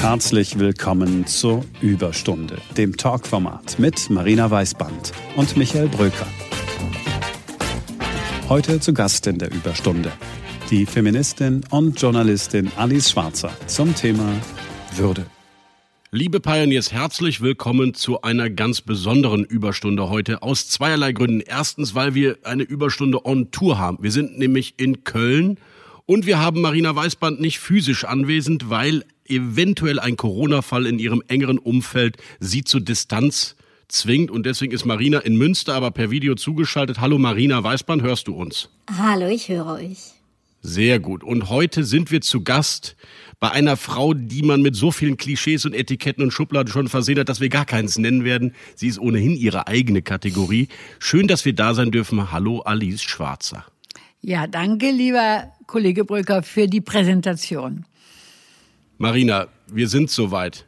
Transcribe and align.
Herzlich 0.00 0.58
willkommen 0.58 1.26
zur 1.26 1.62
Überstunde, 1.82 2.56
dem 2.74 2.96
Talkformat 2.96 3.78
mit 3.78 4.08
Marina 4.08 4.50
Weißband 4.50 5.12
und 5.36 5.58
Michael 5.58 5.88
Bröker. 5.88 6.26
Heute 8.48 8.80
zu 8.80 8.94
Gast 8.94 9.26
in 9.26 9.38
der 9.38 9.52
Überstunde 9.52 10.10
die 10.70 10.86
Feministin 10.86 11.64
und 11.68 12.00
Journalistin 12.00 12.72
Alice 12.78 13.10
Schwarzer 13.10 13.50
zum 13.66 13.94
Thema 13.94 14.32
Würde. 14.96 15.26
Liebe 16.12 16.40
Pioneers, 16.40 16.92
herzlich 16.92 17.42
willkommen 17.42 17.92
zu 17.92 18.22
einer 18.22 18.48
ganz 18.48 18.80
besonderen 18.80 19.44
Überstunde 19.44 20.08
heute 20.08 20.42
aus 20.42 20.66
zweierlei 20.68 21.12
Gründen. 21.12 21.40
Erstens, 21.40 21.94
weil 21.94 22.14
wir 22.14 22.38
eine 22.44 22.62
Überstunde 22.62 23.26
on 23.26 23.50
Tour 23.50 23.78
haben. 23.78 23.98
Wir 24.00 24.12
sind 24.12 24.38
nämlich 24.38 24.74
in 24.78 25.04
Köln 25.04 25.58
und 26.10 26.26
wir 26.26 26.40
haben 26.40 26.60
Marina 26.60 26.96
Weißband 26.96 27.40
nicht 27.40 27.60
physisch 27.60 28.04
anwesend, 28.04 28.68
weil 28.68 29.04
eventuell 29.28 30.00
ein 30.00 30.16
Corona-Fall 30.16 30.86
in 30.86 30.98
ihrem 30.98 31.22
engeren 31.28 31.56
Umfeld 31.56 32.16
sie 32.40 32.64
zur 32.64 32.80
Distanz 32.80 33.54
zwingt. 33.86 34.28
Und 34.28 34.44
deswegen 34.44 34.72
ist 34.72 34.84
Marina 34.84 35.20
in 35.20 35.36
Münster 35.36 35.72
aber 35.72 35.92
per 35.92 36.10
Video 36.10 36.34
zugeschaltet. 36.34 37.00
Hallo 37.00 37.16
Marina 37.16 37.62
Weißband, 37.62 38.02
hörst 38.02 38.26
du 38.26 38.34
uns? 38.34 38.70
Hallo, 38.98 39.28
ich 39.28 39.48
höre 39.48 39.66
euch. 39.66 39.98
Sehr 40.62 40.98
gut. 40.98 41.22
Und 41.22 41.48
heute 41.48 41.84
sind 41.84 42.10
wir 42.10 42.22
zu 42.22 42.42
Gast 42.42 42.96
bei 43.38 43.52
einer 43.52 43.76
Frau, 43.76 44.12
die 44.12 44.42
man 44.42 44.62
mit 44.62 44.74
so 44.74 44.90
vielen 44.90 45.16
Klischees 45.16 45.64
und 45.64 45.74
Etiketten 45.74 46.24
und 46.24 46.32
Schubladen 46.32 46.72
schon 46.72 46.88
versehen 46.88 47.20
hat, 47.20 47.28
dass 47.28 47.40
wir 47.40 47.50
gar 47.50 47.66
keins 47.66 47.98
nennen 47.98 48.24
werden. 48.24 48.56
Sie 48.74 48.88
ist 48.88 48.98
ohnehin 48.98 49.36
ihre 49.36 49.68
eigene 49.68 50.02
Kategorie. 50.02 50.66
Schön, 50.98 51.28
dass 51.28 51.44
wir 51.44 51.52
da 51.52 51.72
sein 51.72 51.92
dürfen. 51.92 52.32
Hallo 52.32 52.62
Alice 52.62 53.00
Schwarzer. 53.00 53.64
Ja, 54.22 54.46
danke, 54.46 54.90
lieber 54.90 55.50
Kollege 55.70 56.04
Brücker, 56.04 56.42
für 56.42 56.66
die 56.66 56.80
Präsentation. 56.80 57.84
Marina, 58.98 59.46
wir 59.68 59.86
sind 59.86 60.10
soweit. 60.10 60.66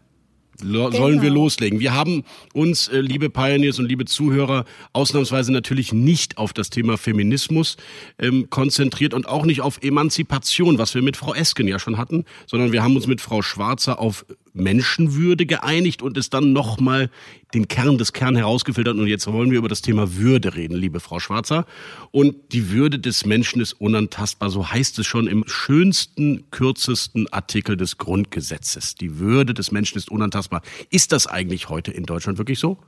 Lo 0.63 0.85
genau. 0.85 0.97
Sollen 0.97 1.23
wir 1.23 1.31
loslegen? 1.31 1.81
Wir 1.81 1.93
haben 1.93 2.23
uns, 2.55 2.87
äh, 2.87 3.01
liebe 3.01 3.29
Pioneers 3.29 3.81
und 3.81 3.87
liebe 3.87 4.05
Zuhörer, 4.05 4.65
ausnahmsweise 4.93 5.51
natürlich 5.51 5.93
nicht 5.93 6.39
auf 6.39 6.53
das 6.53 6.71
Thema 6.71 6.99
Feminismus 6.99 7.79
ähm, 8.21 8.49
konzentriert 8.49 9.13
und 9.13 9.27
auch 9.27 9.45
nicht 9.45 9.61
auf 9.61 9.83
Emanzipation, 9.83 10.79
was 10.79 10.95
wir 10.95 11.03
mit 11.03 11.17
Frau 11.17 11.35
Esken 11.35 11.67
ja 11.67 11.81
schon 11.81 11.99
hatten, 11.99 12.25
sondern 12.47 12.71
wir 12.71 12.85
haben 12.85 12.95
uns 12.95 13.09
mit 13.09 13.21
Frau 13.21 13.43
Schwarzer 13.43 13.99
auf 13.99 14.25
Menschenwürde 14.55 15.47
geeinigt 15.47 16.03
und 16.03 16.17
es 16.17 16.31
dann 16.31 16.53
nochmal 16.53 17.11
den 17.55 17.69
Kern 17.69 17.99
des 17.99 18.13
Kern 18.13 18.37
herausgefiltert. 18.37 18.97
Und 18.97 19.07
jetzt 19.07 19.27
wollen 19.27 19.51
wir 19.51 19.59
über 19.59 19.69
das 19.69 19.83
Thema 19.83 20.17
Würde 20.17 20.55
reden, 20.55 20.77
liebe 20.77 21.01
Frau 21.01 21.21
Schwarzer. 21.21 21.67
Und 22.11 22.35
die 22.53 22.71
Würde 22.71 22.99
des 22.99 23.25
Menschen 23.25 23.61
ist 23.61 23.75
unantastbar. 23.75 24.51
So 24.51 24.71
heißt 24.71 24.99
es 24.99 25.07
schon 25.07 25.27
im 25.27 25.45
schönsten, 25.47 26.51
kürzesten 26.51 27.33
Artikel 27.33 27.77
des 27.77 27.99
Grundgesetzes. 27.99 28.95
Die 28.95 29.19
Würde 29.19 29.55
des 29.55 29.73
Menschen 29.73 29.99
ist 29.99 30.11
unantastbar. 30.11 30.63
Ist 30.91 31.13
das 31.13 31.27
eigentlich 31.27 31.69
heute 31.69 31.91
in 31.91 32.05
Deutschland 32.05 32.39
wirklich 32.39 32.59
so? 32.59 32.79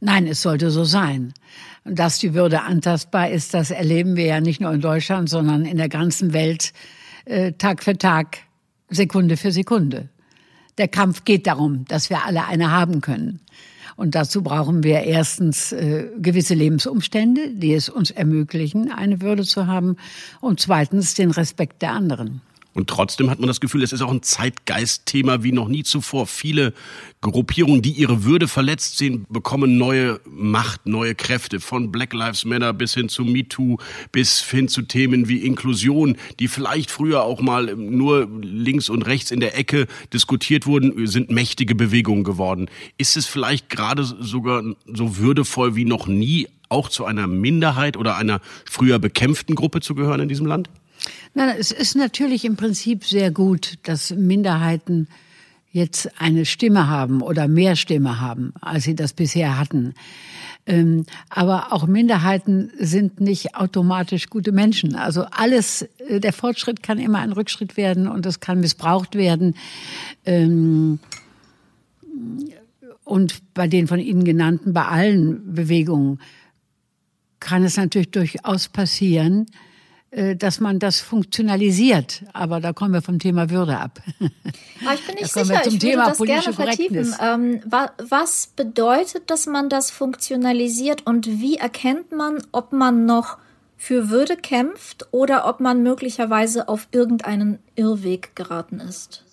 Nein, 0.00 0.26
es 0.26 0.42
sollte 0.42 0.70
so 0.70 0.84
sein. 0.84 1.34
Dass 1.84 2.18
die 2.18 2.34
Würde 2.34 2.62
antastbar 2.62 3.30
ist, 3.30 3.54
das 3.54 3.70
erleben 3.70 4.16
wir 4.16 4.26
ja 4.26 4.40
nicht 4.40 4.60
nur 4.60 4.72
in 4.72 4.80
Deutschland, 4.80 5.28
sondern 5.28 5.66
in 5.66 5.76
der 5.76 5.88
ganzen 5.88 6.32
Welt 6.32 6.72
äh, 7.24 7.52
Tag 7.52 7.82
für 7.82 7.96
Tag, 7.96 8.38
Sekunde 8.88 9.36
für 9.36 9.50
Sekunde. 9.50 10.08
Der 10.78 10.88
Kampf 10.88 11.24
geht 11.24 11.46
darum, 11.46 11.84
dass 11.86 12.10
wir 12.10 12.24
alle 12.24 12.46
eine 12.46 12.70
haben 12.70 13.00
können. 13.00 13.40
Und 13.96 14.16
dazu 14.16 14.42
brauchen 14.42 14.82
wir 14.82 15.02
erstens 15.02 15.70
äh, 15.72 16.08
gewisse 16.18 16.54
Lebensumstände, 16.54 17.50
die 17.50 17.74
es 17.74 17.88
uns 17.88 18.10
ermöglichen, 18.10 18.90
eine 18.90 19.20
Würde 19.20 19.44
zu 19.44 19.66
haben, 19.68 19.96
und 20.40 20.58
zweitens 20.58 21.14
den 21.14 21.30
Respekt 21.30 21.80
der 21.82 21.92
anderen. 21.92 22.40
Und 22.74 22.90
trotzdem 22.90 23.30
hat 23.30 23.38
man 23.38 23.46
das 23.46 23.60
Gefühl, 23.60 23.84
es 23.84 23.92
ist 23.92 24.02
auch 24.02 24.10
ein 24.10 24.22
Zeitgeistthema 24.22 25.44
wie 25.44 25.52
noch 25.52 25.68
nie 25.68 25.84
zuvor. 25.84 26.26
Viele 26.26 26.74
Gruppierungen, 27.20 27.82
die 27.82 27.92
ihre 27.92 28.24
Würde 28.24 28.48
verletzt 28.48 28.98
sehen, 28.98 29.26
bekommen 29.28 29.78
neue 29.78 30.20
Macht, 30.26 30.84
neue 30.84 31.14
Kräfte. 31.14 31.60
Von 31.60 31.92
Black 31.92 32.12
Lives 32.12 32.44
Matter 32.44 32.72
bis 32.72 32.94
hin 32.94 33.08
zu 33.08 33.24
MeToo, 33.24 33.78
bis 34.10 34.42
hin 34.42 34.66
zu 34.66 34.82
Themen 34.82 35.28
wie 35.28 35.38
Inklusion, 35.38 36.16
die 36.40 36.48
vielleicht 36.48 36.90
früher 36.90 37.22
auch 37.22 37.40
mal 37.40 37.76
nur 37.76 38.28
links 38.42 38.88
und 38.88 39.02
rechts 39.02 39.30
in 39.30 39.38
der 39.38 39.56
Ecke 39.56 39.86
diskutiert 40.12 40.66
wurden, 40.66 41.06
sind 41.06 41.30
mächtige 41.30 41.76
Bewegungen 41.76 42.24
geworden. 42.24 42.68
Ist 42.98 43.16
es 43.16 43.26
vielleicht 43.26 43.70
gerade 43.70 44.02
sogar 44.02 44.64
so 44.86 45.16
würdevoll 45.16 45.76
wie 45.76 45.84
noch 45.84 46.08
nie, 46.08 46.48
auch 46.68 46.88
zu 46.88 47.04
einer 47.04 47.28
Minderheit 47.28 47.96
oder 47.96 48.16
einer 48.16 48.40
früher 48.64 48.98
bekämpften 48.98 49.54
Gruppe 49.54 49.80
zu 49.80 49.94
gehören 49.94 50.20
in 50.20 50.28
diesem 50.28 50.46
Land? 50.46 50.70
Nein, 51.34 51.56
es 51.58 51.72
ist 51.72 51.96
natürlich 51.96 52.44
im 52.44 52.56
Prinzip 52.56 53.04
sehr 53.04 53.30
gut, 53.30 53.78
dass 53.82 54.10
Minderheiten 54.10 55.08
jetzt 55.72 56.08
eine 56.20 56.44
Stimme 56.44 56.88
haben 56.88 57.20
oder 57.20 57.48
mehr 57.48 57.74
Stimme 57.74 58.20
haben, 58.20 58.54
als 58.60 58.84
sie 58.84 58.94
das 58.94 59.12
bisher 59.12 59.58
hatten. 59.58 59.94
Ähm, 60.66 61.04
aber 61.28 61.72
auch 61.72 61.86
Minderheiten 61.86 62.70
sind 62.78 63.20
nicht 63.20 63.54
automatisch 63.56 64.30
gute 64.30 64.52
Menschen. 64.52 64.94
Also 64.94 65.24
alles, 65.30 65.82
äh, 66.08 66.20
der 66.20 66.32
Fortschritt 66.32 66.82
kann 66.82 66.98
immer 66.98 67.18
ein 67.18 67.32
Rückschritt 67.32 67.76
werden 67.76 68.08
und 68.08 68.24
es 68.24 68.40
kann 68.40 68.60
missbraucht 68.60 69.14
werden. 69.14 69.56
Ähm, 70.24 71.00
und 73.02 73.42
bei 73.52 73.66
den 73.66 73.86
von 73.86 73.98
Ihnen 73.98 74.24
genannten, 74.24 74.72
bei 74.72 74.86
allen 74.86 75.54
Bewegungen 75.54 76.20
kann 77.40 77.64
es 77.64 77.76
natürlich 77.76 78.10
durchaus 78.10 78.68
passieren, 78.68 79.46
dass 80.36 80.60
man 80.60 80.78
das 80.78 81.00
funktionalisiert. 81.00 82.22
Aber 82.32 82.60
da 82.60 82.72
kommen 82.72 82.92
wir 82.92 83.02
vom 83.02 83.18
Thema 83.18 83.50
Würde 83.50 83.78
ab. 83.78 84.00
Aber 84.20 84.94
ich 84.94 85.06
bin 85.06 85.14
nicht 85.20 85.32
sicher, 85.32 85.66
ich 85.66 85.82
würde 85.82 85.96
das 85.96 86.18
gerne 86.18 86.52
vertiefen. 86.52 87.14
Ähm, 87.20 87.60
was 88.08 88.48
bedeutet, 88.54 89.30
dass 89.30 89.46
man 89.46 89.68
das 89.68 89.90
funktionalisiert 89.90 91.06
und 91.06 91.26
wie 91.26 91.56
erkennt 91.56 92.12
man, 92.12 92.38
ob 92.52 92.72
man 92.72 93.06
noch 93.06 93.38
für 93.76 94.08
Würde 94.08 94.36
kämpft 94.36 95.06
oder 95.10 95.48
ob 95.48 95.60
man 95.60 95.82
möglicherweise 95.82 96.68
auf 96.68 96.88
irgendeinen 96.92 97.58
Irrweg 97.74 98.36
geraten 98.36 98.80
ist? 98.80 99.24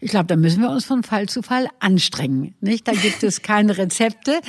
Ich 0.00 0.10
glaube, 0.10 0.26
da 0.26 0.34
müssen 0.34 0.60
wir 0.60 0.70
uns 0.70 0.84
von 0.84 1.04
Fall 1.04 1.28
zu 1.28 1.42
Fall 1.42 1.68
anstrengen. 1.78 2.54
Nicht? 2.60 2.88
Da 2.88 2.92
gibt 2.92 3.22
es 3.22 3.42
keine 3.42 3.78
Rezepte. 3.78 4.40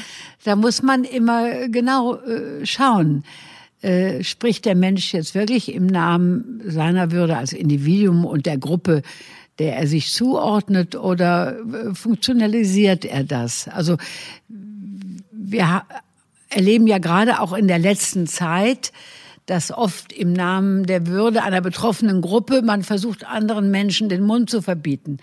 Da 0.43 0.55
muss 0.55 0.81
man 0.81 1.03
immer 1.03 1.69
genau 1.69 2.15
äh, 2.15 2.65
schauen 2.65 3.23
äh, 3.83 4.23
spricht 4.23 4.63
der 4.63 4.75
Mensch 4.75 5.13
jetzt 5.13 5.35
wirklich 5.35 5.73
im 5.73 5.87
Namen 5.87 6.61
seiner 6.65 7.11
Würde 7.11 7.37
als 7.37 7.51
Individuum 7.51 8.25
und 8.25 8.45
der 8.45 8.57
Gruppe, 8.57 9.01
der 9.59 9.75
er 9.75 9.87
sich 9.87 10.13
zuordnet, 10.13 10.95
oder 10.95 11.57
äh, 11.59 11.93
funktionalisiert 11.93 13.03
er 13.03 13.25
das? 13.25 13.67
Also 13.67 13.97
wir 15.31 15.83
erleben 16.49 16.87
ja 16.87 16.99
gerade 16.99 17.41
auch 17.41 17.51
in 17.51 17.67
der 17.67 17.79
letzten 17.79 18.25
Zeit, 18.25 18.93
dass 19.47 19.71
oft 19.71 20.13
im 20.13 20.31
Namen 20.31 20.85
der 20.85 21.07
Würde 21.07 21.43
einer 21.43 21.59
betroffenen 21.59 22.21
Gruppe 22.21 22.61
man 22.61 22.83
versucht, 22.83 23.27
anderen 23.27 23.69
Menschen 23.69 24.07
den 24.07 24.23
Mund 24.23 24.49
zu 24.49 24.61
verbieten. 24.61 25.17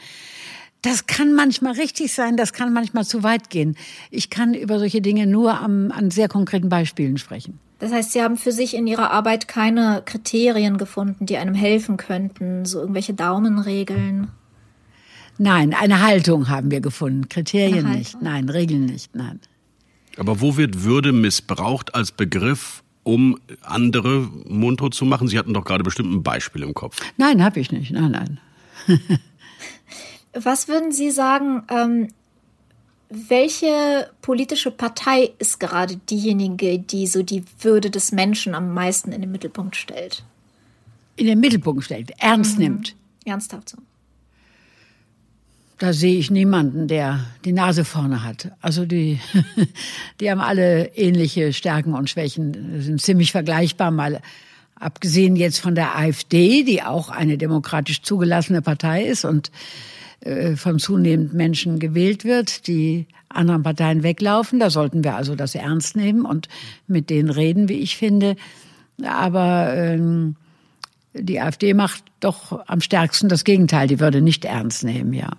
Das 0.82 1.06
kann 1.06 1.32
manchmal 1.32 1.72
richtig 1.72 2.12
sein, 2.12 2.36
das 2.36 2.52
kann 2.52 2.74
manchmal 2.74 3.06
zu 3.06 3.22
weit 3.22 3.48
gehen. 3.48 3.76
Ich 4.10 4.28
kann 4.28 4.52
über 4.52 4.78
solche 4.78 5.00
Dinge 5.00 5.26
nur 5.26 5.58
am, 5.60 5.90
an 5.92 6.10
sehr 6.10 6.28
konkreten 6.28 6.68
Beispielen 6.68 7.16
sprechen. 7.16 7.58
Das 7.80 7.92
heißt, 7.92 8.12
Sie 8.12 8.22
haben 8.22 8.36
für 8.36 8.52
sich 8.52 8.74
in 8.74 8.86
Ihrer 8.86 9.10
Arbeit 9.10 9.48
keine 9.48 10.02
Kriterien 10.04 10.76
gefunden, 10.76 11.24
die 11.26 11.38
einem 11.38 11.54
helfen 11.54 11.96
könnten, 11.96 12.66
so 12.66 12.80
irgendwelche 12.80 13.14
Daumenregeln? 13.14 14.28
Nein, 15.38 15.72
eine 15.72 16.02
Haltung 16.02 16.50
haben 16.50 16.70
wir 16.70 16.82
gefunden, 16.82 17.30
Kriterien 17.30 17.90
nicht, 17.90 18.20
nein, 18.20 18.50
Regeln 18.50 18.84
nicht, 18.84 19.16
nein. 19.16 19.40
Aber 20.18 20.42
wo 20.42 20.58
wird 20.58 20.84
Würde 20.84 21.12
missbraucht 21.12 21.94
als 21.94 22.12
Begriff, 22.12 22.82
um 23.04 23.38
andere 23.62 24.28
mundtot 24.46 24.92
zu 24.92 25.06
machen? 25.06 25.28
Sie 25.28 25.38
hatten 25.38 25.54
doch 25.54 25.64
gerade 25.64 25.82
bestimmt 25.82 26.12
ein 26.12 26.22
Beispiel 26.22 26.62
im 26.62 26.74
Kopf. 26.74 27.00
Nein, 27.16 27.42
habe 27.42 27.58
ich 27.60 27.72
nicht, 27.72 27.92
nein, 27.92 28.10
nein. 28.10 28.40
Was 30.34 30.68
würden 30.68 30.92
Sie 30.92 31.10
sagen, 31.10 31.62
ähm, 31.70 32.08
welche 33.10 34.08
politische 34.22 34.70
Partei 34.70 35.32
ist 35.38 35.58
gerade 35.58 35.96
diejenige, 35.96 36.78
die 36.78 37.06
so 37.08 37.22
die 37.22 37.44
Würde 37.58 37.90
des 37.90 38.12
Menschen 38.12 38.54
am 38.54 38.72
meisten 38.72 39.10
in 39.10 39.20
den 39.20 39.32
Mittelpunkt 39.32 39.74
stellt? 39.74 40.24
In 41.16 41.26
den 41.26 41.40
Mittelpunkt 41.40 41.84
stellt, 41.84 42.12
ernst 42.18 42.56
mhm. 42.56 42.64
nimmt. 42.64 42.96
Ernsthaft 43.24 43.70
so. 43.70 43.78
Da 45.78 45.92
sehe 45.92 46.18
ich 46.18 46.30
niemanden, 46.30 46.88
der 46.88 47.24
die 47.44 47.52
Nase 47.52 47.84
vorne 47.84 48.22
hat. 48.22 48.52
Also 48.60 48.84
die, 48.84 49.18
die 50.20 50.30
haben 50.30 50.40
alle 50.40 50.94
ähnliche 50.94 51.52
Stärken 51.52 51.94
und 51.94 52.08
Schwächen, 52.08 52.82
sind 52.82 53.00
ziemlich 53.00 53.32
vergleichbar, 53.32 53.90
mal 53.90 54.20
abgesehen 54.80 55.36
jetzt 55.36 55.60
von 55.60 55.76
der 55.76 55.96
AfD, 55.96 56.64
die 56.64 56.82
auch 56.82 57.10
eine 57.10 57.38
demokratisch 57.38 58.02
zugelassene 58.02 58.62
Partei 58.62 59.04
ist 59.04 59.24
und 59.24 59.52
äh, 60.20 60.56
von 60.56 60.78
zunehmend 60.78 61.34
Menschen 61.34 61.78
gewählt 61.78 62.24
wird, 62.24 62.66
die 62.66 63.06
anderen 63.28 63.62
Parteien 63.62 64.02
weglaufen. 64.02 64.58
Da 64.58 64.70
sollten 64.70 65.04
wir 65.04 65.14
also 65.14 65.36
das 65.36 65.54
ernst 65.54 65.96
nehmen 65.96 66.24
und 66.24 66.48
mit 66.88 67.10
denen 67.10 67.30
reden, 67.30 67.68
wie 67.68 67.78
ich 67.78 67.96
finde. 67.96 68.36
Aber 69.04 69.74
ähm, 69.76 70.36
die 71.14 71.40
AfD 71.40 71.74
macht 71.74 72.02
doch 72.20 72.66
am 72.66 72.80
stärksten 72.80 73.28
das 73.28 73.44
Gegenteil. 73.44 73.86
Die 73.86 74.00
würde 74.00 74.20
nicht 74.20 74.44
ernst 74.44 74.82
nehmen, 74.82 75.12
ja. 75.12 75.30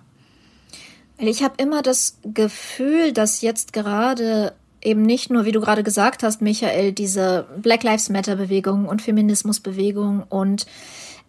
Ich 1.18 1.42
habe 1.42 1.54
immer 1.58 1.82
das 1.82 2.18
Gefühl, 2.24 3.12
dass 3.12 3.42
jetzt 3.42 3.72
gerade 3.72 4.54
eben 4.82 5.02
nicht 5.02 5.30
nur, 5.30 5.44
wie 5.44 5.52
du 5.52 5.60
gerade 5.60 5.82
gesagt 5.82 6.22
hast, 6.22 6.42
Michael, 6.42 6.92
diese 6.92 7.46
Black 7.58 7.82
Lives 7.82 8.08
Matter 8.08 8.36
Bewegung 8.36 8.86
und 8.86 9.02
Feminismusbewegung 9.02 10.24
und 10.28 10.66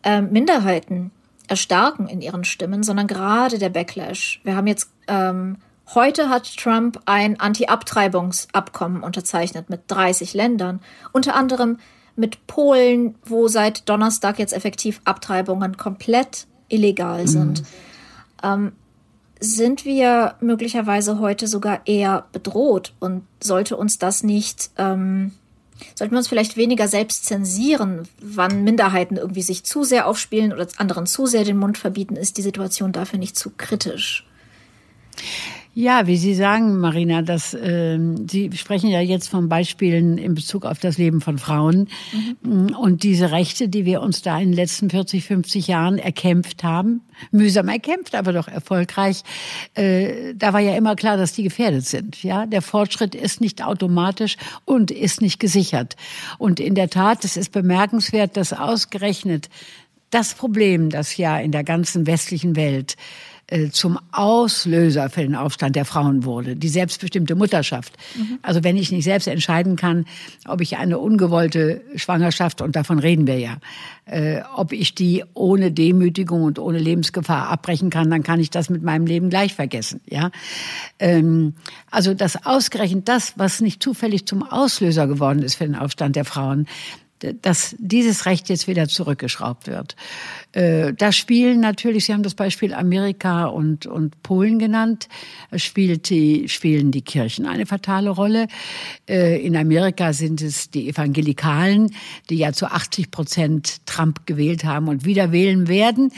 äh, 0.03 0.21
Minderheiten 0.21 1.11
erstarken 1.47 2.07
in 2.07 2.21
ihren 2.21 2.43
Stimmen, 2.43 2.83
sondern 2.83 3.07
gerade 3.07 3.59
der 3.59 3.69
Backlash. 3.69 4.41
Wir 4.43 4.55
haben 4.55 4.67
jetzt 4.67 4.89
ähm, 5.07 5.57
heute 5.93 6.29
hat 6.29 6.55
Trump 6.57 6.99
ein 7.05 7.39
Anti-Abtreibungsabkommen 7.39 9.03
unterzeichnet 9.03 9.69
mit 9.69 9.81
30 9.87 10.33
Ländern, 10.33 10.79
unter 11.11 11.35
anderem 11.35 11.77
mit 12.15 12.47
Polen, 12.47 13.15
wo 13.25 13.47
seit 13.47 13.89
Donnerstag 13.89 14.39
jetzt 14.39 14.53
effektiv 14.53 15.01
Abtreibungen 15.03 15.77
komplett 15.77 16.47
illegal 16.69 17.27
sind. 17.27 17.61
Mhm. 17.61 17.65
Ähm, 18.43 18.71
sind 19.43 19.83
wir 19.83 20.35
möglicherweise 20.39 21.19
heute 21.19 21.47
sogar 21.47 21.81
eher 21.85 22.25
bedroht 22.31 22.93
und 23.01 23.23
sollte 23.41 23.75
uns 23.75 23.97
das 23.97 24.23
nicht, 24.23 24.69
ähm, 24.77 25.33
sollten 25.95 26.13
wir 26.13 26.19
uns 26.19 26.29
vielleicht 26.29 26.55
weniger 26.55 26.87
selbst 26.87 27.25
zensieren, 27.25 28.07
wann 28.21 28.63
Minderheiten 28.63 29.17
irgendwie 29.17 29.41
sich 29.41 29.65
zu 29.65 29.83
sehr 29.83 30.07
aufspielen 30.07 30.53
oder 30.53 30.65
anderen 30.77 31.07
zu 31.07 31.25
sehr 31.25 31.43
den 31.43 31.57
Mund 31.57 31.77
verbieten, 31.77 32.15
ist 32.15 32.37
die 32.37 32.41
Situation 32.41 32.93
dafür 32.93 33.19
nicht 33.19 33.37
zu 33.37 33.49
kritisch. 33.49 34.25
Ja, 35.75 36.05
wie 36.05 36.17
Sie 36.17 36.35
sagen, 36.35 36.77
Marina, 36.79 37.23
dass 37.23 37.55
äh, 37.55 37.97
Sie 38.29 38.51
sprechen 38.53 38.89
ja 38.89 39.01
jetzt 39.01 39.27
von 39.27 39.49
Beispielen 39.49 40.19
in 40.19 40.35
Bezug 40.35 40.65
auf 40.65 40.77
das 40.77 40.99
Leben 40.99 41.19
von 41.19 41.39
Frauen 41.39 41.89
mhm. 42.43 42.75
und 42.75 43.01
diese 43.01 43.31
Rechte, 43.31 43.69
die 43.69 43.83
wir 43.83 44.01
uns 44.01 44.21
da 44.21 44.37
in 44.37 44.49
den 44.49 44.53
letzten 44.53 44.91
40, 44.91 45.23
50 45.23 45.67
Jahren 45.67 45.97
erkämpft 45.97 46.63
haben, 46.63 47.01
mühsam 47.31 47.69
erkämpft, 47.69 48.13
aber 48.13 48.33
doch 48.33 48.47
erfolgreich. 48.47 49.23
Äh, 49.73 50.35
da 50.35 50.53
war 50.53 50.59
ja 50.59 50.75
immer 50.75 50.95
klar, 50.95 51.17
dass 51.17 51.33
die 51.33 51.43
gefährdet 51.43 51.87
sind. 51.87 52.21
Ja, 52.21 52.45
der 52.45 52.61
Fortschritt 52.61 53.15
ist 53.15 53.41
nicht 53.41 53.63
automatisch 53.63 54.37
und 54.65 54.91
ist 54.91 55.21
nicht 55.21 55.39
gesichert. 55.39 55.95
Und 56.37 56.59
in 56.59 56.75
der 56.75 56.91
Tat, 56.91 57.25
es 57.25 57.35
ist 57.35 57.51
bemerkenswert, 57.51 58.37
dass 58.37 58.53
ausgerechnet 58.53 59.49
das 60.11 60.35
Problem, 60.35 60.91
das 60.91 61.17
ja 61.17 61.39
in 61.39 61.51
der 61.51 61.63
ganzen 61.63 62.05
westlichen 62.05 62.55
Welt 62.55 62.95
äh, 63.47 63.69
zum 63.69 63.99
Auslöser 64.11 65.09
für 65.09 65.21
den 65.21 65.35
Aufstand 65.35 65.75
der 65.75 65.85
Frauen 65.85 66.23
wurde, 66.23 66.55
die 66.55 66.69
selbstbestimmte 66.69 67.35
Mutterschaft. 67.35 67.93
Mhm. 68.15 68.39
Also 68.41 68.63
wenn 68.63 68.77
ich 68.77 68.91
nicht 68.91 69.03
selbst 69.03 69.27
entscheiden 69.27 69.75
kann, 69.75 70.05
ob 70.47 70.61
ich 70.61 70.77
eine 70.77 70.97
ungewollte 70.97 71.81
Schwangerschaft, 71.95 72.61
und 72.61 72.75
davon 72.75 72.99
reden 72.99 73.27
wir 73.27 73.37
ja, 73.37 73.57
äh, 74.05 74.41
ob 74.55 74.71
ich 74.71 74.95
die 74.95 75.23
ohne 75.33 75.71
Demütigung 75.71 76.43
und 76.43 76.59
ohne 76.59 76.79
Lebensgefahr 76.79 77.49
abbrechen 77.49 77.89
kann, 77.89 78.09
dann 78.09 78.23
kann 78.23 78.39
ich 78.39 78.49
das 78.49 78.69
mit 78.69 78.81
meinem 78.81 79.05
Leben 79.05 79.29
gleich 79.29 79.53
vergessen. 79.53 80.01
Ja, 80.07 80.31
ähm, 80.99 81.53
also 81.91 82.13
das 82.13 82.45
ausgerechnet 82.45 83.07
das, 83.07 83.33
was 83.37 83.61
nicht 83.61 83.83
zufällig 83.83 84.25
zum 84.25 84.43
Auslöser 84.43 85.07
geworden 85.07 85.43
ist 85.43 85.55
für 85.55 85.65
den 85.65 85.75
Aufstand 85.75 86.15
der 86.15 86.25
Frauen, 86.25 86.67
dass 87.41 87.75
dieses 87.79 88.25
Recht 88.25 88.49
jetzt 88.49 88.67
wieder 88.67 88.87
zurückgeschraubt 88.87 89.67
wird. 89.67 89.95
Äh, 90.51 90.93
da 90.93 91.11
spielen 91.11 91.59
natürlich, 91.59 92.05
Sie 92.05 92.13
haben 92.13 92.23
das 92.23 92.35
Beispiel 92.35 92.73
Amerika 92.73 93.45
und, 93.45 93.85
und 93.85 94.21
Polen 94.23 94.59
genannt, 94.59 95.07
spielt 95.55 96.09
die, 96.09 96.47
spielen 96.49 96.91
die 96.91 97.01
Kirchen 97.01 97.45
eine 97.45 97.65
fatale 97.65 98.09
Rolle. 98.09 98.47
Äh, 99.07 99.43
in 99.45 99.55
Amerika 99.55 100.13
sind 100.13 100.41
es 100.41 100.69
die 100.69 100.89
Evangelikalen, 100.89 101.93
die 102.29 102.37
ja 102.37 102.53
zu 102.53 102.67
80 102.67 103.11
Prozent 103.11 103.85
Trump 103.85 104.25
gewählt 104.25 104.63
haben 104.63 104.87
und 104.87 105.05
wieder 105.05 105.31
wählen 105.31 105.67
werden. 105.67 106.11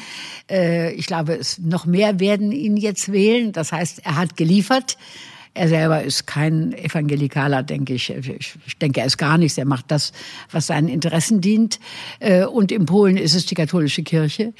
Äh, 0.49 0.93
ich 0.93 1.05
glaube, 1.05 1.35
es 1.35 1.59
noch 1.59 1.85
mehr 1.85 2.19
werden 2.19 2.51
ihn 2.51 2.77
jetzt 2.77 3.11
wählen. 3.11 3.51
Das 3.51 3.71
heißt, 3.71 4.05
er 4.05 4.15
hat 4.15 4.37
geliefert. 4.37 4.97
Er 5.55 5.69
selber 5.69 6.03
ist 6.03 6.27
kein 6.27 6.73
Evangelikaler, 6.73 7.63
denke 7.63 7.93
ich. 7.93 8.09
Ich 8.09 8.77
denke, 8.77 8.99
er 8.99 9.05
ist 9.05 9.17
gar 9.17 9.37
nichts. 9.37 9.57
Er 9.57 9.63
macht 9.63 9.89
das, 9.89 10.11
was 10.51 10.67
seinen 10.67 10.89
Interessen 10.89 11.39
dient. 11.39 11.79
Äh, 12.19 12.45
und 12.45 12.73
in 12.73 12.85
Polen 12.85 13.15
ist 13.15 13.35
es 13.35 13.45
die 13.45 13.55
katholische 13.55 14.03
Kirche 14.03 14.53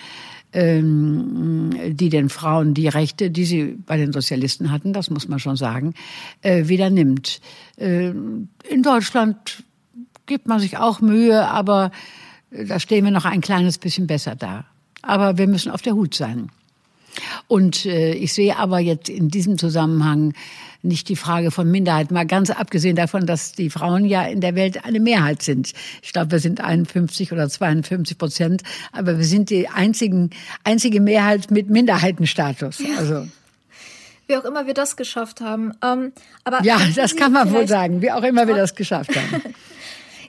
ähm, 0.53 1.71
die 1.89 2.07
den 2.07 2.29
Frauen 2.29 2.73
die 2.73 2.87
Rechte, 2.87 3.29
die 3.29 3.43
sie 3.43 3.77
bei 3.85 3.97
den 3.97 4.13
Sozialisten 4.13 4.71
hatten, 4.71 4.93
das 4.93 5.09
muss 5.09 5.27
man 5.27 5.39
schon 5.39 5.57
sagen, 5.57 5.93
äh, 6.43 6.69
wieder 6.69 6.89
nimmt. 6.89 7.41
Äh, 7.75 8.11
in 8.11 8.81
Deutschland 8.81 9.63
gibt 10.27 10.47
man 10.47 10.61
sich 10.61 10.77
auch 10.77 11.01
Mühe, 11.01 11.45
aber 11.45 11.91
da 12.51 12.79
stehen 12.79 13.03
wir 13.03 13.11
noch 13.11 13.25
ein 13.25 13.41
kleines 13.41 13.77
bisschen 13.77 14.07
besser 14.07 14.35
da. 14.37 14.63
Aber 15.01 15.37
wir 15.37 15.47
müssen 15.47 15.71
auf 15.71 15.81
der 15.81 15.93
Hut 15.93 16.15
sein. 16.15 16.49
Und 17.47 17.85
ich 17.85 18.33
sehe 18.33 18.57
aber 18.57 18.79
jetzt 18.79 19.07
in 19.07 19.29
diesem 19.29 19.57
Zusammenhang 19.57 20.33
nicht 20.85 21.09
die 21.09 21.15
Frage 21.15 21.51
von 21.51 21.69
Minderheit, 21.69 22.11
mal 22.11 22.25
ganz 22.25 22.49
abgesehen 22.49 22.95
davon, 22.95 23.25
dass 23.25 23.51
die 23.51 23.69
Frauen 23.69 24.05
ja 24.05 24.23
in 24.23 24.41
der 24.41 24.55
Welt 24.55 24.85
eine 24.85 24.99
Mehrheit 24.99 25.41
sind. 25.41 25.73
Ich 26.01 26.13
glaube, 26.13 26.31
wir 26.31 26.39
sind 26.39 26.61
51 26.61 27.31
oder 27.31 27.49
52 27.49 28.17
Prozent, 28.17 28.63
aber 28.91 29.17
wir 29.17 29.25
sind 29.25 29.49
die 29.49 29.67
einzigen, 29.67 30.29
einzige 30.63 31.01
Mehrheit 31.01 31.51
mit 31.51 31.69
Minderheitenstatus. 31.69 32.79
Ja. 32.79 32.97
Also. 32.97 33.27
Wie 34.27 34.37
auch 34.37 34.45
immer 34.45 34.65
wir 34.65 34.73
das 34.73 34.95
geschafft 34.95 35.41
haben. 35.41 35.73
Ähm, 35.83 36.11
aber 36.43 36.63
ja, 36.63 36.79
das 36.95 37.11
Sie 37.11 37.17
kann 37.17 37.31
man 37.31 37.51
wohl 37.51 37.67
sagen, 37.67 38.01
wie 38.01 38.11
auch 38.11 38.23
immer 38.23 38.47
wir 38.47 38.55
das 38.55 38.75
geschafft 38.75 39.15
haben. 39.15 39.41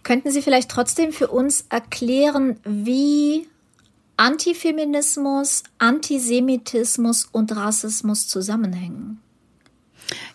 könnten 0.06 0.30
Sie 0.30 0.40
vielleicht 0.40 0.70
trotzdem 0.70 1.12
für 1.12 1.26
uns 1.26 1.66
erklären, 1.68 2.60
wie 2.64 3.48
Antifeminismus, 4.16 5.64
Antisemitismus 5.78 7.28
und 7.32 7.54
Rassismus 7.56 8.28
zusammenhängen? 8.28 9.20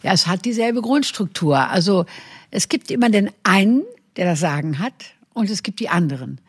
Ja, 0.04 0.14
es 0.14 0.28
hat 0.28 0.46
dieselbe 0.46 0.82
Grundstruktur. 0.82 1.70
Also 1.70 2.06
es 2.50 2.70
gibt 2.70 2.92
immer 2.92 3.10
den 3.10 3.30
einen, 3.44 3.84
der 4.18 4.26
das 4.26 4.40
Sagen 4.40 4.80
hat, 4.80 4.94
und 5.34 5.50
es 5.50 5.64
gibt 5.64 5.80
die 5.80 5.90
anderen. 5.90 6.40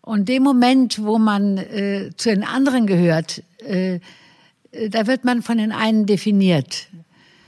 Und 0.00 0.28
dem 0.28 0.42
Moment, 0.42 1.02
wo 1.02 1.18
man 1.18 1.58
äh, 1.58 2.10
zu 2.16 2.30
den 2.30 2.44
anderen 2.44 2.86
gehört, 2.86 3.42
äh, 3.58 4.00
da 4.90 5.06
wird 5.06 5.24
man 5.24 5.42
von 5.42 5.58
den 5.58 5.72
einen 5.72 6.06
definiert. 6.06 6.88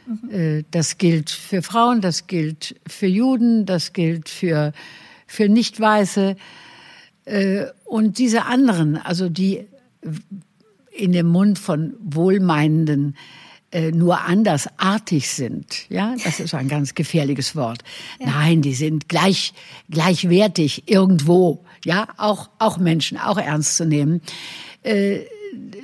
Mhm. 0.07 0.31
Äh, 0.31 0.65
das 0.71 0.99
gilt 0.99 1.31
für 1.31 1.63
Frauen, 1.63 2.01
das 2.01 2.27
gilt 2.27 2.75
für 2.87 3.07
Juden, 3.07 3.65
das 3.65 3.93
gilt 3.93 4.29
für, 4.29 4.73
für 5.27 5.49
Nicht-Weiße. 5.49 6.37
Äh, 7.25 7.67
und 7.85 8.19
diese 8.19 8.45
anderen, 8.47 8.97
also 8.97 9.29
die 9.29 9.67
in 10.91 11.13
dem 11.13 11.29
Mund 11.29 11.59
von 11.59 11.95
Wohlmeinenden 12.01 13.17
äh, 13.71 13.91
nur 13.91 14.23
andersartig 14.23 15.29
sind. 15.29 15.89
Ja, 15.91 16.15
das 16.25 16.41
ist 16.41 16.55
ein 16.55 16.69
ganz 16.69 16.95
gefährliches 16.95 17.55
Wort. 17.55 17.83
Ja. 18.19 18.27
Nein, 18.27 18.63
die 18.63 18.75
sind 18.75 19.09
gleich, 19.09 19.53
gleichwertig 19.91 20.85
irgendwo. 20.87 21.65
Ja, 21.85 22.09
auch, 22.17 22.49
auch 22.59 22.79
Menschen, 22.79 23.19
auch 23.19 23.39
ernst 23.39 23.77
zu 23.77 23.85
nehmen. 23.85 24.23
Äh, 24.83 25.21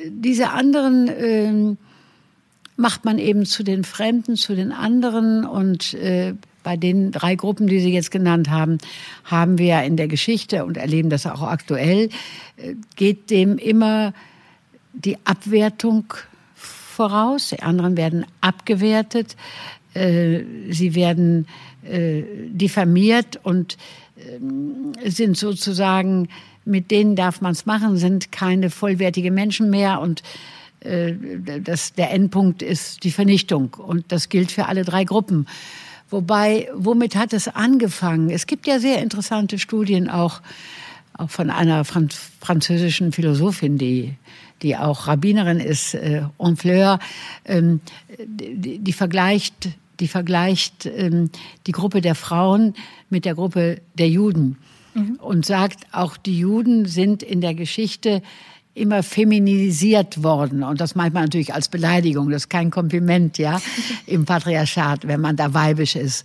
diese 0.09 0.51
anderen 0.51 1.09
äh, 1.09 1.77
macht 2.77 3.05
man 3.05 3.19
eben 3.19 3.47
zu 3.47 3.63
den 3.63 3.85
Fremden, 3.85 4.37
zu 4.37 4.55
den 4.55 4.73
anderen 4.73 5.45
und 5.45 5.95
äh, 5.95 6.35
bei 6.63 6.77
den 6.77 7.13
drei 7.13 7.35
Gruppen, 7.37 7.67
die 7.67 7.81
Sie 7.81 7.93
jetzt 7.93 8.11
genannt 8.11 8.51
haben, 8.51 8.79
haben 9.25 9.59
wir 9.59 9.83
in 9.83 9.97
der 9.97 10.09
Geschichte 10.09 10.65
und 10.65 10.77
erleben 10.77 11.11
das 11.11 11.27
auch 11.27 11.43
aktuell, 11.43 12.09
äh, 12.57 12.75
geht 12.97 13.31
dem 13.31 13.59
immer 13.59 14.15
die 14.95 15.19
Abwertung 15.25 16.15
voraus, 16.95 17.51
die 17.51 17.63
anderen 17.63 17.97
werden 17.97 18.25
abgewertet, 18.41 19.37
äh, 19.95 20.41
sie 20.71 20.95
werden 20.95 21.47
äh, 21.83 22.23
diffamiert 22.49 23.41
und 23.43 23.77
äh, 24.17 25.11
sind 25.11 25.37
sozusagen, 25.37 26.29
mit 26.65 26.91
denen 26.91 27.17
darf 27.17 27.41
man 27.41 27.53
es 27.53 27.67
machen, 27.67 27.97
sind 27.97 28.33
keine 28.33 28.71
vollwertige 28.71 29.31
Menschen 29.31 29.71
mehr 29.71 30.01
und 30.01 30.23
äh, 30.81 31.15
das, 31.63 31.93
der 31.93 32.11
Endpunkt 32.13 32.63
ist 32.63 33.05
die 33.05 33.11
Vernichtung 33.11 33.75
und 33.75 34.13
das 34.13 34.29
gilt 34.29 34.53
für 34.53 34.67
alle 34.67 34.85
drei 34.85 35.05
Gruppen. 35.05 35.47
Wobei, 36.11 36.69
womit 36.75 37.17
hat 37.17 37.33
es 37.33 37.49
angefangen? 37.49 38.31
Es 38.31 38.47
gibt 38.47 38.67
ja 38.67 38.79
sehr 38.79 39.03
interessante 39.03 39.59
Studien 39.59 40.09
auch, 40.09 40.43
auch 41.13 41.31
von 41.31 41.51
einer 41.51 41.85
Franz 41.85 42.31
französischen 42.41 43.11
Philosophin, 43.13 43.79
die 43.79 44.15
die 44.65 44.77
auch 44.77 45.07
Rabbinerin 45.07 45.61
ist, 45.61 45.95
äh, 45.95 46.23
Honfleur, 46.39 46.99
ähm, 47.45 47.81
die, 48.19 48.79
die 48.79 48.93
vergleicht, 48.93 49.69
die, 50.01 50.09
vergleicht 50.09 50.87
ähm, 50.87 51.31
die 51.67 51.73
Gruppe 51.73 52.01
der 52.01 52.17
Frauen 52.17 52.75
mit 53.11 53.27
der 53.27 53.35
Gruppe 53.35 53.81
der 53.95 54.09
Juden 54.09 54.57
mhm. 54.95 55.17
und 55.21 55.47
sagt, 55.47 55.85
auch 55.93 56.17
die 56.17 56.39
Juden 56.39 56.87
sind 56.87 57.23
in 57.23 57.41
der 57.41 57.55
Geschichte 57.55 58.23
immer 58.75 59.05
feminisiert 59.05 60.23
worden. 60.25 60.65
Und 60.65 60.81
das 60.81 60.97
meint 60.97 61.15
man 61.15 61.25
natürlich 61.25 61.55
als 61.55 61.69
Beleidigung. 61.69 62.31
Das 62.31 62.45
ist 62.45 62.49
kein 62.49 62.71
Kompliment, 62.71 63.39
ja, 63.39 63.61
im 64.07 64.25
Patriarchat, 64.25 65.07
wenn 65.07 65.21
man 65.21 65.37
da 65.37 65.55
weibisch 65.55 65.95
ist. 65.95 66.25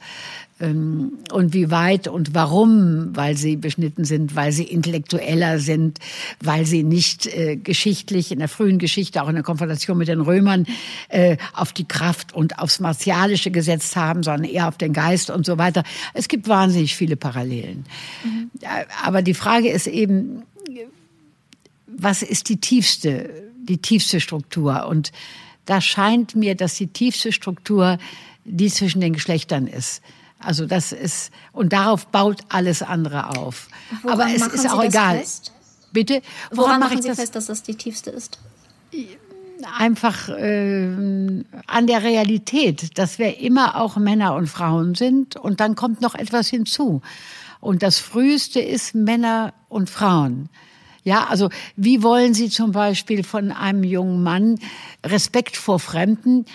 Ähm, 0.59 1.19
und 1.31 1.53
wie 1.53 1.71
weit 1.71 2.07
und 2.07 2.33
warum, 2.33 3.15
weil 3.15 3.37
sie 3.37 3.55
beschnitten 3.55 4.05
sind, 4.05 4.35
weil 4.35 4.51
sie 4.51 4.63
intellektueller 4.63 5.59
sind, 5.59 5.99
weil 6.41 6.65
sie 6.65 6.83
nicht 6.83 7.27
äh, 7.27 7.55
geschichtlich 7.55 8.31
in 8.31 8.39
der 8.39 8.47
frühen 8.47 8.79
Geschichte, 8.79 9.23
auch 9.23 9.29
in 9.29 9.35
der 9.35 9.43
Konfrontation 9.43 9.97
mit 9.97 10.07
den 10.07 10.21
Römern, 10.21 10.65
äh, 11.09 11.37
auf 11.53 11.73
die 11.73 11.87
Kraft 11.87 12.33
und 12.33 12.59
aufs 12.59 12.79
Martialische 12.79 13.51
gesetzt 13.51 13.95
haben, 13.95 14.23
sondern 14.23 14.43
eher 14.43 14.67
auf 14.67 14.77
den 14.77 14.93
Geist 14.93 15.29
und 15.29 15.45
so 15.45 15.57
weiter. 15.57 15.83
Es 16.13 16.27
gibt 16.27 16.47
wahnsinnig 16.47 16.95
viele 16.95 17.15
Parallelen. 17.15 17.85
Mhm. 18.23 18.51
Aber 19.03 19.21
die 19.21 19.33
Frage 19.33 19.69
ist 19.69 19.87
eben, 19.87 20.43
was 21.87 22.21
ist 22.21 22.49
die 22.49 22.57
tiefste, 22.57 23.29
die 23.63 23.77
tiefste 23.77 24.19
Struktur? 24.19 24.87
Und 24.87 25.11
da 25.65 25.81
scheint 25.81 26.35
mir, 26.35 26.55
dass 26.55 26.75
die 26.75 26.87
tiefste 26.87 27.31
Struktur 27.31 27.97
die 28.45 28.69
zwischen 28.69 29.01
den 29.01 29.13
Geschlechtern 29.13 29.67
ist. 29.67 30.01
Also 30.39 30.65
das 30.65 30.91
ist, 30.91 31.31
und 31.51 31.73
darauf 31.73 32.07
baut 32.07 32.39
alles 32.49 32.81
andere 32.81 33.37
auf. 33.37 33.67
Woran 34.01 34.21
Aber 34.21 34.33
es 34.33 34.41
ist 34.47 34.69
auch 34.69 34.83
egal. 34.83 35.19
Fest? 35.19 35.51
Bitte? 35.91 36.21
Woran, 36.51 36.57
Woran 36.65 36.79
machen 36.79 37.01
Sie 37.01 37.09
das? 37.09 37.19
fest, 37.19 37.35
dass 37.35 37.47
das 37.47 37.63
die 37.63 37.75
tiefste 37.75 38.09
ist? 38.11 38.39
Einfach 39.77 40.29
äh, 40.29 40.85
an 41.67 41.87
der 41.87 42.03
Realität, 42.03 42.97
dass 42.97 43.19
wir 43.19 43.39
immer 43.39 43.75
auch 43.81 43.97
Männer 43.97 44.35
und 44.35 44.47
Frauen 44.47 44.95
sind. 44.95 45.35
Und 45.35 45.59
dann 45.59 45.75
kommt 45.75 45.99
noch 46.01 46.15
etwas 46.15 46.47
hinzu. 46.47 47.01
Und 47.59 47.83
das 47.83 47.99
Früheste 47.99 48.61
ist 48.61 48.95
Männer 48.95 49.53
und 49.67 49.89
Frauen. 49.89 50.47
Ja, 51.03 51.25
also 51.27 51.49
wie 51.75 52.03
wollen 52.03 52.33
Sie 52.33 52.49
zum 52.49 52.71
Beispiel 52.71 53.23
von 53.23 53.51
einem 53.51 53.83
jungen 53.83 54.21
Mann 54.23 54.59
Respekt 55.05 55.57
vor 55.57 55.79
Fremden 55.79 56.45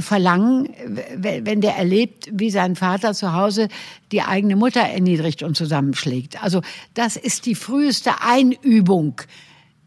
verlangen, 0.00 0.70
wenn 1.16 1.60
der 1.60 1.76
erlebt, 1.76 2.28
wie 2.32 2.50
sein 2.50 2.76
Vater 2.76 3.14
zu 3.14 3.32
Hause 3.32 3.68
die 4.10 4.22
eigene 4.22 4.56
Mutter 4.56 4.80
erniedrigt 4.80 5.42
und 5.42 5.56
zusammenschlägt? 5.56 6.42
Also 6.42 6.62
das 6.94 7.16
ist 7.16 7.46
die 7.46 7.54
früheste 7.54 8.22
Einübung 8.22 9.20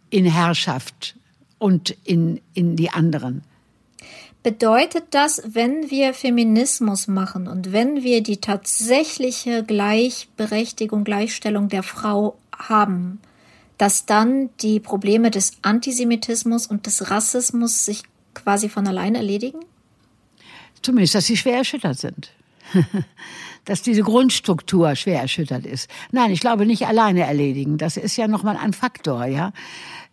in 0.09 0.25
Herrschaft 0.25 1.15
und 1.57 1.95
in, 2.03 2.41
in 2.53 2.75
die 2.75 2.89
anderen. 2.89 3.43
Bedeutet 4.43 5.05
das, 5.09 5.41
wenn 5.43 5.89
wir 5.89 6.13
Feminismus 6.13 7.07
machen 7.07 7.47
und 7.47 7.71
wenn 7.71 8.03
wir 8.03 8.21
die 8.21 8.37
tatsächliche 8.37 9.63
Gleichberechtigung, 9.63 11.03
Gleichstellung 11.03 11.67
der 11.67 11.81
Frau 11.81 12.37
haben, 12.55 13.19
dass 13.79 14.05
dann 14.05 14.49
die 14.61 14.79
Probleme 14.79 15.31
des 15.31 15.53
Antisemitismus 15.63 16.67
und 16.67 16.85
des 16.85 17.09
Rassismus 17.09 17.85
sich 17.85 18.03
quasi 18.35 18.69
von 18.69 18.87
allein 18.87 19.15
erledigen? 19.15 19.59
Zumindest, 20.85 21.15
dass 21.15 21.25
sie 21.25 21.37
schwer 21.37 21.57
erschüttert 21.57 21.99
sind. 21.99 22.31
dass 23.65 23.81
diese 23.81 24.03
Grundstruktur 24.03 24.95
schwer 24.95 25.21
erschüttert 25.21 25.65
ist. 25.65 25.89
Nein, 26.11 26.31
ich 26.31 26.39
glaube 26.39 26.65
nicht 26.65 26.85
alleine 26.87 27.21
erledigen. 27.21 27.77
Das 27.77 27.97
ist 27.97 28.15
ja 28.15 28.27
nochmal 28.27 28.57
ein 28.57 28.73
Faktor, 28.73 29.25
ja. 29.25 29.53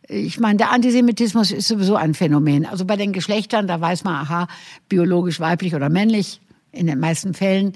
Ich 0.08 0.40
meine, 0.40 0.56
der 0.56 0.72
Antisemitismus 0.72 1.52
ist 1.52 1.68
sowieso 1.68 1.96
ein 1.96 2.14
Phänomen. 2.14 2.66
Also 2.66 2.84
bei 2.84 2.96
den 2.96 3.12
Geschlechtern, 3.12 3.66
da 3.66 3.80
weiß 3.80 4.04
man, 4.04 4.14
aha, 4.14 4.48
biologisch 4.88 5.40
weiblich 5.40 5.74
oder 5.74 5.88
männlich, 5.88 6.40
in 6.72 6.86
den 6.86 6.98
meisten 6.98 7.34
Fällen. 7.34 7.74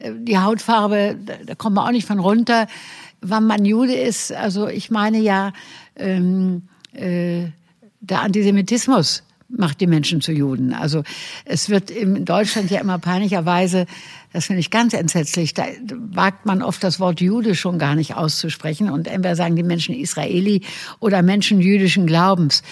Die 0.00 0.38
Hautfarbe, 0.38 1.18
da 1.44 1.54
kommt 1.54 1.76
man 1.76 1.86
auch 1.86 1.92
nicht 1.92 2.06
von 2.06 2.18
runter 2.18 2.66
wann 3.20 3.46
man 3.46 3.64
Jude 3.64 3.94
ist. 3.94 4.32
Also 4.32 4.68
ich 4.68 4.90
meine 4.90 5.18
ja, 5.18 5.52
ähm, 5.96 6.68
äh, 6.92 7.46
der 8.00 8.22
Antisemitismus 8.22 9.22
macht 9.48 9.80
die 9.80 9.86
Menschen 9.86 10.20
zu 10.20 10.32
Juden. 10.32 10.74
Also 10.74 11.02
es 11.44 11.70
wird 11.70 11.90
in 11.90 12.24
Deutschland 12.24 12.70
ja 12.70 12.80
immer 12.80 12.98
peinlicherweise, 12.98 13.86
das 14.32 14.46
finde 14.46 14.60
ich 14.60 14.70
ganz 14.70 14.92
entsetzlich, 14.92 15.54
da 15.54 15.64
wagt 15.90 16.44
man 16.44 16.62
oft 16.62 16.84
das 16.84 17.00
Wort 17.00 17.20
Jude 17.20 17.54
schon 17.54 17.78
gar 17.78 17.94
nicht 17.94 18.14
auszusprechen 18.14 18.90
und 18.90 19.08
entweder 19.08 19.36
sagen 19.36 19.56
die 19.56 19.62
Menschen 19.62 19.94
Israeli 19.94 20.62
oder 21.00 21.22
Menschen 21.22 21.60
jüdischen 21.60 22.06
Glaubens. 22.06 22.62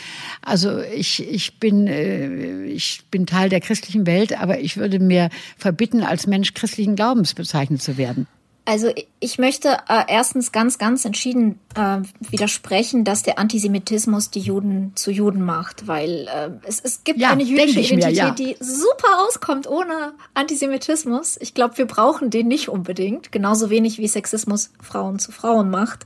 Also 0.43 0.81
ich, 0.81 1.27
ich, 1.27 1.59
bin, 1.59 1.87
äh, 1.87 2.65
ich 2.67 3.05
bin 3.11 3.27
Teil 3.27 3.49
der 3.49 3.61
christlichen 3.61 4.07
Welt, 4.07 4.39
aber 4.39 4.61
ich 4.61 4.77
würde 4.77 4.99
mir 4.99 5.31
verbitten, 5.57 6.03
als 6.03 6.27
Mensch 6.27 6.53
christlichen 6.53 6.95
Glaubens 6.95 7.33
bezeichnet 7.33 7.81
zu 7.81 7.97
werden. 7.97 8.27
Also 8.69 8.93
ich 9.21 9.39
möchte 9.39 9.79
äh, 9.89 10.03
erstens 10.09 10.51
ganz, 10.51 10.77
ganz 10.77 11.05
entschieden 11.05 11.61
äh, 11.77 11.99
widersprechen, 12.19 13.05
dass 13.05 13.23
der 13.23 13.39
Antisemitismus 13.39 14.31
die 14.31 14.41
Juden 14.41 14.91
zu 14.97 15.13
Juden 15.13 15.45
macht, 15.45 15.87
weil 15.87 16.27
äh, 16.27 16.51
es, 16.67 16.81
es 16.81 17.05
gibt 17.05 17.21
ja, 17.21 17.31
eine 17.31 17.45
jüdische 17.45 17.79
Identität, 17.79 18.05
mir, 18.05 18.13
ja. 18.13 18.31
die 18.33 18.57
super 18.59 19.25
auskommt 19.25 19.69
ohne 19.69 20.15
Antisemitismus. 20.35 21.37
Ich 21.41 21.55
glaube, 21.55 21.79
wir 21.79 21.87
brauchen 21.87 22.31
den 22.31 22.49
nicht 22.49 22.69
unbedingt, 22.69 23.31
genauso 23.31 23.71
wenig 23.71 23.99
wie 23.99 24.09
Sexismus 24.09 24.73
Frauen 24.83 25.21
zu 25.21 25.31
Frauen 25.31 25.71
macht. 25.71 26.05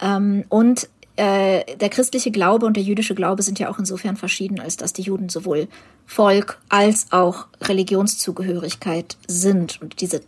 Ähm, 0.00 0.44
und 0.50 0.88
äh, 1.16 1.76
der 1.76 1.88
christliche 1.88 2.30
Glaube 2.30 2.64
und 2.64 2.76
der 2.76 2.84
jüdische 2.84 3.16
Glaube 3.16 3.42
sind 3.42 3.58
ja 3.58 3.68
auch 3.68 3.80
insofern 3.80 4.16
verschieden, 4.16 4.60
als 4.60 4.76
dass 4.76 4.92
die 4.92 5.02
Juden 5.02 5.28
sowohl 5.28 5.66
Volk 6.06 6.58
als 6.68 7.08
auch 7.10 7.48
Religionszugehörigkeit 7.60 9.16
sind. 9.26 9.82
Und 9.82 10.00
diese 10.00 10.20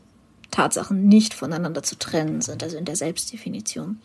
Tatsachen 0.54 1.08
nicht 1.08 1.34
voneinander 1.34 1.82
zu 1.82 1.98
trennen 1.98 2.40
sind, 2.40 2.62
also 2.62 2.76
in 2.76 2.84
der 2.84 2.94
Selbstdefinition. 2.94 3.98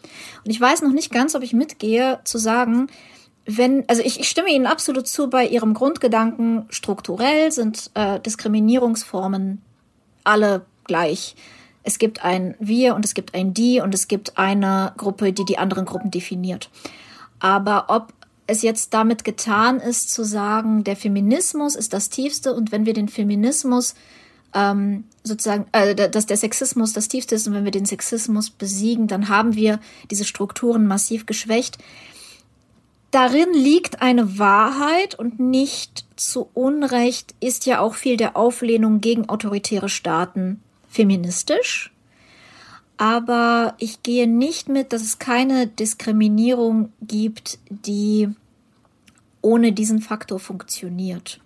Und 0.44 0.52
ich 0.52 0.60
weiß 0.60 0.82
noch 0.82 0.92
nicht 0.92 1.12
ganz, 1.12 1.36
ob 1.36 1.44
ich 1.44 1.54
mitgehe, 1.54 2.20
zu 2.24 2.40
sagen, 2.40 2.88
wenn, 3.46 3.84
also 3.88 4.02
ich, 4.04 4.20
ich 4.20 4.28
stimme 4.28 4.50
Ihnen 4.50 4.66
absolut 4.66 5.08
zu 5.08 5.30
bei 5.30 5.48
Ihrem 5.48 5.74
Grundgedanken, 5.74 6.66
strukturell 6.70 7.52
sind 7.52 7.92
äh, 7.94 8.20
Diskriminierungsformen 8.20 9.62
alle 10.24 10.66
gleich. 10.86 11.36
Es 11.84 12.00
gibt 12.00 12.24
ein 12.24 12.56
Wir 12.60 12.96
und 12.96 13.06
es 13.06 13.14
gibt 13.14 13.36
ein 13.36 13.54
Die 13.54 13.80
und 13.80 13.94
es 13.94 14.08
gibt 14.08 14.38
eine 14.38 14.94
Gruppe, 14.98 15.34
die 15.34 15.46
die 15.46 15.60
anderen 15.60 15.86
Gruppen 15.86 16.12
definiert. 16.12 16.70
Aber 17.40 17.86
ob 17.90 18.14
es 18.48 18.64
jetzt 18.64 18.94
damit 18.96 19.24
getan 19.24 19.80
ist, 19.80 20.12
zu 20.12 20.24
sagen, 20.24 20.84
der 20.84 20.96
Feminismus 20.96 21.76
ist 21.76 21.94
das 21.94 22.10
Tiefste 22.10 22.56
und 22.56 22.72
wenn 22.72 22.88
wir 22.88 22.94
den 22.94 23.08
Feminismus 23.08 23.94
ähm, 24.54 25.04
sozusagen, 25.24 25.66
äh, 25.72 25.96
dass 26.10 26.26
der 26.26 26.38
Sexismus 26.38 26.94
das 26.94 27.08
tiefste 27.08 27.36
ist 27.36 27.48
und 27.48 27.54
wenn 27.54 27.66
wir 27.66 27.72
den 27.72 27.86
Sexismus 27.86 28.50
besiegen, 28.50 29.08
dann 29.08 29.30
haben 29.30 29.56
wir 29.56 29.80
diese 30.10 30.26
Strukturen 30.26 30.88
massiv 30.88 31.26
geschwächt. 31.26 31.78
Darin 33.12 33.54
liegt 33.54 34.02
eine 34.02 34.38
Wahrheit 34.38 35.16
und 35.16 35.40
nicht 35.40 36.06
zu 36.16 36.50
Unrecht 36.54 37.34
ist 37.40 37.66
ja 37.66 37.80
auch 37.80 37.96
viel 37.96 38.18
der 38.18 38.38
Auflehnung 38.38 39.02
gegen 39.02 39.30
autoritäre 39.30 39.90
Staaten 39.90 40.62
feministisch. 40.88 41.92
Aber 42.98 43.76
ich 43.80 44.04
gehe 44.04 44.28
nicht 44.28 44.68
mit, 44.68 44.94
dass 44.94 45.02
es 45.02 45.20
keine 45.20 45.68
Diskriminierung 45.68 46.92
gibt, 47.02 47.58
die 47.70 48.30
ohne 49.42 49.72
diesen 49.72 50.02
Faktor 50.02 50.40
funktioniert. 50.40 51.40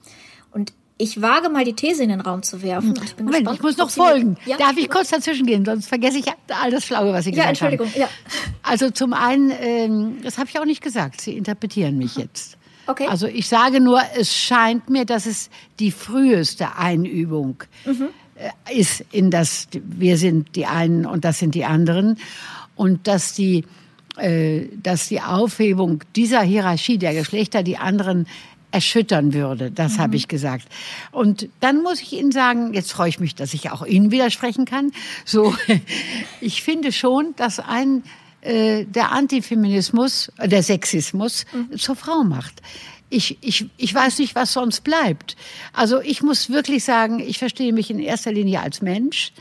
Und 0.51 0.73
ich 1.03 1.21
wage 1.21 1.49
mal 1.49 1.65
die 1.65 1.73
These 1.73 2.03
in 2.03 2.09
den 2.09 2.21
Raum 2.21 2.43
zu 2.43 2.61
werfen. 2.61 2.93
Ich 3.03 3.15
bin 3.15 3.25
Moment, 3.25 3.43
gespannt, 3.43 3.59
ich 3.59 3.63
muss 3.63 3.77
noch 3.77 3.89
folgen. 3.89 4.37
Ja? 4.45 4.57
Darf 4.57 4.77
ich 4.77 4.89
kurz 4.89 5.09
dazwischen 5.09 5.45
gehen, 5.45 5.65
sonst 5.65 5.87
vergesse 5.87 6.17
ich 6.17 6.25
all 6.61 6.71
das 6.71 6.85
Schlaue, 6.85 7.11
was 7.11 7.25
Sie 7.25 7.31
ja, 7.31 7.35
gesagt 7.35 7.49
Entschuldigung, 7.49 7.87
haben. 7.87 7.99
Ja. 7.99 8.09
Also 8.63 8.89
zum 8.89 9.13
einen, 9.13 9.51
ähm, 9.59 10.17
das 10.23 10.37
habe 10.37 10.49
ich 10.49 10.57
auch 10.59 10.65
nicht 10.65 10.81
gesagt, 10.81 11.19
Sie 11.19 11.35
interpretieren 11.35 11.97
mich 11.97 12.15
jetzt. 12.15 12.57
Okay. 12.87 13.07
Also 13.07 13.27
ich 13.27 13.47
sage 13.47 13.81
nur, 13.81 14.01
es 14.17 14.33
scheint 14.33 14.89
mir, 14.89 15.05
dass 15.05 15.25
es 15.25 15.49
die 15.79 15.91
früheste 15.91 16.75
Einübung 16.77 17.63
mhm. 17.85 18.09
Äh, 18.35 18.79
ist 18.79 19.05
in 19.11 19.29
das, 19.29 19.67
wir 19.71 20.17
sind 20.17 20.55
die 20.55 20.65
einen 20.65 21.05
und 21.05 21.23
das 21.23 21.37
sind 21.37 21.53
die 21.53 21.65
anderen. 21.65 22.17
Und 22.75 23.07
dass 23.07 23.33
die, 23.33 23.65
äh, 24.17 24.61
dass 24.81 25.07
die 25.07 25.21
Aufhebung 25.21 26.03
dieser 26.15 26.41
Hierarchie 26.41 26.97
der 26.97 27.13
Geschlechter 27.13 27.61
die 27.61 27.77
anderen 27.77 28.25
erschüttern 28.73 29.33
würde. 29.33 29.69
Das 29.71 29.93
mhm. 29.93 29.99
habe 29.99 30.15
ich 30.15 30.27
gesagt. 30.27 30.67
Und 31.11 31.47
dann 31.59 31.83
muss 31.83 32.01
ich 32.01 32.13
Ihnen 32.13 32.31
sagen, 32.31 32.73
jetzt 32.73 32.91
freue 32.91 33.09
ich 33.09 33.19
mich, 33.19 33.35
dass 33.35 33.53
ich 33.53 33.69
auch 33.69 33.85
Ihnen 33.85 34.11
widersprechen 34.11 34.65
kann. 34.65 34.91
So, 35.25 35.55
ich 36.41 36.63
finde 36.63 36.91
schon, 36.91 37.35
dass 37.37 37.59
ein 37.59 38.03
äh, 38.41 38.85
der 38.85 39.11
Antifeminismus, 39.11 40.31
äh, 40.37 40.47
der 40.47 40.63
Sexismus 40.63 41.45
mhm. 41.53 41.77
zur 41.77 41.95
Frau 41.95 42.23
macht. 42.23 42.61
Ich, 43.09 43.37
ich, 43.41 43.69
ich 43.77 43.93
weiß 43.93 44.17
nicht, 44.17 44.33
was 44.33 44.53
sonst 44.53 44.83
bleibt. 44.83 45.35
Also 45.71 46.01
ich 46.01 46.23
muss 46.23 46.49
wirklich 46.49 46.83
sagen, 46.83 47.19
ich 47.19 47.37
verstehe 47.37 47.73
mich 47.73 47.91
in 47.91 47.99
erster 47.99 48.31
Linie 48.31 48.61
als 48.61 48.81
Mensch. 48.81 49.33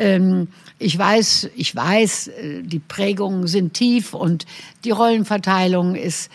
Ähm, 0.00 0.48
ich 0.80 0.98
weiß, 0.98 1.50
ich 1.54 1.76
weiß, 1.76 2.28
äh, 2.28 2.62
die 2.62 2.80
Prägungen 2.80 3.46
sind 3.46 3.74
tief 3.74 4.14
und 4.14 4.46
die 4.82 4.90
Rollenverteilung 4.90 5.94
ist 5.94 6.28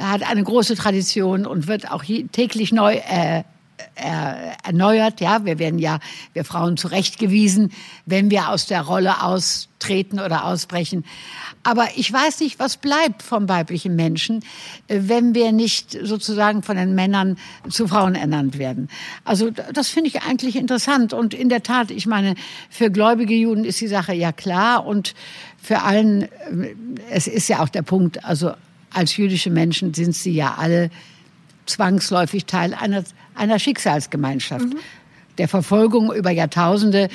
hat 0.00 0.22
eine 0.22 0.42
große 0.42 0.74
Tradition 0.74 1.46
und 1.46 1.66
wird 1.66 1.90
auch 1.90 2.04
täglich 2.04 2.72
neu 2.72 2.94
äh, 2.94 3.44
er, 3.94 4.56
erneuert. 4.64 5.20
Ja, 5.20 5.44
wir 5.44 5.58
werden 5.58 5.78
ja, 5.78 6.00
wir 6.32 6.44
Frauen 6.44 6.76
zurechtgewiesen, 6.76 7.72
wenn 8.06 8.30
wir 8.30 8.48
aus 8.48 8.66
der 8.66 8.82
Rolle 8.82 9.22
austreten 9.22 10.20
oder 10.20 10.44
ausbrechen. 10.44 11.04
Aber 11.62 11.88
ich 11.96 12.10
weiß 12.10 12.40
nicht, 12.40 12.58
was 12.58 12.78
bleibt 12.78 13.22
vom 13.22 13.48
weiblichen 13.48 13.96
Menschen, 13.96 14.42
äh, 14.88 15.00
wenn 15.02 15.34
wir 15.34 15.52
nicht 15.52 15.96
sozusagen 16.02 16.62
von 16.62 16.76
den 16.76 16.94
Männern 16.94 17.36
zu 17.68 17.86
Frauen 17.86 18.14
ernannt 18.14 18.58
werden. 18.58 18.88
Also 19.24 19.50
das 19.50 19.88
finde 19.88 20.08
ich 20.08 20.22
eigentlich 20.22 20.56
interessant. 20.56 21.12
Und 21.12 21.34
in 21.34 21.48
der 21.48 21.62
Tat, 21.62 21.90
ich 21.90 22.06
meine, 22.06 22.34
für 22.70 22.90
gläubige 22.90 23.34
Juden 23.34 23.64
ist 23.64 23.80
die 23.80 23.88
Sache 23.88 24.14
ja 24.14 24.32
klar 24.32 24.86
und 24.86 25.14
für 25.62 25.82
allen, 25.82 26.22
äh, 26.22 26.28
es 27.10 27.26
ist 27.26 27.48
ja 27.48 27.60
auch 27.60 27.68
der 27.68 27.82
Punkt, 27.82 28.24
also 28.24 28.52
als 28.92 29.16
jüdische 29.16 29.50
Menschen 29.50 29.94
sind 29.94 30.14
sie 30.14 30.32
ja 30.32 30.54
alle 30.58 30.90
zwangsläufig 31.66 32.46
Teil 32.46 32.74
einer, 32.74 33.04
einer 33.34 33.58
Schicksalsgemeinschaft. 33.58 34.66
Mhm. 34.66 34.78
Der 35.38 35.48
Verfolgung 35.48 36.12
über 36.12 36.30
Jahrtausende 36.30 37.08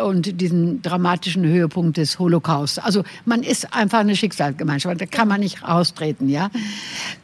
und 0.00 0.40
diesen 0.40 0.82
dramatischen 0.82 1.44
Höhepunkt 1.44 1.96
des 1.96 2.18
Holocaust. 2.18 2.82
Also 2.82 3.04
man 3.24 3.42
ist 3.42 3.74
einfach 3.74 4.00
eine 4.00 4.16
Schicksalsgemeinschaft, 4.16 5.00
da 5.00 5.06
kann 5.06 5.28
man 5.28 5.40
nicht 5.40 5.62
raustreten, 5.62 6.28
ja. 6.28 6.50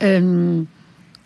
Ähm, 0.00 0.68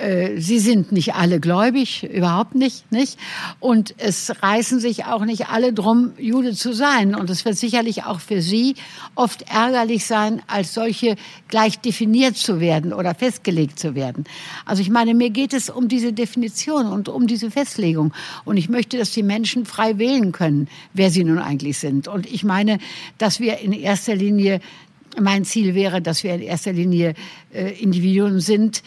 äh, 0.03 0.41
sie 0.41 0.59
sind 0.59 0.91
nicht 0.91 1.15
alle 1.15 1.39
gläubig, 1.39 2.03
überhaupt 2.03 2.55
nicht, 2.57 2.91
nicht. 2.91 3.19
Und 3.61 3.95
es 3.99 4.43
reißen 4.43 4.81
sich 4.81 5.05
auch 5.05 5.25
nicht 5.25 5.49
alle 5.49 5.73
drum, 5.73 6.13
Jude 6.19 6.55
zu 6.55 6.73
sein. 6.73 7.15
Und 7.15 7.31
es 7.31 7.45
wird 7.45 7.57
sicherlich 7.57 8.05
auch 8.05 8.19
für 8.19 8.43
sie 8.43 8.75
oft 9.15 9.43
ärgerlich 9.49 10.05
sein, 10.05 10.43
als 10.49 10.75
solche 10.75 11.15
gleich 11.49 11.79
definiert 11.79 12.37
zu 12.37 12.59
werden 12.59 12.93
oder 12.93 13.15
festgelegt 13.15 13.79
zu 13.79 13.95
werden. 13.95 14.25
Also 14.67 14.83
ich 14.83 14.91
meine, 14.91 15.15
mir 15.15 15.31
geht 15.31 15.53
es 15.53 15.71
um 15.71 15.87
diese 15.87 16.13
Definition 16.13 16.87
und 16.87 17.09
um 17.09 17.29
diese 17.29 17.51
Festlegung. 17.51 18.13
Und 18.45 18.57
ich 18.57 18.69
möchte, 18.69 18.99
dass 18.99 19.13
die 19.13 19.23
Menschen 19.23 19.67
frei 19.67 19.99
wählen 19.99 20.33
können, 20.33 20.69
wer 20.95 21.11
sie 21.11 21.23
nun 21.23 21.39
eigentlich 21.39 21.79
sind. 21.79 22.09
Und 22.09 22.27
ich 22.27 22.43
meine, 22.43 22.79
dass 23.19 23.39
wir 23.39 23.59
in 23.59 23.73
erster 23.73 24.17
Linie 24.17 24.61
mein 25.21 25.45
Ziel 25.45 25.75
wäre, 25.75 26.01
dass 26.01 26.25
wir 26.25 26.35
in 26.35 26.41
erster 26.41 26.73
Linie 26.73 27.15
äh, 27.53 27.71
Individuen 27.81 28.41
sind, 28.41 28.83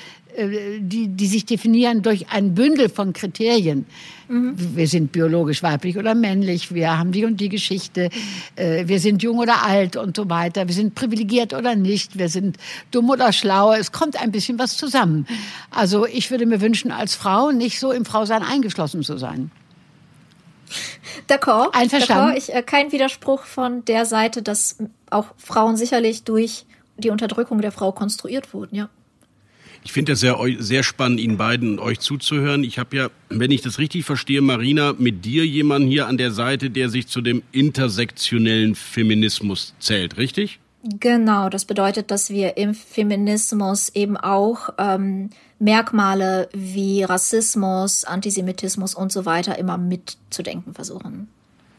die, 0.80 1.08
die 1.08 1.28
sich 1.28 1.46
definieren 1.46 2.02
durch 2.02 2.30
ein 2.30 2.54
Bündel 2.56 2.90
von 2.90 3.14
Kriterien. 3.14 3.86
Mhm. 4.28 4.56
Wir 4.58 4.88
sind 4.88 5.12
biologisch 5.12 5.62
weiblich 5.64 5.98
oder 5.98 6.16
männlich, 6.16 6.74
wir 6.74 6.98
haben 6.98 7.12
die 7.12 7.26
und 7.26 7.40
die 7.40 7.50
Geschichte, 7.50 8.10
äh, 8.56 8.88
wir 8.88 9.00
sind 9.00 9.22
jung 9.24 9.38
oder 9.38 9.64
alt 9.64 9.96
und 9.96 10.16
so 10.16 10.30
weiter, 10.30 10.68
wir 10.68 10.74
sind 10.74 10.96
privilegiert 10.96 11.54
oder 11.54 11.76
nicht, 11.76 12.18
wir 12.18 12.30
sind 12.30 12.58
dumm 12.92 13.10
oder 13.10 13.32
schlau. 13.32 13.74
Es 13.74 13.92
kommt 13.92 14.20
ein 14.22 14.32
bisschen 14.32 14.58
was 14.60 14.78
zusammen. 14.78 15.28
Also 15.72 16.06
ich 16.06 16.32
würde 16.32 16.46
mir 16.46 16.62
wünschen, 16.62 16.92
als 16.92 17.16
Frau 17.16 17.52
nicht 17.52 17.80
so 17.80 17.92
im 17.92 18.06
Frausein 18.06 18.44
eingeschlossen 18.44 19.04
zu 19.04 19.18
sein. 19.18 19.52
D'accord. 21.30 21.74
Einverstanden. 21.74 22.36
Ich, 22.38 22.54
äh, 22.54 22.64
kein 22.64 22.92
Widerspruch 22.92 23.44
von 23.44 23.86
der 23.86 24.06
Seite, 24.06 24.42
dass 24.42 24.78
auch 25.10 25.28
Frauen 25.38 25.78
sicherlich 25.78 26.24
durch 26.24 26.66
die 26.98 27.10
Unterdrückung 27.10 27.62
der 27.62 27.72
Frau 27.72 27.92
konstruiert 27.92 28.54
wurden, 28.54 28.76
ja. 28.76 28.90
Ich 29.86 29.94
finde 29.94 30.14
es 30.14 30.20
sehr, 30.20 30.38
sehr 30.58 30.82
spannend, 30.82 31.20
Ihnen 31.20 31.38
beiden 31.38 31.78
euch 31.78 32.00
zuzuhören. 32.00 32.64
Ich 32.64 32.80
habe 32.80 32.98
ja, 32.98 33.10
wenn 33.30 33.52
ich 33.52 33.62
das 33.62 33.78
richtig 33.78 34.04
verstehe, 34.04 34.42
Marina, 34.42 34.96
mit 34.98 35.24
dir 35.24 35.46
jemanden 35.46 35.88
hier 35.88 36.08
an 36.08 36.18
der 36.18 36.32
Seite, 36.32 36.72
der 36.72 36.90
sich 36.90 37.08
zu 37.08 37.22
dem 37.22 37.44
intersektionellen 37.52 38.74
Feminismus 38.74 39.76
zählt, 39.80 40.18
richtig? 40.18 40.60
Genau, 41.00 41.50
das 41.50 41.66
bedeutet, 41.66 42.10
dass 42.10 42.32
wir 42.32 42.58
im 42.58 42.74
Feminismus 42.74 43.90
eben 43.90 44.18
auch 44.18 44.70
ähm, 44.80 45.30
Merkmale 45.60 46.50
wie 46.52 47.04
Rassismus, 47.04 48.06
Antisemitismus 48.06 48.96
und 48.96 49.12
so 49.12 49.26
weiter 49.26 49.58
immer 49.60 49.78
mitzudenken 49.78 50.74
versuchen. 50.74 51.28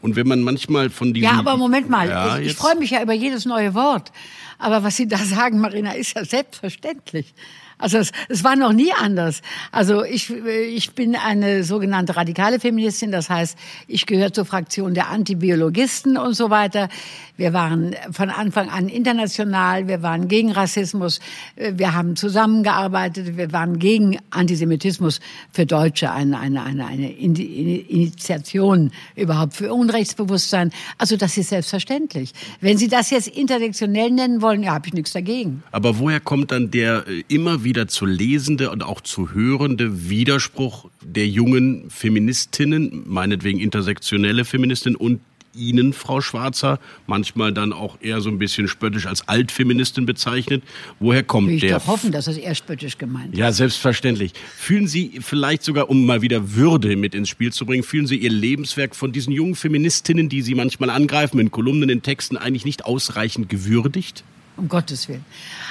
Und 0.01 0.15
wenn 0.15 0.27
man 0.27 0.41
manchmal 0.43 0.89
von 0.89 1.13
diesen... 1.13 1.25
Ja, 1.25 1.39
aber 1.39 1.57
Moment 1.57 1.89
mal, 1.89 2.07
ja, 2.07 2.37
ich, 2.37 2.51
ich 2.51 2.55
freue 2.55 2.75
mich 2.75 2.91
ja 2.91 3.03
über 3.03 3.13
jedes 3.13 3.45
neue 3.45 3.73
Wort. 3.73 4.13
Aber 4.59 4.83
was 4.83 4.95
Sie 4.95 5.09
da 5.09 5.17
sagen, 5.25 5.59
Marina, 5.59 5.91
ist 5.91 6.15
ja 6.15 6.23
selbstverständlich. 6.23 7.33
Also 7.79 7.99
es, 7.99 8.11
es 8.27 8.43
war 8.43 8.55
noch 8.55 8.73
nie 8.73 8.91
anders. 8.91 9.41
Also 9.71 10.03
ich, 10.03 10.31
ich 10.31 10.93
bin 10.93 11.15
eine 11.15 11.63
sogenannte 11.63 12.15
radikale 12.15 12.59
Feministin, 12.59 13.11
das 13.11 13.29
heißt, 13.29 13.55
ich 13.87 14.07
gehöre 14.07 14.33
zur 14.33 14.45
Fraktion 14.45 14.95
der 14.95 15.09
Antibiologisten 15.09 16.17
und 16.17 16.33
so 16.33 16.49
weiter. 16.49 16.89
Wir 17.37 17.53
waren 17.53 17.95
von 18.11 18.31
Anfang 18.31 18.69
an 18.69 18.89
international, 18.89 19.87
wir 19.87 20.01
waren 20.01 20.27
gegen 20.27 20.51
Rassismus, 20.51 21.19
wir 21.55 21.93
haben 21.93 22.15
zusammengearbeitet, 22.15 23.37
wir 23.37 23.53
waren 23.53 23.77
gegen 23.77 24.17
Antisemitismus 24.31 25.19
für 25.51 25.67
Deutsche, 25.67 26.11
eine, 26.11 26.39
eine, 26.39 26.63
eine, 26.63 26.87
eine 26.87 27.11
Initiation 27.11 28.91
überhaupt 29.15 29.53
für 29.53 29.71
Unrechtsbewusstsein. 29.71 30.71
Also 30.97 31.15
das 31.15 31.37
ist 31.37 31.49
selbstverständlich. 31.49 32.33
Wenn 32.59 32.79
Sie 32.79 32.87
das 32.87 33.11
jetzt 33.11 33.27
intersektionell 33.27 34.09
nennen 34.09 34.41
wollen, 34.41 34.63
ja, 34.63 34.73
habe 34.73 34.87
ich 34.87 34.93
nichts 34.93 35.13
dagegen. 35.13 35.61
Aber 35.71 35.99
woher 35.99 36.19
kommt 36.19 36.51
dann 36.51 36.71
der 36.71 37.05
äh, 37.07 37.23
immer 37.27 37.63
wieder 37.63 37.66
zu 37.87 38.05
lesende 38.05 38.71
und 38.71 38.83
auch 38.83 39.01
zu 39.01 39.33
hörende 39.33 40.09
Widerspruch 40.09 40.89
der 41.03 41.27
jungen 41.27 41.89
Feministinnen, 41.89 43.03
meinetwegen 43.05 43.59
intersektionelle 43.59 44.45
Feministinnen 44.45 44.95
und 44.95 45.21
Ihnen, 45.57 45.93
Frau 45.93 46.21
Schwarzer, 46.21 46.79
manchmal 47.07 47.51
dann 47.51 47.73
auch 47.73 47.97
eher 48.01 48.21
so 48.21 48.29
ein 48.29 48.37
bisschen 48.37 48.67
spöttisch 48.67 49.07
als 49.07 49.27
Altfeministin 49.27 50.05
bezeichnet. 50.05 50.63
Woher 50.99 51.23
kommt 51.23 51.49
ich 51.49 51.61
der? 51.61 51.77
Ich 51.77 51.87
hoffen, 51.87 52.11
dass 52.11 52.27
es 52.27 52.37
eher 52.37 52.55
spöttisch 52.55 52.97
gemeint 52.97 53.33
ist. 53.33 53.39
Ja, 53.39 53.51
selbstverständlich. 53.51 54.33
Fühlen 54.55 54.87
Sie 54.87 55.19
vielleicht 55.21 55.63
sogar, 55.63 55.89
um 55.89 56.05
mal 56.05 56.21
wieder 56.21 56.55
Würde 56.55 56.95
mit 56.95 57.15
ins 57.15 57.29
Spiel 57.29 57.51
zu 57.51 57.65
bringen, 57.65 57.83
fühlen 57.83 58.07
Sie 58.07 58.17
Ihr 58.17 58.31
Lebenswerk 58.31 58.95
von 58.95 59.11
diesen 59.11 59.33
jungen 59.33 59.55
Feministinnen, 59.55 60.29
die 60.29 60.41
Sie 60.41 60.55
manchmal 60.55 60.89
angreifen, 60.89 61.39
in 61.39 61.51
Kolumnen, 61.51 61.89
in 61.89 62.01
Texten 62.01 62.37
eigentlich 62.37 62.65
nicht 62.65 62.85
ausreichend 62.85 63.49
gewürdigt? 63.49 64.23
Um 64.57 64.67
Gottes 64.69 65.07
Willen. 65.07 65.23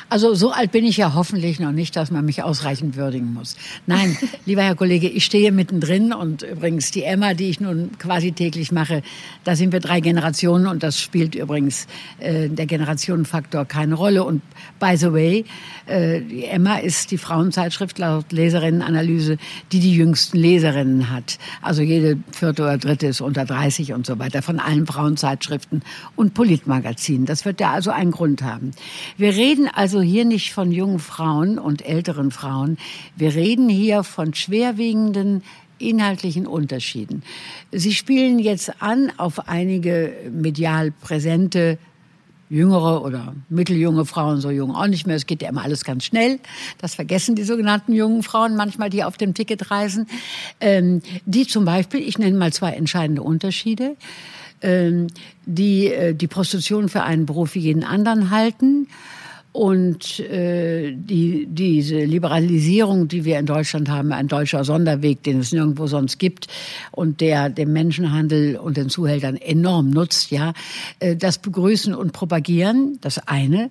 Also 0.09 0.35
so 0.35 0.53
alt 0.53 0.71
bin 0.71 0.85
ich 0.85 0.97
ja 0.97 1.15
hoffentlich 1.15 1.59
noch 1.59 1.73
nicht, 1.73 1.97
dass 1.97 2.13
man 2.13 2.25
mich 2.25 2.45
ausreichend 2.45 2.95
würdigen 2.95 3.35
muss. 3.35 3.57
Nein, 3.87 4.17
lieber 4.47 4.63
Herr 4.63 4.77
Kollege, 4.77 5.09
ich 5.09 5.25
stehe 5.25 5.51
mittendrin 5.51 6.13
und 6.13 6.43
übrigens 6.43 6.93
die 6.93 7.03
Emma, 7.03 7.35
die 7.35 7.51
ich 7.51 7.59
nun 7.59 7.91
quasi 7.99 8.31
täglich 8.31 8.71
mache, 8.71 9.03
da 9.43 9.57
sind 9.57 9.73
wir 9.73 9.81
drei 9.81 9.99
Generationen 9.99 10.69
und 10.69 10.85
das 10.85 11.01
spielt 11.01 11.35
übrigens 11.35 11.89
äh, 12.21 12.49
der 12.49 12.67
Generationenfaktor 12.67 13.65
keine 13.65 13.97
Rolle. 13.97 14.23
Und 14.23 14.43
by 14.79 14.97
the 14.97 15.13
way, 15.13 15.45
äh, 15.87 16.21
die 16.21 16.45
Emma 16.45 16.77
ist 16.77 17.11
die 17.11 17.19
Frauenzeitschrift 17.19 17.99
laut 17.99 18.31
Leserinnenanalyse, 18.31 19.39
die 19.73 19.81
die 19.81 19.97
jüngsten 19.97 20.39
Leserinnen 20.39 21.11
hat. 21.11 21.39
Also 21.63 21.83
jede 21.83 22.19
vierte 22.31 22.63
oder 22.63 22.79
dritte 22.79 23.09
ist 23.09 23.21
unter 23.21 23.45
30 23.45 23.93
und 23.93 24.07
so 24.07 24.21
weiter 24.21 24.43
von 24.43 24.61
allen 24.61 24.87
Frauenzeitschriften 24.87 25.83
und 26.15 26.35
Politmagazinen. 26.35 27.27
Das 27.27 27.45
wird 27.45 27.61
ja 27.61 27.73
also 27.73 27.91
einen 27.91 28.13
Grund 28.13 28.43
haben. 28.43 28.71
Wir 29.17 29.31
reden 29.31 29.69
also 29.73 30.01
hier 30.01 30.25
nicht 30.25 30.53
von 30.53 30.73
jungen 30.73 30.99
Frauen 30.99 31.59
und 31.59 31.85
älteren 31.85 32.31
Frauen. 32.31 32.79
Wir 33.17 33.35
reden 33.35 33.69
hier 33.69 34.03
von 34.03 34.35
schwerwiegenden 34.35 35.43
inhaltlichen 35.79 36.47
Unterschieden. 36.47 37.23
Sie 37.73 37.93
spielen 37.93 38.39
jetzt 38.39 38.83
an 38.83 39.13
auf 39.19 39.49
einige 39.49 40.13
medial 40.31 40.91
präsente 40.91 41.79
jüngere 42.49 43.03
oder 43.03 43.35
mitteljunge 43.49 44.05
Frauen, 44.05 44.41
so 44.41 44.51
jung 44.51 44.75
auch 44.75 44.87
nicht 44.87 45.07
mehr. 45.07 45.17
Es 45.17 45.27
geht 45.27 45.43
ja 45.43 45.49
immer 45.49 45.65
alles 45.65 45.85
ganz 45.85 46.05
schnell. 46.05 46.39
Das 46.79 46.95
vergessen 46.95 47.35
die 47.35 47.43
sogenannten 47.43 47.93
jungen 47.93 48.23
Frauen 48.23 48.57
manchmal, 48.57 48.91
die 48.91 49.05
auf 49.05 49.17
dem 49.17 49.35
Ticket 49.35 49.71
reisen. 49.71 50.07
Ähm, 50.61 51.03
die 51.25 51.47
zum 51.47 51.65
Beispiel, 51.65 52.01
ich 52.01 52.19
nenne 52.19 52.37
mal 52.37 52.53
zwei 52.53 52.73
entscheidende 52.73 53.23
Unterschiede. 53.23 53.97
Ähm, 54.63 55.09
die 55.45 55.89
äh, 55.89 56.15
die 56.15 56.27
Prostitution 56.27 56.89
für 56.89 57.03
einen 57.03 57.27
Beruf 57.27 57.55
wie 57.55 57.61
jeden 57.61 57.85
anderen 57.85 58.31
halten 58.31 58.89
und 59.57 60.21
äh, 60.21 60.93
die, 60.93 61.47
diese 61.49 62.05
Liberalisierung, 62.05 63.09
die 63.09 63.25
wir 63.25 63.39
in 63.39 63.47
Deutschland 63.47 63.89
haben, 63.89 64.13
ein 64.13 64.29
deutscher 64.29 64.65
Sonderweg, 64.65 65.23
den 65.23 65.41
es 65.41 65.51
nirgendwo 65.51 65.87
sonst 65.87 66.19
gibt 66.19 66.49
und 66.91 67.23
der 67.23 67.49
dem 67.49 67.73
Menschenhandel 67.73 68.57
und 68.57 68.77
den 68.77 68.91
Zuhältern 68.91 69.37
enorm 69.37 69.89
nutzt, 69.89 70.31
ja, 70.31 70.53
äh, 71.01 71.17
das 71.17 71.39
begrüßen 71.39 71.95
und 71.95 72.13
propagieren, 72.13 72.99
das 73.01 73.27
eine. 73.27 73.71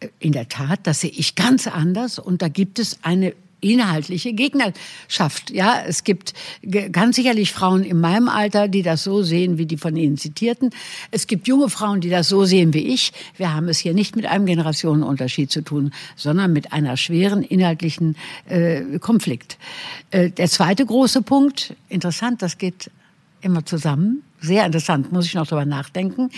Äh, 0.00 0.08
in 0.18 0.32
der 0.32 0.48
Tat, 0.48 0.80
das 0.84 1.02
sehe 1.02 1.10
ich 1.10 1.34
ganz 1.34 1.66
anders 1.66 2.18
und 2.18 2.40
da 2.40 2.48
gibt 2.48 2.78
es 2.78 2.98
eine 3.02 3.34
inhaltliche 3.60 4.32
Gegnerschaft. 4.32 5.50
Ja, 5.50 5.82
es 5.86 6.04
gibt 6.04 6.34
ganz 6.92 7.16
sicherlich 7.16 7.52
Frauen 7.52 7.82
in 7.82 8.00
meinem 8.00 8.28
Alter, 8.28 8.68
die 8.68 8.82
das 8.82 9.04
so 9.04 9.22
sehen 9.22 9.58
wie 9.58 9.66
die 9.66 9.76
von 9.76 9.96
Ihnen 9.96 10.16
zitierten. 10.16 10.70
Es 11.10 11.26
gibt 11.26 11.48
junge 11.48 11.68
Frauen, 11.68 12.00
die 12.00 12.10
das 12.10 12.28
so 12.28 12.44
sehen 12.44 12.74
wie 12.74 12.86
ich. 12.86 13.12
Wir 13.36 13.54
haben 13.54 13.68
es 13.68 13.78
hier 13.78 13.94
nicht 13.94 14.16
mit 14.16 14.26
einem 14.26 14.46
Generationenunterschied 14.46 15.50
zu 15.50 15.62
tun, 15.62 15.92
sondern 16.16 16.52
mit 16.52 16.72
einer 16.72 16.96
schweren 16.96 17.42
inhaltlichen 17.42 18.16
äh, 18.46 18.98
Konflikt. 18.98 19.58
Äh, 20.10 20.30
der 20.30 20.48
zweite 20.48 20.86
große 20.86 21.22
Punkt, 21.22 21.74
interessant, 21.88 22.42
das 22.42 22.58
geht 22.58 22.90
immer 23.40 23.64
zusammen. 23.64 24.22
Sehr 24.40 24.64
interessant, 24.64 25.10
muss 25.10 25.26
ich 25.26 25.34
noch 25.34 25.46
darüber 25.48 25.64
nachdenken, 25.64 26.30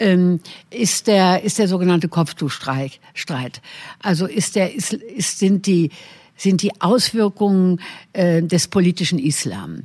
ähm, 0.00 0.40
ist 0.70 1.06
der, 1.06 1.44
ist 1.44 1.58
der 1.58 1.68
sogenannte 1.68 2.08
Kopftuchstreit. 2.08 2.98
Also 4.02 4.26
ist 4.26 4.56
der, 4.56 4.74
ist, 4.74 4.92
ist, 4.92 5.38
sind 5.38 5.66
die, 5.66 5.90
sind 6.38 6.62
die 6.62 6.80
Auswirkungen 6.80 7.82
äh, 8.14 8.42
des 8.42 8.68
politischen 8.68 9.18
Islam. 9.18 9.82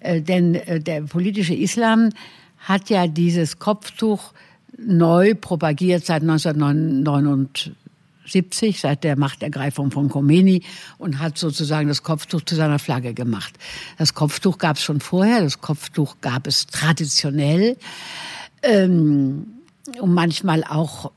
Äh, 0.00 0.20
denn 0.20 0.56
äh, 0.56 0.80
der 0.80 1.00
politische 1.02 1.54
Islam 1.54 2.10
hat 2.58 2.90
ja 2.90 3.06
dieses 3.06 3.58
Kopftuch 3.58 4.34
neu 4.78 5.34
propagiert 5.34 6.04
seit 6.04 6.20
1979, 6.22 8.80
seit 8.80 9.04
der 9.04 9.16
Machtergreifung 9.16 9.90
von 9.90 10.08
Khomeini 10.08 10.62
und 10.98 11.18
hat 11.18 11.38
sozusagen 11.38 11.88
das 11.88 12.02
Kopftuch 12.02 12.42
zu 12.42 12.54
seiner 12.54 12.78
Flagge 12.78 13.14
gemacht. 13.14 13.54
Das 13.98 14.12
Kopftuch 14.14 14.58
gab 14.58 14.76
es 14.76 14.82
schon 14.82 15.00
vorher, 15.00 15.42
das 15.42 15.60
Kopftuch 15.60 16.16
gab 16.20 16.46
es 16.46 16.66
traditionell. 16.66 17.76
Ähm, 18.62 19.61
und 20.00 20.14
manchmal 20.14 20.62
auch 20.64 21.10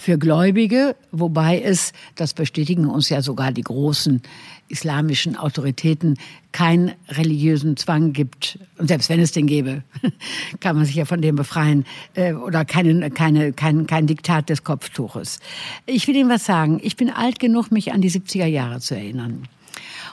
für 0.00 0.16
Gläubige, 0.16 0.94
wobei 1.10 1.60
es, 1.60 1.92
das 2.14 2.34
bestätigen 2.34 2.86
uns 2.86 3.08
ja 3.08 3.20
sogar 3.20 3.52
die 3.52 3.62
großen 3.62 4.22
islamischen 4.68 5.36
Autoritäten, 5.36 6.16
keinen 6.52 6.92
religiösen 7.08 7.76
Zwang 7.76 8.12
gibt. 8.12 8.58
Und 8.78 8.88
selbst 8.88 9.08
wenn 9.08 9.20
es 9.20 9.32
den 9.32 9.46
gäbe, 9.46 9.82
kann 10.60 10.76
man 10.76 10.86
sich 10.86 10.94
ja 10.94 11.04
von 11.04 11.20
dem 11.20 11.36
befreien. 11.36 11.84
Äh, 12.14 12.32
oder 12.32 12.64
keine, 12.64 13.10
keine, 13.10 13.52
kein, 13.52 13.86
kein 13.86 14.06
Diktat 14.06 14.48
des 14.48 14.64
Kopftuches. 14.64 15.40
Ich 15.86 16.06
will 16.08 16.16
Ihnen 16.16 16.30
was 16.30 16.46
sagen. 16.46 16.80
Ich 16.82 16.96
bin 16.96 17.10
alt 17.10 17.38
genug, 17.38 17.70
mich 17.70 17.92
an 17.92 18.00
die 18.00 18.10
70er 18.10 18.46
Jahre 18.46 18.80
zu 18.80 18.94
erinnern. 18.94 19.48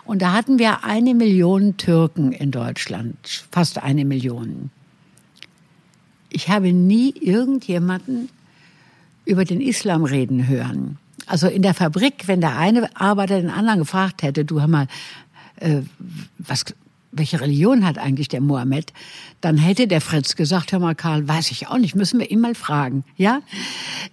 Und 0.03 0.21
da 0.21 0.33
hatten 0.33 0.59
wir 0.59 0.83
eine 0.83 1.13
Million 1.13 1.77
Türken 1.77 2.31
in 2.31 2.51
Deutschland. 2.51 3.45
Fast 3.51 3.81
eine 3.81 4.05
Million. 4.05 4.71
Ich 6.29 6.49
habe 6.49 6.71
nie 6.71 7.13
irgendjemanden 7.19 8.29
über 9.25 9.45
den 9.45 9.61
Islam 9.61 10.03
reden 10.03 10.47
hören. 10.47 10.97
Also 11.25 11.47
in 11.47 11.61
der 11.61 11.73
Fabrik, 11.73 12.27
wenn 12.27 12.41
der 12.41 12.57
eine 12.57 12.89
Arbeiter 12.95 13.39
den 13.39 13.51
anderen 13.51 13.79
gefragt 13.79 14.23
hätte, 14.23 14.45
du 14.45 14.59
hör 14.59 14.67
mal, 14.67 14.87
äh, 15.57 15.81
was, 16.39 16.65
welche 17.11 17.41
Religion 17.41 17.85
hat 17.85 17.97
eigentlich 17.97 18.27
der 18.27 18.41
Mohammed? 18.41 18.93
Dann 19.41 19.57
hätte 19.57 19.87
der 19.87 20.01
Fritz 20.01 20.35
gesagt, 20.35 20.71
hör 20.71 20.79
mal 20.79 20.95
Karl, 20.95 21.27
weiß 21.27 21.51
ich 21.51 21.67
auch 21.67 21.77
nicht, 21.77 21.95
müssen 21.95 22.19
wir 22.19 22.29
ihn 22.29 22.39
mal 22.39 22.55
fragen, 22.55 23.03
ja? 23.15 23.41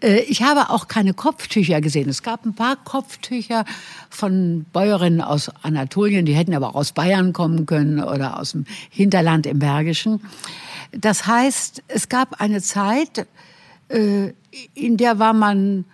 Äh, 0.03 0.21
ich 0.21 0.43
habe 0.43 0.71
auch 0.71 0.89
keine 0.89 1.15
Kopftücher 1.15 1.81
gesehen. 1.81 2.09
Es 2.09 2.23
gab 2.23 2.45
ein 2.45 2.55
paar 2.55 2.77
Kopftücher 2.77 3.65
von 4.11 4.67
Bäuerinnen 4.73 5.21
aus 5.21 5.51
Anatolien, 5.63 6.27
die 6.27 6.35
hätten 6.35 6.55
aber 6.55 6.71
auch 6.71 6.75
aus 6.75 6.93
Bayern 6.93 7.33
kommen 7.33 7.67
können 7.67 8.03
oder 8.03 8.39
aus 8.39 8.53
dem 8.53 8.67
Hinterland 8.91 9.47
im 9.47 9.59
Bergischen. 9.59 10.21
Das 10.93 11.27
heißt, 11.27 11.83
es 11.89 12.09
gab 12.09 12.41
eine 12.41 12.63
Zeit, 12.63 13.27
äh, 13.89 14.33
in 14.75 14.97
der 14.97 15.19
war 15.19 15.33
man 15.33 15.85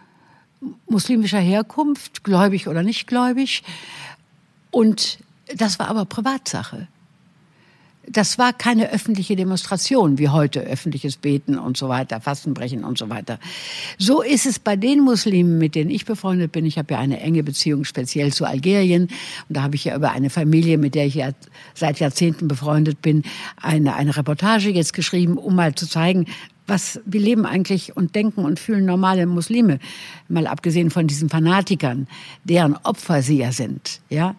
muslimischer 0.87 1.41
Herkunft, 1.41 2.25
gläubig 2.25 2.69
oder 2.69 2.83
nicht 2.83 3.07
gläubig. 3.07 3.63
Und 4.71 5.19
das 5.57 5.79
war 5.79 5.89
aber 5.89 6.05
Privatsache. 6.05 6.89
Das 8.13 8.39
war 8.39 8.53
keine 8.53 8.91
öffentliche 8.91 9.37
Demonstration 9.37 10.19
wie 10.19 10.29
heute 10.29 10.61
öffentliches 10.61 11.17
Beten 11.17 11.59
und 11.59 11.77
so 11.77 11.89
weiter, 11.89 12.21
Fastenbrechen 12.21 12.85
und 12.85 12.99
so 12.99 13.09
weiter. 13.09 13.39
So 13.99 14.21
ist 14.23 14.45
es 14.45 14.59
bei 14.59 14.77
den 14.77 15.01
Muslimen, 15.01 15.59
mit 15.59 15.75
denen 15.75 15.91
ich 15.91 16.05
befreundet 16.05 16.53
bin. 16.53 16.67
Ich 16.67 16.77
habe 16.77 16.95
ja 16.95 17.01
eine 17.01 17.21
enge 17.21 17.43
Beziehung 17.43 17.85
speziell 17.85 18.33
zu 18.33 18.45
Algerien 18.45 19.05
und 19.49 19.57
da 19.57 19.63
habe 19.63 19.77
ich 19.77 19.85
ja 19.85 19.97
über 19.97 20.13
eine 20.13 20.29
Familie, 20.29 20.77
mit 20.77 20.95
der 20.95 21.07
ich 21.07 21.15
ja 21.15 21.31
seit 21.75 22.01
Jahrzehnten 22.01 22.49
befreundet 22.49 23.01
bin, 23.01 23.23
eine, 23.61 23.95
eine 23.95 24.17
Reportage 24.17 24.71
jetzt 24.71 24.93
geschrieben, 24.93 25.39
um 25.39 25.55
mal 25.55 25.75
zu 25.75 25.89
zeigen, 25.89 26.27
was, 26.67 27.01
wie 27.05 27.19
leben 27.19 27.45
eigentlich 27.45 27.97
und 27.97 28.15
denken 28.15 28.45
und 28.45 28.61
fühlen 28.61 28.85
normale 28.85 29.27
Muslime, 29.27 29.79
mal 30.29 30.47
abgesehen 30.47 30.91
von 30.91 31.07
diesen 31.07 31.29
Fanatikern, 31.29 32.07
deren 32.45 32.77
Opfer 32.77 33.23
sie 33.23 33.39
ja 33.39 33.53
sind, 33.53 34.01
ja. 34.09 34.35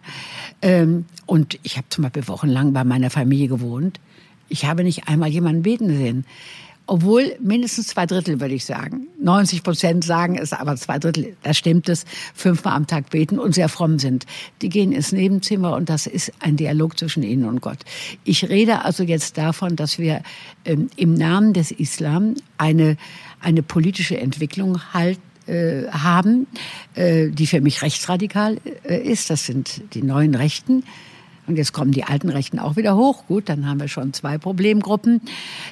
Ähm, 0.62 1.04
und 1.26 1.58
ich 1.62 1.76
habe 1.76 1.88
zum 1.90 2.02
Beispiel 2.02 2.28
wochenlang 2.28 2.72
bei 2.72 2.84
meiner 2.84 3.10
Familie 3.10 3.48
gewohnt. 3.48 4.00
Ich 4.48 4.64
habe 4.64 4.84
nicht 4.84 5.08
einmal 5.08 5.30
jemanden 5.30 5.62
beten 5.62 5.88
sehen. 5.96 6.24
Obwohl 6.86 7.36
mindestens 7.40 7.88
zwei 7.88 8.04
Drittel, 8.04 8.40
würde 8.40 8.54
ich 8.54 8.64
sagen. 8.64 9.08
90 9.18 9.62
Prozent 9.62 10.04
sagen 10.04 10.36
es, 10.36 10.52
aber 10.52 10.76
zwei 10.76 10.98
Drittel, 10.98 11.34
da 11.42 11.54
stimmt 11.54 11.88
es, 11.88 12.04
fünfmal 12.34 12.74
am 12.74 12.86
Tag 12.86 13.08
beten 13.08 13.38
und 13.38 13.54
sehr 13.54 13.70
fromm 13.70 13.98
sind. 13.98 14.26
Die 14.60 14.68
gehen 14.68 14.92
ins 14.92 15.10
Nebenzimmer 15.10 15.74
und 15.74 15.88
das 15.88 16.06
ist 16.06 16.30
ein 16.40 16.56
Dialog 16.56 16.98
zwischen 16.98 17.22
ihnen 17.22 17.46
und 17.46 17.62
Gott. 17.62 17.78
Ich 18.24 18.48
rede 18.50 18.84
also 18.84 19.02
jetzt 19.02 19.38
davon, 19.38 19.76
dass 19.76 19.98
wir 19.98 20.22
ähm, 20.66 20.90
im 20.96 21.14
Namen 21.14 21.54
des 21.54 21.70
Islam 21.70 22.34
eine, 22.58 22.98
eine 23.40 23.62
politische 23.62 24.18
Entwicklung 24.18 24.92
halt 24.92 25.18
äh, 25.46 25.88
haben, 25.90 26.46
äh, 26.94 27.28
die 27.28 27.46
für 27.46 27.62
mich 27.62 27.82
rechtsradikal 27.82 28.58
äh, 28.82 28.96
ist. 28.98 29.30
Das 29.30 29.46
sind 29.46 29.82
die 29.94 30.02
neuen 30.02 30.34
Rechten 30.34 30.84
und 31.46 31.56
jetzt 31.56 31.72
kommen 31.72 31.92
die 31.92 32.04
alten 32.04 32.30
Rechten 32.30 32.58
auch 32.58 32.76
wieder 32.76 32.96
hoch. 32.96 33.26
Gut, 33.26 33.48
dann 33.48 33.66
haben 33.66 33.80
wir 33.80 33.88
schon 33.88 34.12
zwei 34.12 34.38
Problemgruppen. 34.38 35.20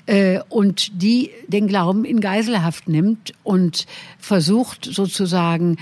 Äh, 0.06 0.40
und 0.48 1.02
die 1.02 1.30
den 1.48 1.66
Glauben 1.66 2.04
in 2.04 2.20
Geiselhaft 2.20 2.88
nimmt 2.88 3.32
und 3.42 3.86
versucht 4.18 4.84
sozusagen 4.84 5.78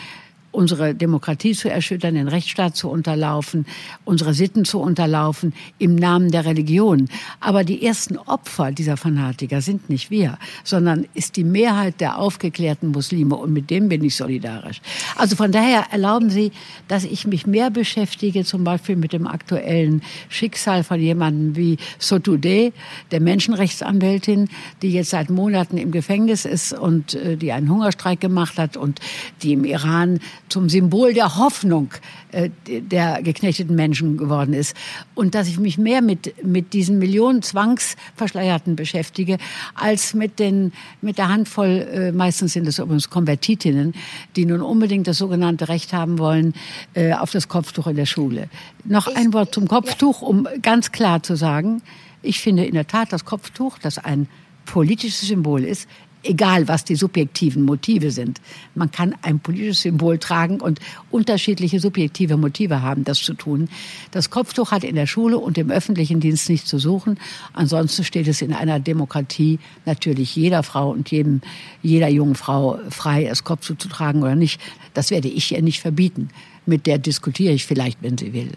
unsere 0.53 0.95
Demokratie 0.95 1.55
zu 1.55 1.71
erschüttern, 1.71 2.15
den 2.15 2.29
Rechtsstaat 2.29 2.77
zu 2.77 2.89
unterlaufen, 2.89 3.67
unsere 4.05 4.35
Sitten 4.35 4.65
zu 4.65 4.81
unterlaufen 4.81 5.53
im 5.79 5.95
Namen 5.95 6.31
der 6.31 6.45
Religion. 6.45 7.09
Aber 7.41 7.65
die 7.65 7.85
ersten 7.85 8.17
Opfer 8.17 8.73
dieser 8.73 8.97
Fanatiker 8.97 9.61
sind 9.61 9.89
nicht 9.89 10.11
wir, 10.11 10.39
sondern 10.65 11.07
ist 11.15 11.37
die 11.37 11.45
Mehrheit 11.45 12.01
der 12.01 12.19
aufgeklärten 12.19 12.89
Muslime 12.89 13.37
und 13.37 13.53
mit 13.53 13.71
dem 13.71 13.89
bin 13.89 14.03
ich 14.03 14.17
solidarisch. 14.17 14.81
Also 15.17 15.37
von 15.37 15.53
daher 15.53 15.87
erlauben 15.93 16.31
Sie, 16.31 16.53
dass 16.89 17.05
ich 17.05 17.27
mich 17.27 17.47
mehr 17.47 17.71
beschäftige, 17.71 18.45
zum 18.45 18.65
Beispiel 18.65 18.97
mit 18.97 19.13
dem 19.13 19.27
aktuellen 19.27 20.03
Schicksal 20.29 20.85
von 20.85 21.01
jemandem 21.01 21.57
wie 21.57 21.77
Sotoudeh, 21.99 22.73
der 23.11 23.21
Menschenrechtsanwältin, 23.21 24.49
die 24.83 24.93
jetzt 24.93 25.11
seit 25.11 25.31
Monaten 25.31 25.77
im 25.77 25.91
Gefängnis 25.91 26.45
ist 26.45 26.73
und 26.73 27.15
äh, 27.15 27.37
die 27.37 27.53
einen 27.53 27.71
Hungerstreik 27.71 28.21
gemacht 28.21 28.59
hat 28.59 28.77
und 28.77 29.01
die 29.43 29.53
im 29.53 29.65
Iran 29.65 30.21
zum 30.51 30.69
Symbol 30.69 31.15
der 31.15 31.37
Hoffnung 31.37 31.91
äh, 32.33 32.51
der 32.67 33.23
geknechteten 33.23 33.75
Menschen 33.75 34.17
geworden 34.17 34.53
ist. 34.53 34.77
Und 35.15 35.35
dass 35.35 35.49
ich 35.49 35.59
mich 35.59 35.79
mehr 35.79 36.03
mit, 36.03 36.45
mit 36.45 36.73
diesen 36.73 36.99
Millionen 36.99 37.43
Zwangsverschleierten 37.43 38.77
beschäftige, 38.77 39.39
als 39.75 40.15
mit, 40.15 40.39
den, 40.39 40.73
mit 41.01 41.19
der 41.19 41.29
Handvoll, 41.29 41.89
äh, 41.93 42.13
meistens 42.13 42.53
sind 42.53 42.67
es 42.67 42.79
übrigens 42.79 43.11
Konvertitinnen, 43.11 43.95
die 44.37 44.45
nun 44.45 44.61
unbedingt 44.61 45.07
das 45.07 45.19
sogenannte 45.19 45.69
Recht 45.69 45.93
haben 45.93 46.19
wollen 46.19 46.55
äh, 46.95 47.15
auf 47.15 47.31
das 47.31 47.49
Kopftuch 47.49 47.87
in 47.87 47.97
der 47.97 48.07
Schule. 48.07 48.49
Noch 48.85 49.09
ich, 49.09 49.17
ein 49.17 49.33
Wort 49.33 49.55
zum 49.55 49.69
Kopftuch, 49.69 50.23
um 50.23 50.47
ganz 50.63 50.93
klar 50.93 51.23
zu 51.23 51.37
sagen, 51.37 51.83
ich 52.23 52.41
finde 52.41 52.65
in 52.65 52.75
der 52.75 52.87
Tat 52.87 53.13
das 53.13 53.25
Kopftuch, 53.25 53.79
das 53.79 53.99
ein 53.99 54.29
politisches 54.67 55.23
Symbol 55.23 55.65
ist, 55.65 55.89
egal 56.23 56.69
was 56.69 56.85
die 56.85 56.97
subjektiven 56.97 57.63
Motive 57.63 58.11
sind. 58.11 58.41
Man 58.75 58.91
kann 58.91 59.15
ein 59.23 59.41
politisches 59.41 59.83
Symbol 59.83 60.19
tragen 60.19 60.61
und 60.61 60.81
unterschiedliche 61.11 61.81
subjektive 61.81 62.37
Motive 62.37 62.83
haben, 62.83 63.05
das 63.05 63.21
zu 63.21 63.35
tun. 63.35 63.69
Das 64.11 64.31
Kopftuch 64.31 64.71
hat 64.71 64.85
in 64.85 64.97
der 64.97 65.07
Schule 65.07 65.39
und 65.39 65.59
im 65.59 65.71
öffentlichen 65.71 66.21
Dienst 66.21 66.49
nichts 66.49 66.69
zu 66.69 66.79
suchen. 66.79 67.19
Ansonsten 67.53 68.05
steht 68.05 68.29
es 68.29 68.43
in 68.43 68.53
einer 68.53 68.81
Demokratie 68.81 69.59
natürlich 69.87 70.37
jeder 70.37 70.63
Frau 70.63 70.91
und 70.91 71.11
jedem, 71.11 71.41
jeder 71.83 72.09
jungen 72.09 72.35
Frau 72.35 72.79
frei, 72.91 73.25
das 73.25 73.45
Kopftuch 73.45 73.79
zu 73.79 73.89
tragen 73.89 74.23
oder 74.23 74.35
nicht. 74.35 74.61
Das 74.95 75.11
werde 75.11 75.29
ich 75.29 75.53
ihr 75.53 75.63
nicht 75.63 75.81
verbieten. 75.81 76.29
Mit 76.67 76.87
der 76.87 76.99
diskutiere 76.99 77.53
ich 77.53 77.65
vielleicht, 77.67 78.03
wenn 78.03 78.19
sie 78.19 78.33
will. 78.33 78.53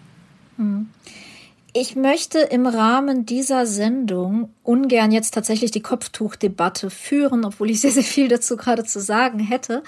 Mhm. 0.56 0.86
Ich 1.76 1.96
möchte 1.96 2.38
im 2.38 2.68
Rahmen 2.68 3.26
dieser 3.26 3.66
Sendung 3.66 4.50
ungern 4.62 5.10
jetzt 5.10 5.34
tatsächlich 5.34 5.72
die 5.72 5.82
Kopftuchdebatte 5.82 6.88
führen, 6.88 7.44
obwohl 7.44 7.68
ich 7.68 7.80
sehr, 7.80 7.90
sehr 7.90 8.04
viel 8.04 8.28
dazu 8.28 8.56
gerade 8.56 8.84
zu 8.84 9.00
sagen 9.00 9.40
hätte. 9.40 9.82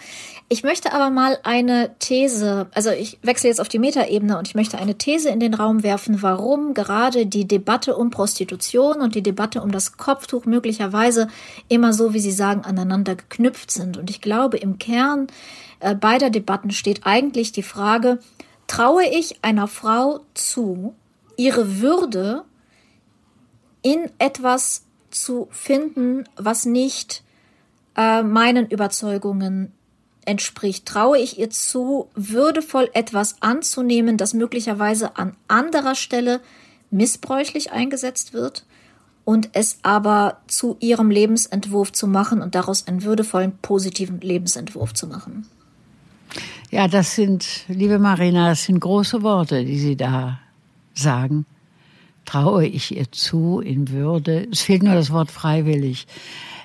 Ich 0.48 0.64
möchte 0.64 0.92
aber 0.92 1.10
mal 1.10 1.38
eine 1.44 1.94
These, 2.00 2.66
also 2.74 2.90
ich 2.90 3.20
wechsle 3.22 3.50
jetzt 3.50 3.60
auf 3.60 3.68
die 3.68 3.78
Metaebene 3.78 4.36
und 4.36 4.48
ich 4.48 4.56
möchte 4.56 4.78
eine 4.78 4.98
These 4.98 5.28
in 5.28 5.38
den 5.38 5.54
Raum 5.54 5.84
werfen, 5.84 6.22
warum 6.22 6.74
gerade 6.74 7.24
die 7.24 7.46
Debatte 7.46 7.94
um 7.96 8.10
Prostitution 8.10 9.00
und 9.00 9.14
die 9.14 9.22
Debatte 9.22 9.62
um 9.62 9.70
das 9.70 9.96
Kopftuch 9.96 10.44
möglicherweise 10.44 11.28
immer 11.68 11.92
so, 11.92 12.12
wie 12.12 12.18
Sie 12.18 12.32
sagen, 12.32 12.62
aneinander 12.64 13.14
geknüpft 13.14 13.70
sind. 13.70 13.96
Und 13.96 14.10
ich 14.10 14.20
glaube, 14.20 14.56
im 14.56 14.78
Kern 14.80 15.28
äh, 15.78 15.94
beider 15.94 16.30
Debatten 16.30 16.72
steht 16.72 17.06
eigentlich 17.06 17.52
die 17.52 17.62
Frage, 17.62 18.18
traue 18.66 19.04
ich 19.04 19.36
einer 19.42 19.68
Frau 19.68 20.18
zu, 20.34 20.96
ihre 21.36 21.80
Würde 21.80 22.44
in 23.82 24.10
etwas 24.18 24.84
zu 25.10 25.48
finden, 25.50 26.24
was 26.36 26.64
nicht 26.66 27.22
äh, 27.96 28.22
meinen 28.22 28.66
Überzeugungen 28.68 29.72
entspricht. 30.24 30.86
Traue 30.86 31.18
ich 31.18 31.38
ihr 31.38 31.50
zu, 31.50 32.10
würdevoll 32.14 32.90
etwas 32.92 33.36
anzunehmen, 33.40 34.16
das 34.16 34.34
möglicherweise 34.34 35.16
an 35.16 35.36
anderer 35.48 35.94
Stelle 35.94 36.40
missbräuchlich 36.90 37.72
eingesetzt 37.72 38.32
wird 38.32 38.66
und 39.24 39.50
es 39.52 39.78
aber 39.82 40.40
zu 40.46 40.76
ihrem 40.80 41.10
Lebensentwurf 41.10 41.92
zu 41.92 42.06
machen 42.06 42.42
und 42.42 42.54
daraus 42.54 42.86
einen 42.86 43.02
würdevollen, 43.02 43.58
positiven 43.62 44.20
Lebensentwurf 44.20 44.94
zu 44.94 45.06
machen. 45.06 45.46
Ja, 46.70 46.88
das 46.88 47.14
sind, 47.14 47.64
liebe 47.68 47.98
Marina, 47.98 48.50
das 48.50 48.64
sind 48.64 48.80
große 48.80 49.22
Worte, 49.22 49.64
die 49.64 49.78
Sie 49.78 49.96
da 49.96 50.40
sagen. 50.98 51.46
Traue 52.24 52.66
ich 52.66 52.96
ihr 52.96 53.10
zu 53.12 53.60
in 53.60 53.90
Würde? 53.90 54.48
Es 54.50 54.62
fehlt 54.62 54.82
nur 54.82 54.94
das 54.94 55.10
Wort 55.10 55.30
freiwillig. 55.30 56.06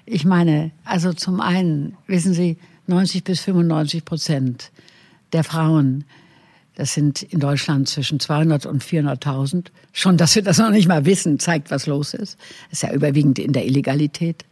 Ich 0.06 0.26
meine, 0.26 0.72
also 0.84 1.14
zum 1.14 1.40
einen, 1.40 1.96
wissen 2.08 2.34
Sie, 2.34 2.58
90 2.88 3.24
bis 3.24 3.42
95 3.42 4.04
Prozent 4.04 4.72
der 5.34 5.44
Frauen, 5.44 6.04
das 6.76 6.94
sind 6.94 7.22
in 7.22 7.40
Deutschland 7.40 7.90
zwischen 7.90 8.20
200 8.20 8.66
und 8.66 8.84
400.000. 8.84 9.68
Schon, 9.92 10.18
dass 10.18 10.36
wir 10.36 10.42
das 10.42 10.58
noch 10.58 10.70
nicht 10.70 10.88
mal 10.88 11.06
wissen, 11.06 11.38
zeigt, 11.38 11.70
was 11.70 11.86
los 11.86 12.14
ist. 12.14 12.38
Das 12.70 12.82
ist 12.82 12.84
ja 12.84 12.94
überwiegend 12.94 13.40
in 13.40 13.54
der 13.54 13.66
Illegalität. 13.66 14.46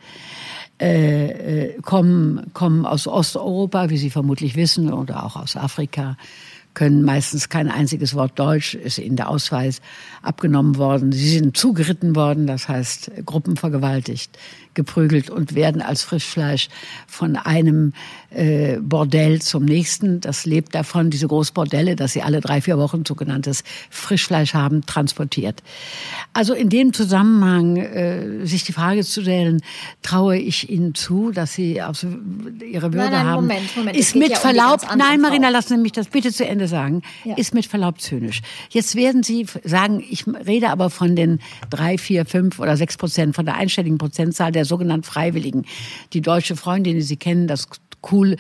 Äh, 0.80 1.72
äh, 1.72 1.82
kommen, 1.82 2.52
kommen 2.54 2.86
aus 2.86 3.08
Osteuropa, 3.08 3.90
wie 3.90 3.98
Sie 3.98 4.10
vermutlich 4.10 4.56
wissen, 4.56 4.94
oder 4.94 5.26
auch 5.26 5.36
aus 5.38 5.56
Afrika, 5.58 6.18
können 6.80 7.04
meistens 7.04 7.50
kein 7.50 7.70
einziges 7.70 8.16
Wort 8.16 8.40
Deutsch, 8.40 8.74
ist 8.74 9.00
ihnen 9.00 9.18
der 9.18 9.28
Ausweis 9.28 9.82
abgenommen 10.22 10.78
worden. 10.78 11.12
Sie 11.12 11.38
sind 11.38 11.58
zugeritten 11.58 12.16
worden, 12.16 12.48
das 12.48 12.70
heißt 12.70 13.12
gruppenvergewaltigt, 13.26 14.40
geprügelt 14.80 15.30
und 15.30 15.56
werden 15.56 15.82
als 15.82 16.04
Frischfleisch 16.04 16.70
von 17.06 17.36
einem 17.36 17.92
äh, 18.30 18.78
Bordell 18.80 19.42
zum 19.42 19.66
nächsten, 19.66 20.22
das 20.22 20.46
lebt 20.46 20.74
davon, 20.74 21.10
diese 21.10 21.28
Großbordelle, 21.28 21.98
dass 21.98 22.14
sie 22.14 22.22
alle 22.22 22.40
drei, 22.40 22.62
vier 22.62 22.78
Wochen 22.78 23.04
sogenanntes 23.06 23.64
Frischfleisch 23.90 24.54
haben, 24.54 24.86
transportiert. 24.86 25.62
Also 26.32 26.54
in 26.54 26.70
dem 26.70 26.94
Zusammenhang 26.94 27.76
äh, 27.76 28.46
sich 28.46 28.64
die 28.64 28.72
Frage 28.72 29.04
zu 29.04 29.22
stellen, 29.22 29.62
traue 30.02 30.38
ich 30.38 30.70
Ihnen 30.70 30.96
zu, 30.96 31.32
dass 31.32 31.54
Sie 31.54 31.82
auf 31.82 32.04
Ihre 32.04 32.94
Würde 32.94 32.98
nein, 32.98 33.12
nein, 33.12 33.26
haben, 33.26 33.48
Moment, 33.48 33.76
Moment. 33.76 33.98
ist 33.98 34.16
mit 34.16 34.30
ja 34.30 34.38
Verlaub, 34.38 34.82
um 34.90 34.98
nein 34.98 35.20
Marina, 35.20 35.50
lassen 35.50 35.76
Sie 35.76 35.82
mich 35.82 35.92
das 35.92 36.08
bitte 36.08 36.32
zu 36.32 36.48
Ende 36.48 36.70
sagen, 36.70 37.02
ja. 37.26 37.36
ist 37.36 37.54
mit 37.54 37.66
Verlaub 37.66 38.00
zynisch. 38.00 38.42
Jetzt 38.70 38.96
werden 38.96 39.24
Sie 39.24 39.46
sagen, 39.66 40.02
ich 40.10 40.26
rede 40.28 40.70
aber 40.70 40.90
von 40.90 41.18
den 41.18 41.40
drei, 41.70 41.98
vier, 41.98 42.26
fünf 42.26 42.60
oder 42.60 42.78
sechs 42.78 42.96
Prozent, 42.96 43.36
von 43.36 43.46
der 43.46 43.56
einstelligen 43.56 43.98
Prozentzahl 43.98 44.54
der 44.54 44.64
sogenannten 44.70 45.04
Freiwilligen. 45.04 45.66
Die 46.14 46.22
deutsche 46.22 46.56
Freundin, 46.56 46.96
die 46.96 47.02
Sie 47.02 47.18
kennen, 47.18 47.48
das 47.48 47.68
cool, 48.10 48.38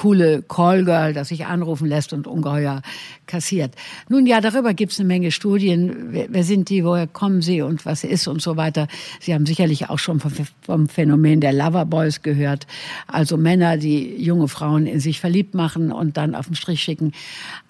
coole 0.00 0.42
Callgirl, 0.42 1.12
das 1.12 1.28
sich 1.28 1.44
anrufen 1.44 1.86
lässt 1.86 2.14
und 2.14 2.26
ungeheuer 2.26 2.80
kassiert. 3.26 3.74
Nun 4.08 4.24
ja, 4.24 4.40
darüber 4.40 4.72
gibt 4.72 4.92
es 4.92 4.98
eine 4.98 5.06
Menge 5.06 5.30
Studien. 5.30 6.08
Wer, 6.12 6.26
wer, 6.30 6.42
sind 6.42 6.70
die, 6.70 6.84
woher 6.84 7.06
kommen 7.06 7.42
sie 7.42 7.60
und 7.60 7.84
was 7.84 8.02
ist 8.02 8.26
und 8.26 8.40
so 8.40 8.56
weiter. 8.56 8.88
Sie 9.20 9.34
haben 9.34 9.44
sicherlich 9.44 9.90
auch 9.90 9.98
schon 9.98 10.18
vom, 10.18 10.32
vom 10.62 10.88
Phänomen 10.88 11.42
der 11.42 11.52
Loverboys 11.52 12.22
gehört. 12.22 12.66
Also 13.08 13.36
Männer, 13.36 13.76
die 13.76 14.16
junge 14.16 14.48
Frauen 14.48 14.86
in 14.86 15.00
sich 15.00 15.20
verliebt 15.20 15.54
machen 15.54 15.92
und 15.92 16.16
dann 16.16 16.34
auf 16.34 16.46
den 16.46 16.54
Strich 16.54 16.82
schicken. 16.82 17.12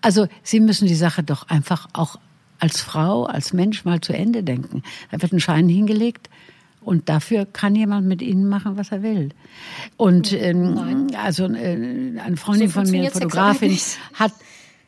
Also 0.01 0.29
sie 0.45 0.61
müssen 0.61 0.87
die 0.87 0.95
Sache 0.95 1.25
doch 1.25 1.49
einfach 1.49 1.89
auch 1.95 2.17
als 2.61 2.81
Frau, 2.81 3.25
als 3.25 3.53
Mensch 3.53 3.85
mal 3.85 4.01
zu 4.01 4.13
Ende 4.13 4.45
denken. 4.45 4.85
Da 5.11 5.21
wird 5.21 5.33
ein 5.33 5.41
Schein 5.41 5.69
hingelegt 5.69 6.29
und 6.81 7.09
dafür 7.09 7.47
kann 7.47 7.75
jemand 7.75 8.07
mit 8.07 8.23
ihnen 8.23 8.49
machen, 8.49 8.77
was 8.77 8.93
er 8.93 9.03
will. 9.03 9.31
Und 9.97 10.33
ähm, 10.33 11.09
also 11.17 11.45
äh, 11.45 12.19
eine 12.19 12.37
Freundin 12.37 12.69
so 12.69 12.81
von 12.81 12.91
mir, 12.91 13.03
eine 13.03 13.11
Fotografin, 13.11 13.79
hat 14.15 14.33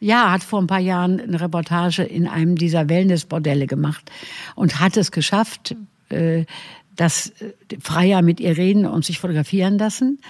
ja, 0.00 0.32
hat 0.32 0.42
vor 0.42 0.60
ein 0.60 0.66
paar 0.66 0.80
Jahren 0.80 1.20
eine 1.20 1.40
Reportage 1.40 2.02
in 2.02 2.26
einem 2.26 2.56
dieser 2.56 2.88
Wellnessbordelle 2.88 3.68
gemacht 3.68 4.10
und 4.56 4.80
hat 4.80 4.96
es 4.96 5.12
geschafft, 5.12 5.76
äh, 6.08 6.44
dass 6.96 7.28
äh, 7.40 7.52
Freier 7.80 8.22
mit 8.22 8.40
ihr 8.40 8.56
reden 8.56 8.84
und 8.84 9.04
sich 9.04 9.18
fotografieren 9.18 9.78
lassen. 9.78 10.20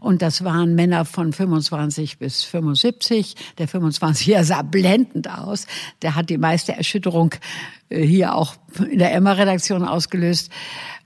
Und 0.00 0.22
das 0.22 0.44
waren 0.44 0.74
Männer 0.74 1.04
von 1.04 1.32
25 1.32 2.18
bis 2.18 2.44
75. 2.44 3.34
Der 3.58 3.68
25er 3.68 4.44
sah 4.44 4.62
blendend 4.62 5.30
aus. 5.30 5.66
Der 6.02 6.14
hat 6.14 6.30
die 6.30 6.38
meiste 6.38 6.72
Erschütterung 6.72 7.34
äh, 7.88 8.02
hier 8.02 8.34
auch 8.34 8.54
in 8.90 8.98
der 8.98 9.14
Emma-Redaktion 9.14 9.84
ausgelöst. 9.84 10.50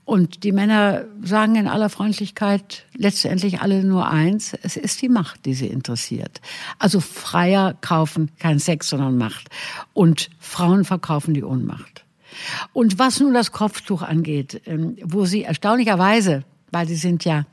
Und 0.07 0.45
die 0.45 0.53
Männer 0.53 1.03
sagen 1.21 1.57
in 1.57 1.67
aller 1.67 1.89
Freundlichkeit 1.89 2.85
letztendlich 2.95 3.59
alle 3.59 3.83
nur 3.83 4.07
eins, 4.07 4.53
es 4.63 4.77
ist 4.77 5.01
die 5.01 5.09
Macht, 5.09 5.45
die 5.45 5.53
sie 5.53 5.67
interessiert. 5.67 6.39
Also 6.79 7.01
Freier 7.01 7.75
kaufen 7.81 8.31
kein 8.39 8.57
Sex, 8.57 8.87
sondern 8.87 9.17
Macht. 9.17 9.49
Und 9.93 10.29
Frauen 10.39 10.85
verkaufen 10.85 11.33
die 11.33 11.43
Ohnmacht. 11.43 12.05
Und 12.71 12.99
was 12.99 13.19
nun 13.19 13.33
das 13.33 13.51
Kopftuch 13.51 14.01
angeht, 14.01 14.61
ähm, 14.65 14.95
wo 15.03 15.25
sie 15.25 15.43
erstaunlicherweise, 15.43 16.45
weil 16.71 16.87
sie 16.87 16.95
sind 16.95 17.25
ja 17.25 17.45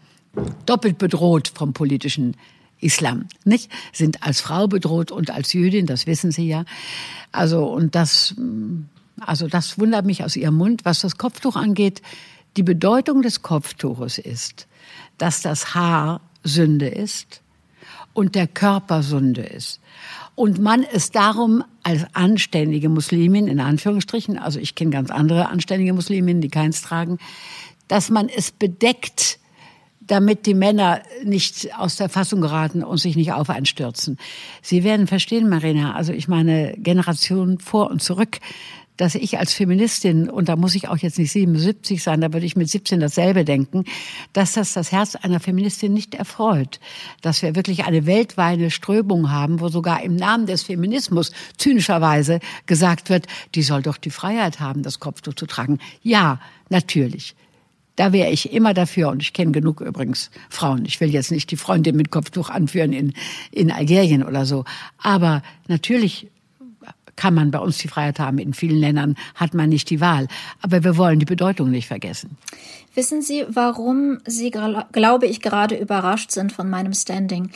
doppelt 0.64 0.96
bedroht 0.98 1.50
vom 1.52 1.72
politischen 1.72 2.36
Islam, 2.78 3.26
nicht? 3.44 3.68
Sind 3.92 4.22
als 4.22 4.40
Frau 4.40 4.68
bedroht 4.68 5.10
und 5.10 5.28
als 5.32 5.54
Jüdin, 5.54 5.86
das 5.86 6.06
wissen 6.06 6.30
Sie 6.30 6.46
ja. 6.46 6.64
Also, 7.32 7.66
und 7.66 7.96
das, 7.96 8.36
also 9.18 9.48
das 9.48 9.76
wundert 9.76 10.06
mich 10.06 10.22
aus 10.22 10.36
Ihrem 10.36 10.54
Mund. 10.54 10.84
Was 10.84 11.00
das 11.00 11.18
Kopftuch 11.18 11.56
angeht, 11.56 12.00
die 12.56 12.62
Bedeutung 12.62 13.22
des 13.22 13.42
Kopftuches 13.42 14.18
ist, 14.18 14.66
dass 15.18 15.42
das 15.42 15.74
Haar 15.74 16.20
Sünde 16.42 16.88
ist 16.88 17.42
und 18.12 18.34
der 18.34 18.46
Körper 18.46 19.02
Sünde 19.02 19.42
ist. 19.42 19.80
Und 20.34 20.58
man 20.58 20.82
es 20.82 21.10
darum 21.10 21.64
als 21.82 22.06
anständige 22.12 22.88
Muslimin, 22.88 23.46
in 23.46 23.60
Anführungsstrichen, 23.60 24.38
also 24.38 24.58
ich 24.58 24.74
kenne 24.74 24.90
ganz 24.90 25.10
andere 25.10 25.48
anständige 25.48 25.92
Musliminnen, 25.92 26.40
die 26.40 26.48
keins 26.48 26.82
tragen, 26.82 27.18
dass 27.88 28.10
man 28.10 28.28
es 28.28 28.50
bedeckt, 28.50 29.38
damit 30.00 30.46
die 30.46 30.54
Männer 30.54 31.02
nicht 31.24 31.76
aus 31.78 31.96
der 31.96 32.08
Fassung 32.08 32.40
geraten 32.40 32.82
und 32.82 32.98
sich 32.98 33.16
nicht 33.16 33.32
auf 33.32 33.48
einstürzen. 33.48 34.18
Sie 34.60 34.84
werden 34.84 35.06
verstehen, 35.06 35.48
Marina, 35.48 35.94
also 35.94 36.12
ich 36.12 36.28
meine 36.28 36.74
Generation 36.76 37.58
vor 37.58 37.90
und 37.90 38.02
zurück, 38.02 38.38
dass 38.96 39.14
ich 39.16 39.38
als 39.38 39.52
Feministin, 39.52 40.30
und 40.30 40.48
da 40.48 40.57
muss 40.57 40.74
ich 40.74 40.88
auch 40.88 40.96
jetzt 40.98 41.18
nicht 41.18 41.33
77 41.33 42.02
sein, 42.02 42.20
da 42.20 42.33
würde 42.33 42.46
ich 42.46 42.57
mit 42.57 42.70
17 42.70 43.00
dasselbe 43.00 43.44
denken, 43.44 43.85
dass 44.33 44.52
das 44.52 44.72
das 44.72 44.92
Herz 44.92 45.16
einer 45.16 45.40
Feministin 45.40 45.92
nicht 45.92 46.14
erfreut. 46.14 46.78
Dass 47.20 47.42
wir 47.42 47.57
wirklich 47.57 47.85
eine 47.85 48.07
weltweite 48.07 48.70
Strömung 48.70 49.30
haben, 49.30 49.61
wo 49.61 49.68
sogar 49.68 50.02
im 50.02 50.14
Namen 50.14 50.46
des 50.46 50.62
Feminismus 50.62 51.33
zynischerweise 51.57 52.38
gesagt 52.66 53.11
wird, 53.11 53.26
die 53.54 53.62
soll 53.62 53.83
doch 53.83 53.96
die 53.96 54.11
Freiheit 54.11 54.61
haben, 54.61 54.83
das 54.83 55.00
Kopftuch 55.00 55.35
zu 55.35 55.46
tragen. 55.46 55.78
Ja, 56.02 56.40
natürlich. 56.68 57.35
Da 57.96 58.12
wäre 58.12 58.30
ich 58.30 58.52
immer 58.52 58.74
dafür 58.74 59.09
und 59.11 59.22
ich 59.22 59.33
kenne 59.33 59.52
genug 59.52 59.80
übrigens 59.80 60.30
Frauen. 60.48 60.85
Ich 60.85 61.00
will 61.00 61.11
jetzt 61.11 61.30
nicht 61.30 61.50
die 61.52 61.57
Freundin 61.57 61.96
mit 61.96 62.11
Kopftuch 62.11 62.50
anführen 62.50 62.92
in, 62.92 63.12
in 63.52 63.70
Algerien 63.70 64.24
oder 64.24 64.46
so. 64.46 64.64
Aber 64.98 65.42
natürlich 65.68 66.28
kann 67.16 67.35
man 67.35 67.50
bei 67.50 67.59
uns 67.59 67.79
die 67.79 67.88
Freiheit 67.88 68.18
haben. 68.18 68.38
In 68.38 68.55
vielen 68.55 68.79
Ländern 68.79 69.16
hat 69.35 69.55
man 69.55 69.68
nicht 69.68 69.90
die 69.90 70.00
Wahl. 70.00 70.29
Aber 70.62 70.85
wir 70.85 70.96
wollen 70.96 71.18
die 71.18 71.24
Bedeutung 71.24 71.70
nicht 71.70 71.88
vergessen. 71.88 72.37
Wissen 72.94 73.22
Sie, 73.22 73.44
warum 73.48 74.18
Sie, 74.27 74.50
glaube 74.50 75.27
ich, 75.27 75.40
gerade 75.40 75.77
überrascht 75.77 76.31
sind 76.31 76.53
von 76.53 76.70
meinem 76.70 76.92
Standing? 76.92 77.50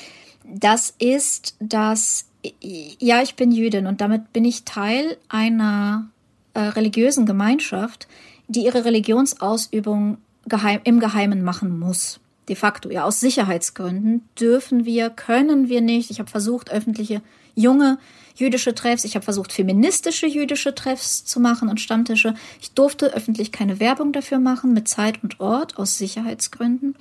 Das 0.44 0.94
ist, 0.99 1.57
dass, 1.61 2.27
ja, 2.61 3.23
ich 3.23 3.35
bin 3.37 3.53
Jüdin 3.53 3.87
und 3.87 4.01
damit 4.01 4.33
bin 4.33 4.44
ich 4.44 4.64
Teil 4.64 5.16
einer 5.29 6.09
äh, 6.55 6.61
religiösen 6.61 7.27
Gemeinschaft, 7.27 8.09
die 8.49 8.64
ihre 8.64 8.85
Religionsausübung 8.85 10.18
geheim, 10.47 10.81
im 10.85 11.01
Geheimen 11.01 11.42
machen 11.42 11.79
muss. 11.79 12.21
De 12.49 12.57
facto, 12.57 12.90
ja, 12.90 13.05
aus 13.05 13.21
Sicherheitsgründen 13.21 14.23
dürfen 14.40 14.87
wir, 14.87 15.11
können 15.11 15.68
wir 15.68 15.83
nicht. 15.83 16.11
Ich 16.11 16.18
habe 16.18 16.31
versucht, 16.31 16.71
öffentliche 16.71 17.21
junge 17.55 17.99
jüdische 18.38 18.74
Treffs. 18.74 19.05
Ich 19.05 19.14
habe 19.14 19.24
versucht, 19.24 19.53
feministische 19.53 20.27
jüdische 20.27 20.74
Treffs 20.74 21.24
zu 21.24 21.40
machen 21.40 21.68
und 21.68 21.81
Stammtische. 21.81 22.35
Ich 22.61 22.72
durfte 22.72 23.14
öffentlich 23.14 23.53
keine 23.53 23.81
Werbung 23.81 24.12
dafür 24.12 24.38
machen 24.38 24.72
mit 24.72 24.88
Zeit 24.88 25.22
und 25.22 25.40
Ort 25.40 25.79
aus 25.79 25.98
Sicherheitsgründen. 25.98 26.94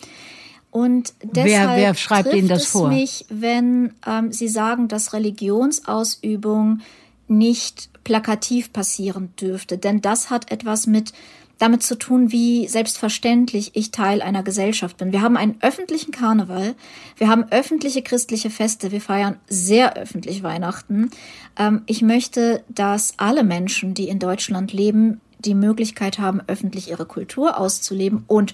Und 0.72 1.14
deshalb 1.24 1.46
wer, 1.46 1.76
wer 1.76 1.96
schreibt 1.96 2.30
trifft 2.30 2.38
Ihnen 2.38 2.48
das 2.50 2.64
es 2.64 2.68
vor? 2.68 2.90
mich, 2.90 3.26
wenn 3.30 3.94
ähm, 4.06 4.32
Sie 4.32 4.48
sagen, 4.48 4.88
dass 4.88 5.14
Religionsausübung 5.14 6.82
nicht 7.28 7.90
plakativ 8.04 8.72
passieren 8.72 9.34
dürfte. 9.40 9.78
Denn 9.78 10.02
das 10.02 10.30
hat 10.30 10.52
etwas 10.52 10.88
mit 10.88 11.14
damit 11.58 11.84
zu 11.84 11.98
tun, 11.98 12.32
wie 12.32 12.68
selbstverständlich 12.68 13.72
ich 13.74 13.92
Teil 13.92 14.22
einer 14.22 14.44
Gesellschaft 14.44 14.98
bin. 14.98 15.12
Wir 15.12 15.22
haben 15.22 15.38
einen 15.38 15.58
öffentlichen 15.62 16.12
Karneval, 16.12 16.76
wir 17.18 17.30
haben 17.30 17.46
öffentliche 17.52 18.02
christliche 18.02 18.50
Feste, 18.50 18.92
wir 18.92 19.02
feiern 19.02 19.40
sehr 19.48 19.96
öffentlich 19.96 20.44
Weihnachten. 20.44 21.10
Ähm, 21.58 21.82
ich 21.86 22.02
möchte, 22.02 22.64
dass 22.70 23.14
alle 23.18 23.44
Menschen, 23.44 23.94
die 23.94 24.08
in 24.10 24.20
Deutschland 24.20 24.74
leben, 24.74 25.22
die 25.40 25.56
Möglichkeit 25.56 26.20
haben, 26.20 26.42
öffentlich 26.48 26.90
ihre 26.90 27.06
Kultur 27.06 27.60
auszuleben 27.60 28.24
und 28.28 28.54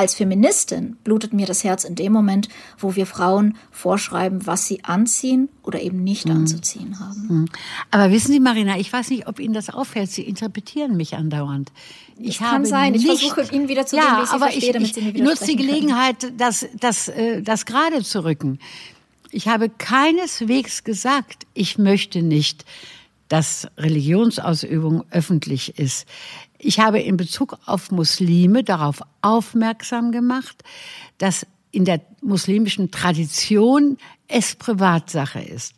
als 0.00 0.14
Feministin 0.14 0.96
blutet 1.04 1.34
mir 1.34 1.44
das 1.44 1.62
Herz 1.62 1.84
in 1.84 1.94
dem 1.94 2.10
Moment, 2.10 2.48
wo 2.78 2.96
wir 2.96 3.04
Frauen 3.04 3.58
vorschreiben, 3.70 4.46
was 4.46 4.66
sie 4.66 4.82
anziehen 4.82 5.50
oder 5.62 5.82
eben 5.82 6.02
nicht 6.02 6.26
mhm. 6.26 6.36
anzuziehen 6.36 6.98
haben. 6.98 7.26
Mhm. 7.28 7.48
Aber 7.90 8.10
wissen 8.10 8.32
Sie, 8.32 8.40
Marina, 8.40 8.78
ich 8.78 8.90
weiß 8.90 9.10
nicht, 9.10 9.28
ob 9.28 9.38
Ihnen 9.38 9.52
das 9.52 9.68
auffällt. 9.68 10.10
Sie 10.10 10.22
interpretieren 10.22 10.96
mich 10.96 11.16
andauernd. 11.16 11.70
Ich 12.18 12.38
das 12.38 12.48
kann 12.48 12.64
sein. 12.64 12.94
Ich 12.94 13.04
versuche 13.04 13.44
Ihnen 13.52 13.68
wieder 13.68 13.84
zu 13.84 13.96
ja, 13.96 14.20
wie 14.20 14.24
ich 14.24 14.30
aber 14.30 14.46
verstehe, 14.46 14.68
ich, 14.68 14.72
damit 14.72 14.94
Sie 14.94 15.02
mir 15.02 15.22
nutze 15.22 15.44
die 15.44 15.56
Gelegenheit, 15.56 16.32
das, 16.38 16.66
das, 16.80 17.08
äh, 17.08 17.42
das 17.42 17.66
gerade 17.66 18.02
zu 18.02 18.24
rücken. 18.24 18.58
Ich 19.30 19.48
habe 19.48 19.68
keineswegs 19.68 20.82
gesagt, 20.82 21.46
ich 21.52 21.76
möchte 21.76 22.22
nicht, 22.22 22.64
dass 23.28 23.68
Religionsausübung 23.76 25.04
öffentlich 25.10 25.78
ist. 25.78 26.06
Ich 26.62 26.78
habe 26.78 27.00
in 27.00 27.16
Bezug 27.16 27.58
auf 27.64 27.90
Muslime 27.90 28.62
darauf 28.62 29.02
aufmerksam 29.22 30.12
gemacht, 30.12 30.62
dass 31.18 31.46
in 31.72 31.84
der 31.84 32.00
muslimischen 32.20 32.90
Tradition 32.90 33.96
es 34.28 34.54
Privatsache 34.56 35.40
ist. 35.40 35.74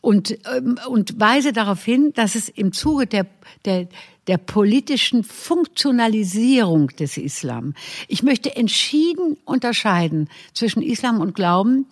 Und, 0.00 0.38
ähm, 0.54 0.78
und 0.88 1.18
weise 1.20 1.52
darauf 1.52 1.84
hin, 1.84 2.12
dass 2.14 2.34
es 2.34 2.48
im 2.48 2.72
Zuge 2.72 3.06
der, 3.06 3.26
der, 3.64 3.88
der 4.26 4.38
politischen 4.38 5.24
Funktionalisierung 5.24 6.88
des 6.88 7.16
Islam, 7.16 7.74
ich 8.06 8.22
möchte 8.22 8.54
entschieden 8.56 9.36
unterscheiden 9.44 10.28
zwischen 10.52 10.82
Islam 10.82 11.20
und 11.20 11.34
Glauben, 11.34 11.86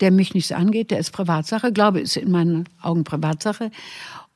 der 0.00 0.10
mich 0.10 0.34
nichts 0.34 0.52
angeht, 0.52 0.90
der 0.90 0.98
ist 0.98 1.12
Privatsache, 1.12 1.72
Glaube 1.72 2.00
ist 2.00 2.16
in 2.16 2.30
meinen 2.30 2.68
Augen 2.82 3.04
Privatsache, 3.04 3.70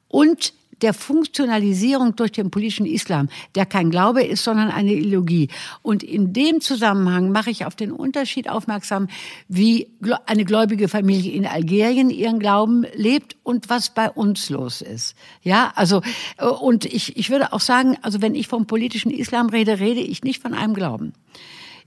und 0.08 0.54
der 0.82 0.94
Funktionalisierung 0.94 2.16
durch 2.16 2.32
den 2.32 2.50
politischen 2.50 2.86
Islam, 2.86 3.28
der 3.54 3.66
kein 3.66 3.90
Glaube 3.90 4.22
ist, 4.22 4.44
sondern 4.44 4.70
eine 4.70 4.92
Ideologie. 4.92 5.48
Und 5.82 6.02
in 6.02 6.32
dem 6.32 6.60
Zusammenhang 6.60 7.32
mache 7.32 7.50
ich 7.50 7.64
auf 7.64 7.74
den 7.74 7.92
Unterschied 7.92 8.48
aufmerksam, 8.48 9.08
wie 9.48 9.88
eine 10.26 10.44
gläubige 10.44 10.88
Familie 10.88 11.32
in 11.32 11.46
Algerien 11.46 12.10
ihren 12.10 12.38
Glauben 12.38 12.84
lebt 12.94 13.36
und 13.42 13.68
was 13.68 13.90
bei 13.90 14.10
uns 14.10 14.50
los 14.50 14.80
ist. 14.82 15.14
Ja, 15.42 15.72
also, 15.74 16.02
äh, 16.38 16.46
und 16.46 16.84
ich, 16.84 17.16
ich 17.16 17.30
würde 17.30 17.52
auch 17.52 17.60
sagen, 17.60 17.96
also 18.02 18.22
wenn 18.22 18.34
ich 18.34 18.48
vom 18.48 18.66
politischen 18.66 19.10
Islam 19.10 19.48
rede, 19.48 19.78
rede 19.78 20.00
ich 20.00 20.22
nicht 20.22 20.42
von 20.42 20.54
einem 20.54 20.74
Glauben. 20.74 21.12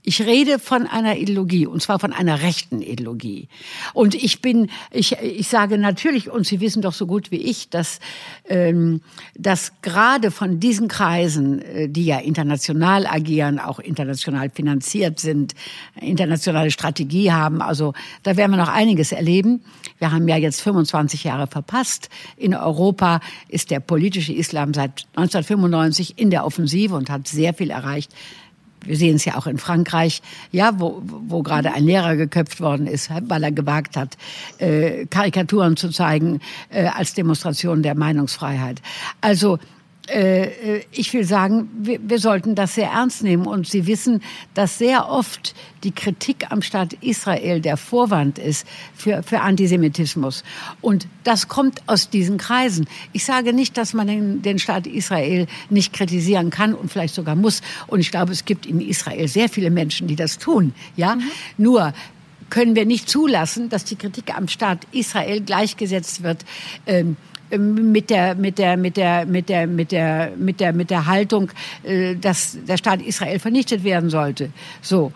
Ich 0.06 0.20
rede 0.20 0.58
von 0.58 0.86
einer 0.86 1.16
Ideologie, 1.16 1.66
und 1.66 1.80
zwar 1.80 1.98
von 1.98 2.12
einer 2.12 2.42
rechten 2.42 2.82
Ideologie. 2.82 3.48
Und 3.94 4.14
ich 4.14 4.42
bin, 4.42 4.68
ich, 4.90 5.12
ich 5.12 5.48
sage 5.48 5.78
natürlich, 5.78 6.30
und 6.30 6.46
Sie 6.46 6.60
wissen 6.60 6.82
doch 6.82 6.92
so 6.92 7.06
gut 7.06 7.30
wie 7.30 7.38
ich, 7.38 7.70
dass, 7.70 8.00
ähm, 8.46 9.00
dass 9.34 9.72
gerade 9.80 10.30
von 10.30 10.60
diesen 10.60 10.88
Kreisen, 10.88 11.62
äh, 11.62 11.88
die 11.88 12.04
ja 12.04 12.18
international 12.18 13.06
agieren, 13.06 13.58
auch 13.58 13.78
international 13.78 14.50
finanziert 14.50 15.20
sind, 15.20 15.54
internationale 15.98 16.70
Strategie 16.70 17.32
haben, 17.32 17.62
also 17.62 17.94
da 18.24 18.36
werden 18.36 18.50
wir 18.50 18.58
noch 18.58 18.68
einiges 18.68 19.10
erleben. 19.10 19.64
Wir 19.98 20.12
haben 20.12 20.28
ja 20.28 20.36
jetzt 20.36 20.60
25 20.60 21.24
Jahre 21.24 21.46
verpasst. 21.46 22.10
In 22.36 22.54
Europa 22.54 23.20
ist 23.48 23.70
der 23.70 23.80
politische 23.80 24.34
Islam 24.34 24.74
seit 24.74 25.06
1995 25.16 26.18
in 26.18 26.28
der 26.28 26.44
Offensive 26.44 26.94
und 26.94 27.08
hat 27.08 27.26
sehr 27.26 27.54
viel 27.54 27.70
erreicht 27.70 28.12
wir 28.86 28.96
sehen 28.96 29.16
es 29.16 29.24
ja 29.24 29.36
auch 29.36 29.46
in 29.46 29.58
Frankreich, 29.58 30.22
ja, 30.52 30.72
wo, 30.78 31.02
wo 31.04 31.42
gerade 31.42 31.72
ein 31.72 31.84
Lehrer 31.84 32.16
geköpft 32.16 32.60
worden 32.60 32.86
ist, 32.86 33.10
weil 33.10 33.42
er 33.42 33.52
gewagt 33.52 33.96
hat, 33.96 34.16
äh, 34.58 35.06
Karikaturen 35.06 35.76
zu 35.76 35.90
zeigen 35.90 36.40
äh, 36.70 36.86
als 36.86 37.14
Demonstration 37.14 37.82
der 37.82 37.94
Meinungsfreiheit. 37.94 38.80
Also 39.20 39.58
ich 40.06 41.14
will 41.14 41.24
sagen, 41.24 41.70
wir, 41.80 41.98
wir, 42.02 42.18
sollten 42.18 42.54
das 42.54 42.74
sehr 42.74 42.90
ernst 42.90 43.22
nehmen. 43.22 43.46
Und 43.46 43.66
Sie 43.66 43.86
wissen, 43.86 44.22
dass 44.52 44.76
sehr 44.76 45.08
oft 45.08 45.54
die 45.82 45.92
Kritik 45.92 46.50
am 46.50 46.60
Staat 46.60 46.92
Israel 47.00 47.60
der 47.60 47.78
Vorwand 47.78 48.38
ist 48.38 48.66
für, 48.94 49.22
für 49.22 49.40
Antisemitismus. 49.40 50.44
Und 50.82 51.06
das 51.24 51.48
kommt 51.48 51.82
aus 51.86 52.10
diesen 52.10 52.36
Kreisen. 52.36 52.86
Ich 53.12 53.24
sage 53.24 53.54
nicht, 53.54 53.78
dass 53.78 53.94
man 53.94 54.06
den, 54.06 54.42
den 54.42 54.58
Staat 54.58 54.86
Israel 54.86 55.46
nicht 55.70 55.94
kritisieren 55.94 56.50
kann 56.50 56.74
und 56.74 56.92
vielleicht 56.92 57.14
sogar 57.14 57.34
muss. 57.34 57.62
Und 57.86 58.00
ich 58.00 58.10
glaube, 58.10 58.32
es 58.32 58.44
gibt 58.44 58.66
in 58.66 58.82
Israel 58.82 59.26
sehr 59.26 59.48
viele 59.48 59.70
Menschen, 59.70 60.06
die 60.06 60.16
das 60.16 60.36
tun. 60.38 60.74
Ja, 60.96 61.14
mhm. 61.14 61.22
nur 61.56 61.94
können 62.50 62.76
wir 62.76 62.84
nicht 62.84 63.08
zulassen, 63.08 63.70
dass 63.70 63.84
die 63.84 63.96
Kritik 63.96 64.36
am 64.36 64.48
Staat 64.48 64.86
Israel 64.92 65.40
gleichgesetzt 65.40 66.22
wird. 66.22 66.44
Ähm, 66.86 67.16
mit 67.50 68.10
der 68.10 68.34
mit 68.34 68.58
der 68.58 68.76
mit 68.76 68.96
der 68.96 69.26
mit 69.26 69.48
der 69.48 69.66
mit 69.66 69.92
der 69.92 70.32
mit 70.36 70.60
der 70.60 70.72
mit 70.72 70.90
der 70.90 71.06
Haltung, 71.06 71.50
äh, 71.82 72.16
dass 72.16 72.56
der 72.66 72.76
Staat 72.76 73.02
Israel 73.02 73.38
vernichtet 73.38 73.84
werden 73.84 74.10
sollte. 74.10 74.50
So 74.80 75.12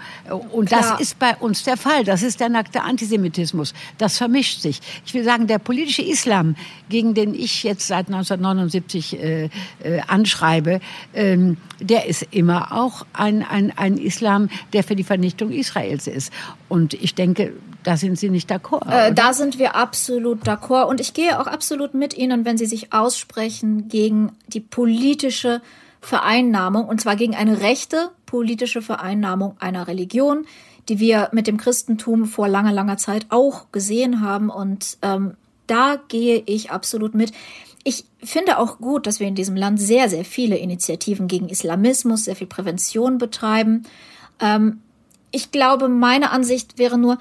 und 0.53 0.67
Klar. 0.67 0.81
das 0.81 1.01
ist 1.01 1.19
bei 1.19 1.37
uns 1.37 1.65
der 1.65 1.77
Fall. 1.77 2.05
Das 2.05 2.23
ist 2.23 2.41
der 2.41 2.49
nackte 2.49 2.83
Antisemitismus. 2.83 3.75
Das 3.99 4.19
vermischt 4.19 4.61
sich. 4.61 4.81
Ich 5.07 5.15
will 5.15 5.25
sagen, 5.25 5.47
der 5.47 5.59
politische 5.59 6.03
Islam, 6.03 6.57
gegen 6.89 7.15
den 7.15 7.35
ich 7.35 7.63
jetzt 7.63 7.87
seit 7.87 8.07
1979 8.07 9.19
äh, 9.19 9.45
äh, 9.45 10.01
anschreibe, 10.07 10.81
ähm, 11.15 11.57
der 11.81 12.07
ist 12.07 12.27
immer 12.31 12.73
auch 12.73 13.07
ein, 13.13 13.43
ein, 13.43 13.73
ein 13.77 13.99
Islam, 13.99 14.49
der 14.73 14.85
für 14.85 14.97
die 14.97 15.05
Vernichtung 15.05 15.51
Israels 15.51 16.07
ist. 16.07 16.33
Und 16.69 16.95
ich 16.95 17.15
denke, 17.15 17.53
da 17.89 17.97
sind 17.97 18.19
Sie 18.19 18.29
nicht 18.29 18.51
d'accord. 18.53 18.87
Äh, 18.87 19.15
da 19.15 19.33
sind 19.33 19.59
wir 19.59 19.75
absolut 19.75 20.47
d'accord. 20.47 20.89
Und 20.89 21.01
ich 21.01 21.15
gehe 21.15 21.41
auch 21.41 21.47
absolut 21.47 21.95
mit 21.95 22.15
Ihnen, 22.15 22.45
wenn 22.45 22.59
Sie 22.59 22.67
sich 22.67 22.93
aussprechen 22.93 23.89
gegen 23.89 24.33
die 24.47 24.61
politische 24.61 25.63
Vereinnahmung, 26.03 26.87
und 26.87 27.01
zwar 27.01 27.17
gegen 27.17 27.35
eine 27.35 27.63
rechte 27.63 28.11
politische 28.27 28.83
Vereinnahmung 28.83 29.57
einer 29.59 29.89
Religion, 29.89 30.45
die 30.91 31.01
wir 31.01 31.31
mit 31.33 31.47
dem 31.47 31.57
Christentum 31.57 32.27
vor 32.27 32.47
langer, 32.47 32.73
langer 32.73 32.99
Zeit 32.99 33.25
auch 33.31 33.73
gesehen 33.73 34.21
haben. 34.21 34.51
Und 34.51 34.99
ähm, 35.01 35.39
da 35.67 35.97
gehe 36.09 36.43
ich 36.45 36.71
absolut 36.71 37.15
mit. 37.15 37.33
Ich 37.85 38.05
finde 38.23 38.59
auch 38.59 38.77
gut, 38.77 39.07
dass 39.07 39.19
wir 39.19 39.29
in 39.29 39.35
diesem 39.35 39.57
Land 39.57 39.81
sehr, 39.81 40.11
sehr 40.11 40.27
viele 40.27 40.59
Initiativen 40.59 41.27
gegen 41.27 41.49
Islamismus, 41.49 42.27
sehr 42.27 42.37
viel 42.37 42.49
Prävention 42.49 43.17
betreiben. 43.17 43.85
Ähm, 44.41 44.83
ich 45.31 45.53
glaube, 45.53 45.89
meine 45.89 46.33
Ansicht 46.33 46.77
wäre 46.77 46.99
nur, 46.99 47.17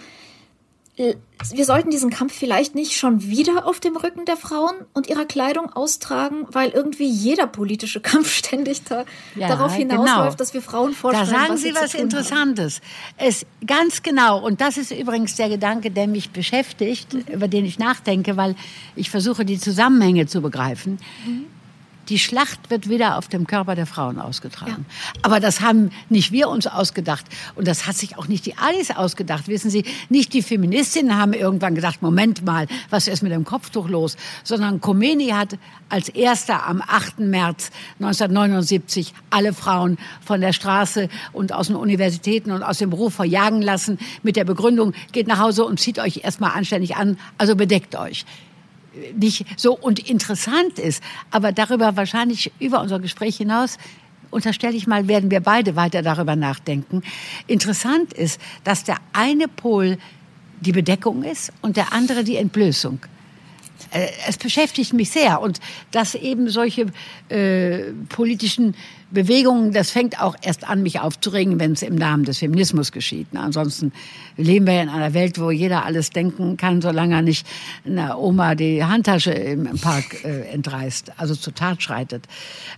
wir 0.97 1.65
sollten 1.65 1.91
diesen 1.91 2.09
Kampf 2.09 2.33
vielleicht 2.33 2.73
nicht 2.73 2.93
schon 2.93 3.21
wieder 3.21 3.67
auf 3.67 3.79
dem 3.79 3.95
Rücken 3.95 4.25
der 4.25 4.35
Frauen 4.35 4.75
und 4.95 5.07
ihrer 5.07 5.25
Kleidung 5.25 5.71
austragen, 5.71 6.47
weil 6.51 6.69
irgendwie 6.69 7.07
jeder 7.07 7.45
politische 7.45 7.99
Kampf 8.01 8.33
ständig 8.33 8.83
da, 8.83 9.05
ja, 9.35 9.47
darauf 9.47 9.75
hinausläuft, 9.75 10.07
genau. 10.07 10.35
dass 10.35 10.53
wir 10.55 10.61
Frauen 10.61 10.93
vorstellen. 10.93 11.29
Da 11.29 11.31
sagen 11.31 11.53
was 11.53 11.61
Sie 11.61 11.75
was 11.75 11.93
Interessantes. 11.93 12.81
Es, 13.17 13.45
ganz 13.65 14.01
genau. 14.01 14.43
Und 14.43 14.59
das 14.59 14.77
ist 14.77 14.91
übrigens 14.91 15.35
der 15.35 15.49
Gedanke, 15.49 15.91
der 15.91 16.07
mich 16.07 16.31
beschäftigt, 16.31 17.13
mhm. 17.13 17.25
über 17.31 17.47
den 17.47 17.65
ich 17.65 17.77
nachdenke, 17.77 18.35
weil 18.35 18.55
ich 18.95 19.11
versuche, 19.11 19.45
die 19.45 19.59
Zusammenhänge 19.59 20.25
zu 20.25 20.41
begreifen. 20.41 20.97
Mhm. 21.25 21.45
Die 22.09 22.19
Schlacht 22.19 22.69
wird 22.69 22.89
wieder 22.89 23.17
auf 23.17 23.27
dem 23.27 23.47
Körper 23.47 23.75
der 23.75 23.85
Frauen 23.85 24.19
ausgetragen. 24.19 24.85
Ja. 24.87 25.21
Aber 25.23 25.39
das 25.39 25.61
haben 25.61 25.91
nicht 26.09 26.31
wir 26.31 26.49
uns 26.49 26.67
ausgedacht. 26.67 27.25
Und 27.55 27.67
das 27.67 27.87
hat 27.87 27.95
sich 27.95 28.17
auch 28.17 28.27
nicht 28.27 28.45
die 28.45 28.57
Alice 28.57 28.91
ausgedacht. 28.91 29.47
Wissen 29.47 29.69
Sie, 29.69 29.83
nicht 30.09 30.33
die 30.33 30.41
Feministinnen 30.41 31.17
haben 31.17 31.33
irgendwann 31.33 31.75
gedacht, 31.75 32.01
Moment 32.01 32.45
mal, 32.45 32.67
was 32.89 33.07
ist 33.07 33.23
mit 33.23 33.31
dem 33.31 33.43
Kopftuch 33.43 33.89
los? 33.89 34.17
Sondern 34.43 34.81
Khomeini 34.81 35.29
hat 35.29 35.57
als 35.89 36.09
erster 36.09 36.65
am 36.65 36.81
8. 36.85 37.19
März 37.19 37.71
1979 37.99 39.13
alle 39.29 39.53
Frauen 39.53 39.97
von 40.25 40.41
der 40.41 40.53
Straße 40.53 41.09
und 41.33 41.53
aus 41.53 41.67
den 41.67 41.75
Universitäten 41.75 42.51
und 42.51 42.63
aus 42.63 42.77
dem 42.77 42.89
Beruf 42.89 43.15
verjagen 43.15 43.61
lassen 43.61 43.99
mit 44.23 44.35
der 44.35 44.45
Begründung, 44.45 44.93
geht 45.11 45.27
nach 45.27 45.39
Hause 45.39 45.65
und 45.65 45.79
zieht 45.79 45.99
euch 45.99 46.23
erstmal 46.23 46.51
anständig 46.51 46.95
an, 46.95 47.17
also 47.37 47.55
bedeckt 47.55 47.95
euch 47.95 48.25
nicht 49.15 49.45
so 49.57 49.77
und 49.77 49.99
interessant 50.09 50.79
ist, 50.79 51.03
aber 51.31 51.51
darüber 51.51 51.95
wahrscheinlich 51.95 52.51
über 52.59 52.81
unser 52.81 52.99
Gespräch 52.99 53.37
hinaus 53.37 53.77
unterstelle 54.29 54.75
ich 54.75 54.87
mal, 54.87 55.07
werden 55.07 55.31
wir 55.31 55.39
beide 55.39 55.75
weiter 55.75 56.01
darüber 56.01 56.35
nachdenken. 56.35 57.01
Interessant 57.47 58.13
ist, 58.13 58.41
dass 58.63 58.83
der 58.83 58.97
eine 59.13 59.47
Pol 59.47 59.97
die 60.59 60.71
Bedeckung 60.71 61.23
ist 61.23 61.53
und 61.61 61.77
der 61.77 61.93
andere 61.93 62.23
die 62.23 62.35
Entblößung. 62.35 62.99
Äh, 63.91 64.07
es 64.27 64.37
beschäftigt 64.37 64.93
mich 64.93 65.11
sehr 65.11 65.41
und 65.41 65.59
dass 65.91 66.15
eben 66.15 66.49
solche 66.49 66.87
äh, 67.29 67.91
politischen 68.09 68.75
Bewegungen, 69.09 69.71
das 69.71 69.91
fängt 69.91 70.21
auch 70.21 70.35
erst 70.41 70.67
an, 70.67 70.83
mich 70.83 70.99
aufzuregen, 70.99 71.61
wenn 71.61 71.71
es 71.71 71.81
im 71.81 71.95
Namen 71.95 72.25
des 72.25 72.39
Feminismus 72.39 72.91
geschieht. 72.91 73.27
ansonsten 73.33 73.93
leben 74.35 74.67
wir 74.67 74.73
ja 74.73 74.81
in 74.83 74.89
einer 74.89 75.13
Welt, 75.13 75.39
wo 75.39 75.49
jeder 75.49 75.85
alles 75.85 76.09
denken 76.09 76.57
kann, 76.57 76.81
solange 76.81 77.15
er 77.15 77.21
nicht 77.21 77.47
einer 77.85 78.19
Oma 78.19 78.55
die 78.55 78.83
Handtasche 78.83 79.31
im, 79.31 79.65
im 79.65 79.79
Park 79.79 80.25
äh, 80.25 80.41
entreißt, 80.49 81.13
also 81.17 81.35
zur 81.35 81.55
Tat 81.55 81.81
schreitet. 81.81 82.25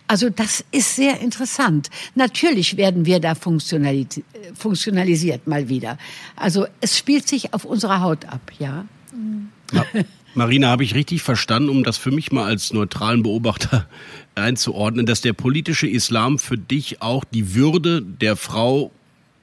Also 0.08 0.30
das 0.30 0.64
ist 0.72 0.96
sehr 0.96 1.20
interessant. 1.20 1.90
Natürlich 2.14 2.78
werden 2.78 3.06
wir 3.06 3.20
da 3.20 3.34
funktionalis 3.34 4.22
funktionalisiert 4.54 5.48
mal 5.48 5.70
wieder. 5.70 5.98
Also 6.36 6.68
es 6.82 6.98
spielt 6.98 7.28
sich 7.28 7.54
auf 7.54 7.66
unserer 7.66 8.02
Haut 8.02 8.26
ab, 8.26 8.52
ja. 8.60 8.86
ja. 9.72 9.86
Marina, 10.36 10.70
habe 10.70 10.84
ich 10.84 10.96
richtig 10.96 11.22
verstanden, 11.22 11.70
um 11.70 11.84
das 11.84 11.98
für 11.98 12.12
mich 12.12 12.32
mal 12.32 12.46
als 12.46 12.72
neutralen 12.72 13.24
Beobachter 13.24 13.88
einzuordnen, 14.36 15.06
dass 15.06 15.22
der 15.22 15.34
politische 15.34 15.88
Islam 15.88 16.40
für 16.40 16.58
dich 16.58 17.02
auch 17.02 17.24
die 17.24 17.56
Würde 17.56 18.02
der 18.02 18.36
Frau 18.36 18.92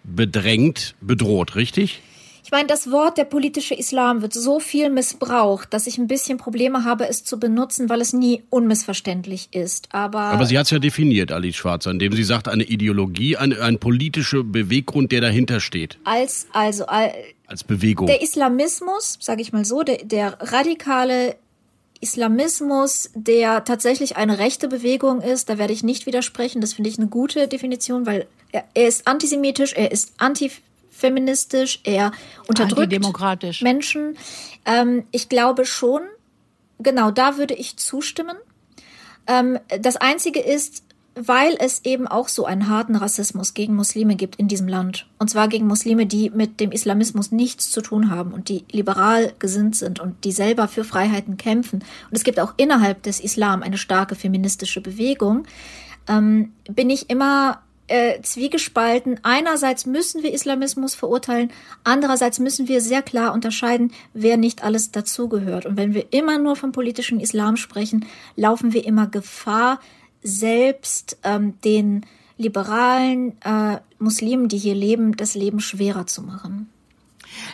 bedrängt, 0.04 0.94
bedroht, 1.00 1.56
richtig? 1.56 2.00
Ich 2.46 2.52
meine, 2.52 2.68
das 2.68 2.92
Wort 2.92 3.18
der 3.18 3.24
politische 3.24 3.74
Islam 3.74 4.22
wird 4.22 4.32
so 4.32 4.60
viel 4.60 4.88
missbraucht, 4.88 5.74
dass 5.74 5.88
ich 5.88 5.98
ein 5.98 6.06
bisschen 6.06 6.38
Probleme 6.38 6.84
habe, 6.84 7.08
es 7.08 7.24
zu 7.24 7.40
benutzen, 7.40 7.88
weil 7.88 8.00
es 8.00 8.12
nie 8.12 8.44
unmissverständlich 8.50 9.48
ist. 9.50 9.88
Aber, 9.90 10.20
Aber 10.20 10.46
sie 10.46 10.56
hat 10.56 10.66
es 10.66 10.70
ja 10.70 10.78
definiert, 10.78 11.32
Alice 11.32 11.56
Schwarzer, 11.56 11.90
indem 11.90 12.12
sie 12.12 12.22
sagt, 12.22 12.46
eine 12.46 12.62
Ideologie, 12.62 13.36
ein, 13.36 13.52
ein 13.52 13.80
politischer 13.80 14.44
Beweggrund, 14.44 15.10
der 15.10 15.22
dahinter 15.22 15.58
steht. 15.58 15.98
Als, 16.04 16.46
also, 16.52 16.86
als, 16.86 17.14
als 17.48 17.64
Bewegung. 17.64 18.06
Der 18.06 18.22
Islamismus, 18.22 19.18
sage 19.20 19.42
ich 19.42 19.52
mal 19.52 19.64
so, 19.64 19.82
der, 19.82 20.04
der 20.04 20.38
radikale 20.40 21.34
Islamismus, 22.00 23.10
der 23.16 23.64
tatsächlich 23.64 24.16
eine 24.16 24.38
rechte 24.38 24.68
Bewegung 24.68 25.20
ist, 25.20 25.48
da 25.48 25.58
werde 25.58 25.72
ich 25.72 25.82
nicht 25.82 26.06
widersprechen. 26.06 26.60
Das 26.60 26.74
finde 26.74 26.90
ich 26.90 26.98
eine 27.00 27.08
gute 27.08 27.48
Definition, 27.48 28.06
weil 28.06 28.28
er, 28.52 28.62
er 28.74 28.86
ist 28.86 29.08
antisemitisch, 29.08 29.72
er 29.72 29.90
ist 29.90 30.12
anti 30.18 30.52
feministisch, 30.96 31.80
eher 31.84 32.12
unterdrückt 32.48 32.92
Menschen. 33.62 34.16
Ähm, 34.64 35.04
ich 35.10 35.28
glaube 35.28 35.66
schon, 35.66 36.02
genau, 36.78 37.10
da 37.10 37.36
würde 37.36 37.54
ich 37.54 37.76
zustimmen. 37.76 38.36
Ähm, 39.26 39.58
das 39.80 39.96
Einzige 39.96 40.40
ist, 40.40 40.82
weil 41.16 41.56
es 41.58 41.82
eben 41.84 42.06
auch 42.06 42.28
so 42.28 42.44
einen 42.44 42.68
harten 42.68 42.94
Rassismus 42.94 43.54
gegen 43.54 43.74
Muslime 43.74 44.16
gibt 44.16 44.36
in 44.36 44.48
diesem 44.48 44.68
Land. 44.68 45.06
Und 45.18 45.30
zwar 45.30 45.48
gegen 45.48 45.66
Muslime, 45.66 46.04
die 46.04 46.28
mit 46.28 46.60
dem 46.60 46.72
Islamismus 46.72 47.32
nichts 47.32 47.70
zu 47.70 47.80
tun 47.80 48.10
haben 48.10 48.32
und 48.32 48.50
die 48.50 48.64
liberal 48.70 49.32
gesinnt 49.38 49.76
sind 49.76 49.98
und 49.98 50.24
die 50.24 50.32
selber 50.32 50.68
für 50.68 50.84
Freiheiten 50.84 51.38
kämpfen. 51.38 51.78
Und 52.10 52.16
es 52.16 52.22
gibt 52.22 52.38
auch 52.38 52.52
innerhalb 52.58 53.02
des 53.02 53.20
Islam 53.20 53.62
eine 53.62 53.78
starke 53.78 54.14
feministische 54.14 54.82
Bewegung. 54.82 55.46
Ähm, 56.06 56.52
bin 56.68 56.90
ich 56.90 57.08
immer 57.08 57.62
äh, 57.88 58.20
zwiegespalten. 58.22 59.20
Einerseits 59.22 59.86
müssen 59.86 60.22
wir 60.22 60.32
Islamismus 60.32 60.94
verurteilen, 60.94 61.52
andererseits 61.84 62.38
müssen 62.38 62.68
wir 62.68 62.80
sehr 62.80 63.02
klar 63.02 63.32
unterscheiden, 63.32 63.92
wer 64.12 64.36
nicht 64.36 64.64
alles 64.64 64.90
dazugehört. 64.90 65.66
Und 65.66 65.76
wenn 65.76 65.94
wir 65.94 66.12
immer 66.12 66.38
nur 66.38 66.56
vom 66.56 66.72
politischen 66.72 67.20
Islam 67.20 67.56
sprechen, 67.56 68.06
laufen 68.34 68.72
wir 68.72 68.84
immer 68.84 69.06
Gefahr, 69.06 69.80
selbst 70.22 71.18
ähm, 71.22 71.54
den 71.64 72.04
liberalen 72.36 73.40
äh, 73.42 73.78
Muslimen, 73.98 74.48
die 74.48 74.58
hier 74.58 74.74
leben, 74.74 75.16
das 75.16 75.34
Leben 75.34 75.60
schwerer 75.60 76.06
zu 76.06 76.22
machen. 76.22 76.68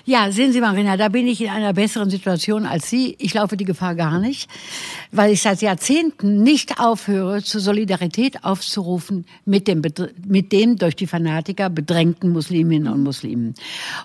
Ja, 0.04 0.32
sehen 0.32 0.52
Sie, 0.52 0.60
Marina, 0.60 0.96
da 0.96 1.08
bin 1.08 1.26
ich 1.26 1.40
in 1.40 1.48
einer 1.48 1.72
besseren 1.72 2.10
Situation 2.10 2.66
als 2.66 2.88
Sie. 2.88 3.16
Ich 3.18 3.34
laufe 3.34 3.56
die 3.56 3.64
Gefahr 3.64 3.94
gar 3.94 4.18
nicht, 4.18 4.50
weil 5.10 5.32
ich 5.32 5.42
seit 5.42 5.62
Jahrzehnten 5.62 6.42
nicht 6.42 6.80
aufhöre, 6.80 7.42
zur 7.42 7.60
Solidarität 7.60 8.44
aufzurufen 8.44 9.26
mit 9.44 9.68
dem, 9.68 9.82
mit 10.26 10.52
dem 10.52 10.76
durch 10.76 10.96
die 10.96 11.06
Fanatiker 11.06 11.70
bedrängten 11.70 12.30
Musliminnen 12.30 12.92
und 12.92 13.02
Muslimen. 13.02 13.54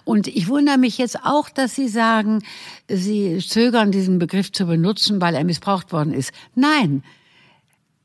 Und 0.03 0.27
ich 0.27 0.47
wundere 0.47 0.77
mich 0.77 0.97
jetzt 0.97 1.23
auch, 1.23 1.49
dass 1.49 1.75
Sie 1.75 1.87
sagen, 1.87 2.43
Sie 2.87 3.39
zögern, 3.39 3.91
diesen 3.91 4.19
Begriff 4.19 4.51
zu 4.51 4.65
benutzen, 4.65 5.19
weil 5.21 5.35
er 5.35 5.43
missbraucht 5.43 5.91
worden 5.91 6.13
ist. 6.13 6.31
Nein, 6.55 7.03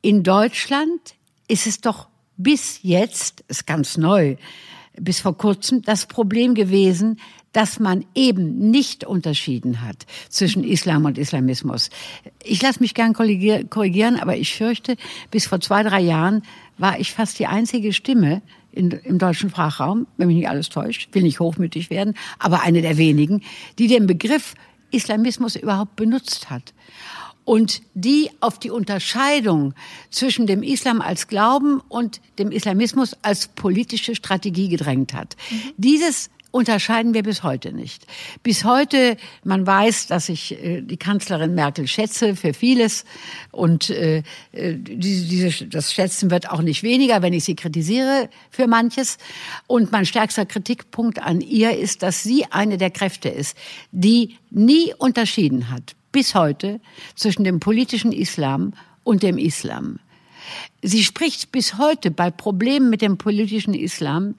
in 0.01 0.23
Deutschland 0.23 1.15
ist 1.49 1.67
es 1.67 1.81
doch 1.81 2.09
bis 2.37 2.81
jetzt, 2.83 3.45
ist 3.49 3.67
ganz 3.67 3.97
neu, 3.97 4.37
bis 4.99 5.21
vor 5.21 5.37
kurzem 5.37 5.83
das 5.83 6.07
Problem 6.07 6.55
gewesen, 6.55 7.19
dass 7.53 7.79
man 7.79 8.05
eben 8.15 8.71
nicht 8.71 9.05
unterschieden 9.05 9.83
hat 9.83 10.07
zwischen 10.29 10.65
Islam 10.65 11.05
und 11.05 11.19
Islamismus. 11.19 11.91
Ich 12.43 12.63
lasse 12.63 12.81
mich 12.81 12.95
gern 12.95 13.13
korrigieren, 13.13 14.21
aber 14.21 14.37
ich 14.37 14.55
fürchte, 14.55 14.97
bis 15.31 15.47
vor 15.47 15.61
zwei, 15.61 15.83
drei 15.83 16.01
Jahren 16.01 16.43
war 16.79 16.99
ich 16.99 17.13
fast 17.13 17.39
die 17.39 17.47
einzige 17.47 17.93
Stimme 17.93 18.43
in, 18.73 18.91
im 18.91 19.19
deutschen 19.19 19.51
Sprachraum, 19.51 20.07
wenn 20.17 20.29
mich 20.29 20.37
nicht 20.37 20.49
alles 20.49 20.71
täuscht, 20.71 21.09
will 21.13 21.23
nicht 21.23 21.41
hochmütig 21.41 21.91
werden, 21.91 22.15
aber 22.39 22.63
eine 22.63 22.81
der 22.81 22.97
wenigen, 22.97 23.43
die 23.79 23.87
den 23.87 24.07
Begriff 24.07 24.55
Islamismus 24.91 25.57
überhaupt 25.57 25.97
benutzt 25.97 26.51
hat 26.51 26.73
und 27.45 27.83
die 27.95 28.31
auf 28.41 28.59
die 28.59 28.71
Unterscheidung 28.71 29.75
zwischen 30.11 30.47
dem 30.47 30.63
Islam 30.63 31.01
als 31.01 31.29
Glauben 31.29 31.81
und 31.89 32.21
dem 32.39 32.51
Islamismus 32.51 33.17
als 33.23 33.49
politische 33.49 34.15
Strategie 34.15 34.69
gedrängt 34.69 35.13
hat. 35.15 35.37
Mhm. 35.51 35.73
Dieses 35.77 36.31
unterscheiden 36.53 37.15
wir 37.15 37.23
bis 37.23 37.43
heute 37.43 37.73
nicht. 37.73 38.07
Bis 38.43 38.65
heute, 38.65 39.17
man 39.43 39.67
weiß, 39.67 40.07
dass 40.07 40.29
ich 40.29 40.53
äh, 40.63 40.83
die 40.83 40.99
Kanzlerin 40.99 41.55
Merkel 41.55 41.89
schätze 41.89 42.37
für 42.37 42.55
vieles 42.55 43.05
und 43.51 43.91
äh, 43.91 44.23
äh 44.53 44.75
diese, 44.77 45.27
diese, 45.27 45.67
das 45.67 45.93
Schätzen 45.93 46.31
wird 46.31 46.51
auch 46.51 46.63
nicht 46.63 46.83
weniger, 46.83 47.23
wenn 47.23 47.33
ich 47.33 47.45
sie 47.45 47.57
kritisiere 47.57 48.29
für 48.51 48.67
manches. 48.67 49.17
Und 49.67 49.91
mein 49.91 50.07
stärkster 50.07 50.47
Kritikpunkt 50.47 51.21
an 51.21 51.41
ihr 51.41 51.77
ist, 51.77 52.03
dass 52.03 52.23
sie 52.23 52.45
eine 52.51 52.77
der 52.77 52.91
Kräfte 52.91 53.31
ist, 53.31 53.57
die 53.91 54.37
nie 54.51 54.93
unterschieden 54.99 55.71
hat, 55.71 55.97
bis 56.13 56.35
heute, 56.35 56.81
zwischen 57.15 57.45
dem 57.45 57.61
politischen 57.61 58.13
Islam 58.13 58.75
und 59.03 59.23
dem 59.23 59.39
Islam. 59.39 59.99
Sie 60.83 61.05
spricht 61.05 61.53
bis 61.53 61.79
heute 61.79 62.11
bei 62.11 62.31
Problemen 62.31 62.91
mit 62.91 63.03
dem 63.03 63.19
politischen 63.19 63.75
Islam 63.75 64.35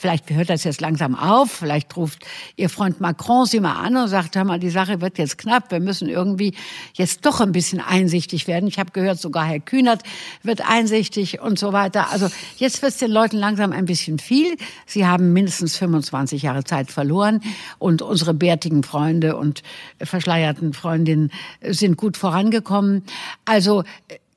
Vielleicht 0.00 0.30
hört 0.30 0.48
das 0.48 0.64
jetzt 0.64 0.80
langsam 0.80 1.14
auf. 1.14 1.50
Vielleicht 1.50 1.94
ruft 1.94 2.24
Ihr 2.56 2.70
Freund 2.70 3.02
Macron 3.02 3.44
Sie 3.44 3.60
mal 3.60 3.74
an 3.74 3.98
und 3.98 4.08
sagt, 4.08 4.34
hör 4.34 4.44
mal, 4.44 4.58
die 4.58 4.70
Sache 4.70 5.02
wird 5.02 5.18
jetzt 5.18 5.36
knapp. 5.36 5.70
Wir 5.70 5.78
müssen 5.78 6.08
irgendwie 6.08 6.54
jetzt 6.94 7.26
doch 7.26 7.40
ein 7.40 7.52
bisschen 7.52 7.80
einsichtig 7.80 8.46
werden. 8.46 8.66
Ich 8.66 8.78
habe 8.78 8.92
gehört, 8.92 9.20
sogar 9.20 9.44
Herr 9.44 9.60
Kühnert 9.60 10.02
wird 10.42 10.66
einsichtig 10.66 11.42
und 11.42 11.58
so 11.58 11.74
weiter. 11.74 12.08
Also 12.10 12.28
jetzt 12.56 12.80
wird 12.80 12.92
es 12.92 12.98
den 12.98 13.10
Leuten 13.10 13.36
langsam 13.36 13.72
ein 13.72 13.84
bisschen 13.84 14.18
viel. 14.18 14.56
Sie 14.86 15.06
haben 15.06 15.34
mindestens 15.34 15.76
25 15.76 16.44
Jahre 16.44 16.64
Zeit 16.64 16.90
verloren 16.90 17.42
und 17.78 18.00
unsere 18.00 18.32
bärtigen 18.32 18.82
Freunde 18.82 19.36
und 19.36 19.62
verschleierten 20.00 20.72
Freundinnen 20.72 21.30
sind 21.60 21.98
gut 21.98 22.16
vorangekommen. 22.16 23.04
Also 23.44 23.84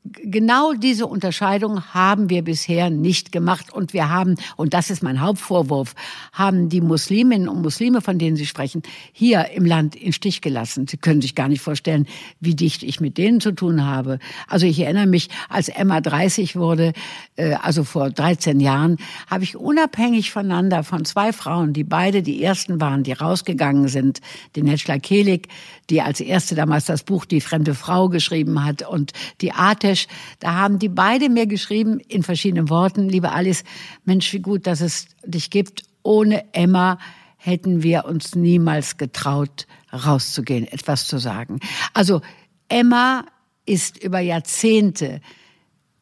genau 0.04 0.74
diese 0.74 1.08
Unterscheidung 1.08 1.82
haben 1.93 2.30
wir 2.30 2.41
bisher 2.41 2.89
nicht 2.89 3.32
gemacht 3.32 3.72
und 3.72 3.93
wir 3.93 4.10
haben, 4.10 4.36
und 4.58 4.74
das 4.74 4.89
ist 4.89 5.01
mein 5.01 5.22
Hauptvorwurf, 5.22 5.95
haben 6.34 6.70
die 6.70 6.82
Musliminnen 6.82 7.47
und 7.47 7.62
Muslime, 7.62 8.01
von 8.01 8.20
denen 8.20 8.36
Sie 8.36 8.45
sprechen, 8.45 8.84
hier 9.14 9.51
im 9.51 9.66
Land 9.66 9.95
in 9.95 10.12
Stich 10.12 10.41
gelassen. 10.41 10.88
Sie 10.88 10.97
können 10.97 11.22
sich 11.22 11.36
gar 11.36 11.47
nicht 11.47 11.62
vorstellen, 11.62 12.08
wie 12.39 12.56
dicht 12.56 12.84
ich 12.84 12.99
mit 12.99 13.18
denen 13.18 13.39
zu 13.39 13.54
tun 13.54 13.86
habe. 13.86 14.20
Also 14.47 14.66
ich 14.66 14.80
erinnere 14.80 15.08
mich, 15.08 15.30
als 15.49 15.70
Emma 15.70 16.01
30 16.01 16.56
wurde, 16.56 16.93
äh, 17.36 17.54
also 17.54 17.84
vor 17.84 18.10
13 18.10 18.60
Jahren, 18.60 18.97
habe 19.30 19.43
ich 19.43 19.56
unabhängig 19.56 20.32
voneinander 20.32 20.84
von 20.84 21.06
zwei 21.06 21.32
Frauen, 21.32 21.74
die 21.74 21.84
beide 21.84 22.24
die 22.24 22.43
ersten 22.43 22.82
waren, 22.82 23.04
die 23.04 23.14
rausgegangen 23.14 23.88
sind, 23.88 24.20
die 24.56 24.64
Netschla 24.64 24.99
Kelig, 24.99 25.47
die 25.89 26.01
als 26.01 26.20
erste 26.20 26.56
damals 26.56 26.86
das 26.86 27.04
Buch 27.04 27.26
Die 27.26 27.41
fremde 27.41 27.74
Frau 27.74 28.10
geschrieben 28.10 28.64
hat 28.64 28.88
und 28.88 29.12
die 29.41 29.51
Atesh, 29.93 30.07
da 30.39 30.55
haben 30.55 30.79
die 30.79 30.89
beide 30.89 31.29
mir 31.29 31.47
geschrieben 31.47 31.99
in 31.99 32.23
verschiedenen 32.23 32.69
Worten, 32.69 33.09
liebe 33.09 33.31
Alice, 33.31 33.63
Mensch, 34.05 34.33
wie 34.33 34.39
gut, 34.39 34.67
dass 34.67 34.81
es 34.81 35.07
dich 35.23 35.49
gibt. 35.49 35.83
Ohne 36.01 36.53
Emma 36.53 36.97
hätten 37.37 37.83
wir 37.83 38.05
uns 38.05 38.35
niemals 38.35 38.97
getraut, 38.97 39.67
rauszugehen, 39.91 40.67
etwas 40.67 41.07
zu 41.07 41.17
sagen. 41.17 41.59
Also 41.93 42.21
Emma 42.67 43.25
ist 43.65 44.03
über 44.03 44.19
Jahrzehnte 44.19 45.21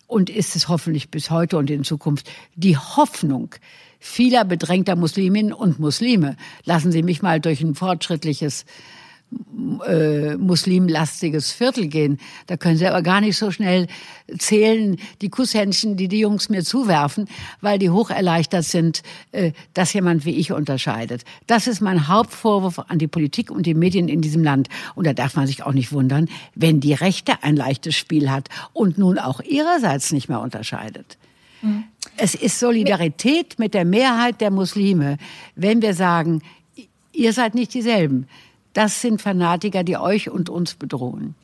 und 0.08 0.30
ist 0.30 0.56
es 0.56 0.68
hoffentlich 0.68 1.12
bis 1.12 1.30
heute 1.30 1.58
und 1.58 1.70
in 1.70 1.84
Zukunft 1.84 2.30
die 2.56 2.78
Hoffnung 2.78 3.56
vieler 4.00 4.46
bedrängter 4.46 4.96
Musliminnen 4.96 5.54
und 5.54 5.80
Muslime. 5.80 6.36
Lassen 6.64 6.92
Sie 6.92 7.04
mich 7.04 7.22
mal 7.22 7.40
durch 7.40 7.62
ein 7.62 7.76
fortschrittliches 7.76 8.66
äh, 9.88 10.36
muslimlastiges 10.38 11.52
Viertel 11.52 11.88
gehen. 11.88 12.20
Da 12.48 12.58
können 12.58 12.78
sie 12.78 12.88
aber 12.88 13.02
gar 13.02 13.22
nicht 13.22 13.38
so 13.38 13.52
schnell 13.52 13.88
zählen, 14.38 14.98
die 15.22 15.30
Kusshändchen, 15.30 15.98
die 15.98 16.08
die 16.08 16.20
Jungs 16.20 16.50
mir 16.50 16.64
zuwerfen, 16.64 17.28
weil 17.62 17.80
die 17.80 17.90
hocherleichtert 17.90 18.66
sind, 18.66 19.04
äh, 19.32 19.52
dass 19.74 19.94
jemand 19.94 20.26
wie 20.26 20.36
ich 20.36 20.52
unterscheidet. 20.52 21.24
Das 21.48 21.68
ist 21.68 21.82
mein 21.82 22.08
Hauptvorwurf 22.08 22.80
an 22.80 23.00
die 23.00 23.08
Politik 23.08 23.52
und 23.52 23.66
die 23.66 23.74
Medien 23.74 24.08
in 24.08 24.22
diesem 24.22 24.44
Land. 24.44 24.68
Und 24.96 25.08
da 25.08 25.14
darf 25.14 25.36
man 25.36 25.48
sich 25.48 25.64
auch 25.64 25.74
nicht 25.74 25.92
wundern, 25.92 26.28
wenn 26.56 26.80
die 26.80 26.94
Rechte 26.94 27.44
ein 27.44 27.56
leichtes 27.56 27.96
Spiel 27.96 28.30
hat 28.30 28.50
und 28.74 28.98
nun 28.98 29.18
auch 29.18 29.42
ihrerseits 29.42 30.12
nicht 30.12 30.30
mehr 30.30 30.42
unterscheidet. 30.42 31.18
Mhm. 31.62 31.86
Es 32.18 32.36
ist 32.36 32.60
Solidarität 32.60 33.60
mit 33.60 33.74
der 33.74 33.86
Mehrheit 33.86 34.42
der 34.42 34.52
Muslime, 34.52 35.18
wenn 35.56 35.82
wir 35.82 35.94
sagen, 35.94 36.42
ihr 37.14 37.34
seid 37.34 37.56
nicht 37.56 37.74
dieselben. 37.74 38.28
Das 38.74 39.02
sind 39.02 39.22
Fanatiker, 39.22 39.84
die 39.84 39.98
euch 39.98 40.30
und 40.30 40.50
uns 40.50 40.76
bedrohen. 40.76 41.36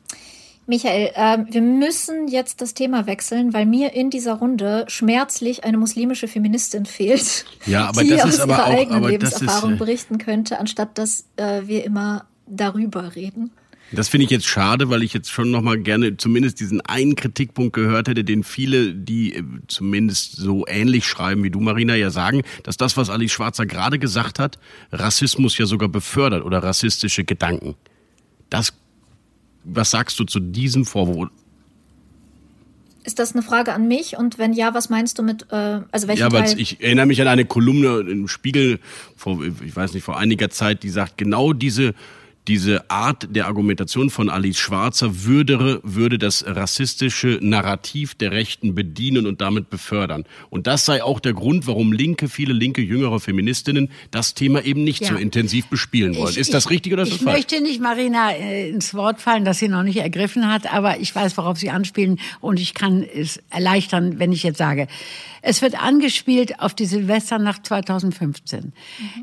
Michael, 0.68 1.12
äh, 1.14 1.38
wir 1.50 1.62
müssen 1.62 2.28
jetzt 2.28 2.60
das 2.60 2.74
Thema 2.74 3.06
wechseln, 3.06 3.54
weil 3.54 3.64
mir 3.64 3.94
in 3.94 4.10
dieser 4.10 4.34
Runde 4.34 4.84
schmerzlich 4.88 5.64
eine 5.64 5.78
muslimische 5.78 6.28
Feministin 6.28 6.84
fehlt, 6.84 7.46
ja, 7.64 7.84
aber 7.88 8.02
die 8.02 8.10
das 8.10 8.24
aus 8.24 8.34
ist 8.34 8.40
aber 8.40 8.52
ihrer 8.52 8.66
auch, 8.66 8.68
eigenen 8.68 8.98
aber 8.98 9.08
Lebenserfahrung 9.08 9.70
ist, 9.70 9.76
äh, 9.76 9.78
berichten 9.78 10.18
könnte, 10.18 10.58
anstatt 10.58 10.98
dass 10.98 11.24
äh, 11.36 11.62
wir 11.64 11.84
immer 11.84 12.26
darüber 12.46 13.14
reden. 13.16 13.50
Das 13.92 14.08
finde 14.08 14.24
ich 14.24 14.30
jetzt 14.30 14.46
schade, 14.46 14.90
weil 14.90 15.02
ich 15.02 15.14
jetzt 15.14 15.30
schon 15.30 15.50
noch 15.50 15.62
mal 15.62 15.78
gerne 15.78 16.16
zumindest 16.16 16.60
diesen 16.60 16.80
einen 16.82 17.16
Kritikpunkt 17.16 17.72
gehört 17.72 18.08
hätte, 18.08 18.22
den 18.22 18.44
viele, 18.44 18.94
die 18.94 19.34
äh, 19.34 19.42
zumindest 19.66 20.36
so 20.36 20.66
ähnlich 20.66 21.06
schreiben 21.06 21.42
wie 21.42 21.50
du, 21.50 21.60
Marina, 21.60 21.94
ja 21.94 22.10
sagen, 22.10 22.42
dass 22.64 22.76
das, 22.76 22.96
was 22.96 23.08
Alice 23.08 23.32
Schwarzer 23.32 23.64
gerade 23.64 23.98
gesagt 23.98 24.38
hat, 24.38 24.58
Rassismus 24.92 25.56
ja 25.56 25.64
sogar 25.64 25.88
befördert 25.88 26.44
oder 26.44 26.62
rassistische 26.62 27.24
Gedanken. 27.24 27.76
Das, 28.50 28.74
was 29.64 29.90
sagst 29.90 30.18
du 30.20 30.24
zu 30.24 30.38
diesem 30.40 30.84
Vorwurf? 30.84 31.30
Ist 33.04 33.18
das 33.18 33.32
eine 33.32 33.42
Frage 33.42 33.72
an 33.72 33.88
mich? 33.88 34.18
Und 34.18 34.38
wenn 34.38 34.52
ja, 34.52 34.74
was 34.74 34.90
meinst 34.90 35.18
du 35.18 35.22
mit, 35.22 35.46
äh, 35.50 35.80
also 35.90 36.08
welchen 36.08 36.20
Ja, 36.20 36.26
aber 36.26 36.44
Teil? 36.44 36.60
ich 36.60 36.82
erinnere 36.82 37.06
mich 37.06 37.22
an 37.22 37.28
eine 37.28 37.46
Kolumne 37.46 38.00
im 38.00 38.28
Spiegel 38.28 38.80
vor, 39.16 39.42
ich 39.64 39.74
weiß 39.74 39.94
nicht, 39.94 40.04
vor 40.04 40.18
einiger 40.18 40.50
Zeit, 40.50 40.82
die 40.82 40.90
sagt, 40.90 41.16
genau 41.16 41.54
diese 41.54 41.94
diese 42.48 42.90
Art 42.90 43.28
der 43.30 43.46
Argumentation 43.46 44.08
von 44.08 44.30
Alice 44.30 44.58
Schwarzer 44.58 45.24
würde, 45.24 45.80
würde 45.84 46.18
das 46.18 46.44
rassistische 46.46 47.38
Narrativ 47.42 48.14
der 48.14 48.32
Rechten 48.32 48.74
bedienen 48.74 49.26
und 49.26 49.42
damit 49.42 49.68
befördern. 49.68 50.24
Und 50.48 50.66
das 50.66 50.86
sei 50.86 51.02
auch 51.02 51.20
der 51.20 51.34
Grund, 51.34 51.66
warum 51.66 51.92
Linke, 51.92 52.28
viele 52.28 52.54
linke, 52.54 52.80
jüngere 52.80 53.20
Feministinnen 53.20 53.90
das 54.10 54.32
Thema 54.32 54.64
eben 54.64 54.82
nicht 54.82 55.02
ja. 55.02 55.08
so 55.08 55.16
intensiv 55.16 55.66
bespielen 55.66 56.16
wollen. 56.16 56.30
Ich, 56.30 56.38
ist 56.38 56.54
das 56.54 56.70
richtig 56.70 56.94
oder 56.94 57.02
ist 57.02 57.12
das 57.12 57.18
falsch? 57.18 57.38
Ich 57.38 57.50
möchte 57.50 57.62
nicht 57.62 57.82
Marina 57.82 58.32
äh, 58.32 58.70
ins 58.70 58.94
Wort 58.94 59.20
fallen, 59.20 59.44
das 59.44 59.58
sie 59.58 59.68
noch 59.68 59.82
nicht 59.82 59.98
ergriffen 59.98 60.50
hat, 60.50 60.72
aber 60.72 60.98
ich 61.00 61.14
weiß, 61.14 61.36
worauf 61.36 61.58
Sie 61.58 61.70
anspielen 61.70 62.18
und 62.40 62.58
ich 62.58 62.72
kann 62.72 63.02
es 63.02 63.40
erleichtern, 63.50 64.18
wenn 64.18 64.32
ich 64.32 64.42
jetzt 64.42 64.58
sage, 64.58 64.88
es 65.42 65.60
wird 65.60 65.80
angespielt 65.80 66.60
auf 66.60 66.74
die 66.74 66.86
Silvesternacht 66.86 67.66
2015, 67.66 68.60
mhm. 68.60 68.72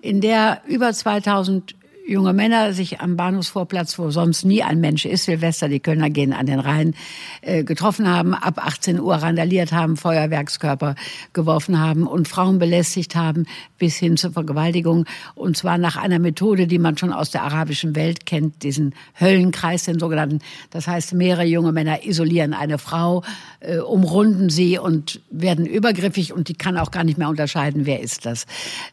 in 0.02 0.22
der 0.22 0.62
über 0.68 0.94
2000 0.94 1.76
junge 2.08 2.34
Männer 2.34 2.74
sich 2.74 3.02
am 3.02 3.16
Bahnhofsvorplatz, 3.16 3.98
wo 3.98 4.12
sonst 4.12 4.46
nie 4.46 4.62
ein 4.64 4.80
Mensch 4.80 5.06
ist, 5.06 5.26
Silvester, 5.26 5.68
die 5.68 5.80
Kölner 5.80 6.10
gehen 6.10 6.34
an 6.34 6.46
den 6.46 6.60
Rhein, 6.60 6.94
äh, 7.42 7.64
getroffen 7.64 8.08
haben, 8.08 8.34
ab 8.34 8.64
18 8.64 9.00
Uhr 9.00 9.16
randaliert 9.16 9.72
haben, 9.72 9.98
Feuerwerkskörper 9.98 10.96
geworfen 11.34 11.80
haben 11.80 12.06
und 12.06 12.28
Frauen 12.28 12.60
belästigt 12.60 13.16
haben, 13.16 13.46
bis 13.80 13.98
hin 13.98 14.18
zur 14.18 14.32
Vergewaltigung. 14.34 15.06
Und 15.34 15.58
zwar 15.58 15.78
nach 15.78 15.98
einer 15.98 16.20
Methode, 16.20 16.68
die 16.68 16.78
man 16.78 16.98
schon 16.98 17.12
aus 17.12 17.32
der 17.32 17.44
arabischen 17.44 17.96
Welt 17.96 18.26
kennt, 18.26 18.62
diesen 18.64 18.94
Höllenkreis, 19.20 19.86
den 19.86 20.00
sogenannten. 20.00 20.40
Das 20.70 20.88
heißt, 20.88 21.14
mehrere 21.14 21.46
junge 21.46 21.72
Männer 21.72 22.06
isolieren 22.06 22.54
eine 22.54 22.78
Frau, 22.78 23.24
äh, 23.62 23.78
umrunden 23.78 24.50
sie 24.50 24.78
und 24.78 25.22
werden 25.32 25.66
übergriffig 25.66 26.34
und 26.34 26.50
die 26.50 26.56
kann 26.56 26.78
auch 26.78 26.92
gar 26.92 27.04
nicht 27.04 27.18
mehr 27.18 27.30
unterscheiden, 27.30 27.86
wer 27.86 28.02
ist 28.02 28.26
das. 28.26 28.46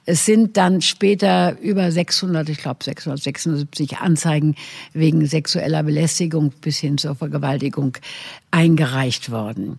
Es 0.06 0.24
sind 0.24 0.56
dann 0.56 0.80
später 0.80 1.58
über 1.60 1.92
600, 1.92 2.48
ich 2.48 2.58
glaube 2.58 2.82
676 3.02 3.98
Anzeigen 3.98 4.54
wegen 4.92 5.26
sexueller 5.26 5.82
Belästigung 5.82 6.52
bis 6.60 6.78
hin 6.78 6.98
zur 6.98 7.14
Vergewaltigung 7.14 7.96
eingereicht 8.50 9.30
worden. 9.30 9.78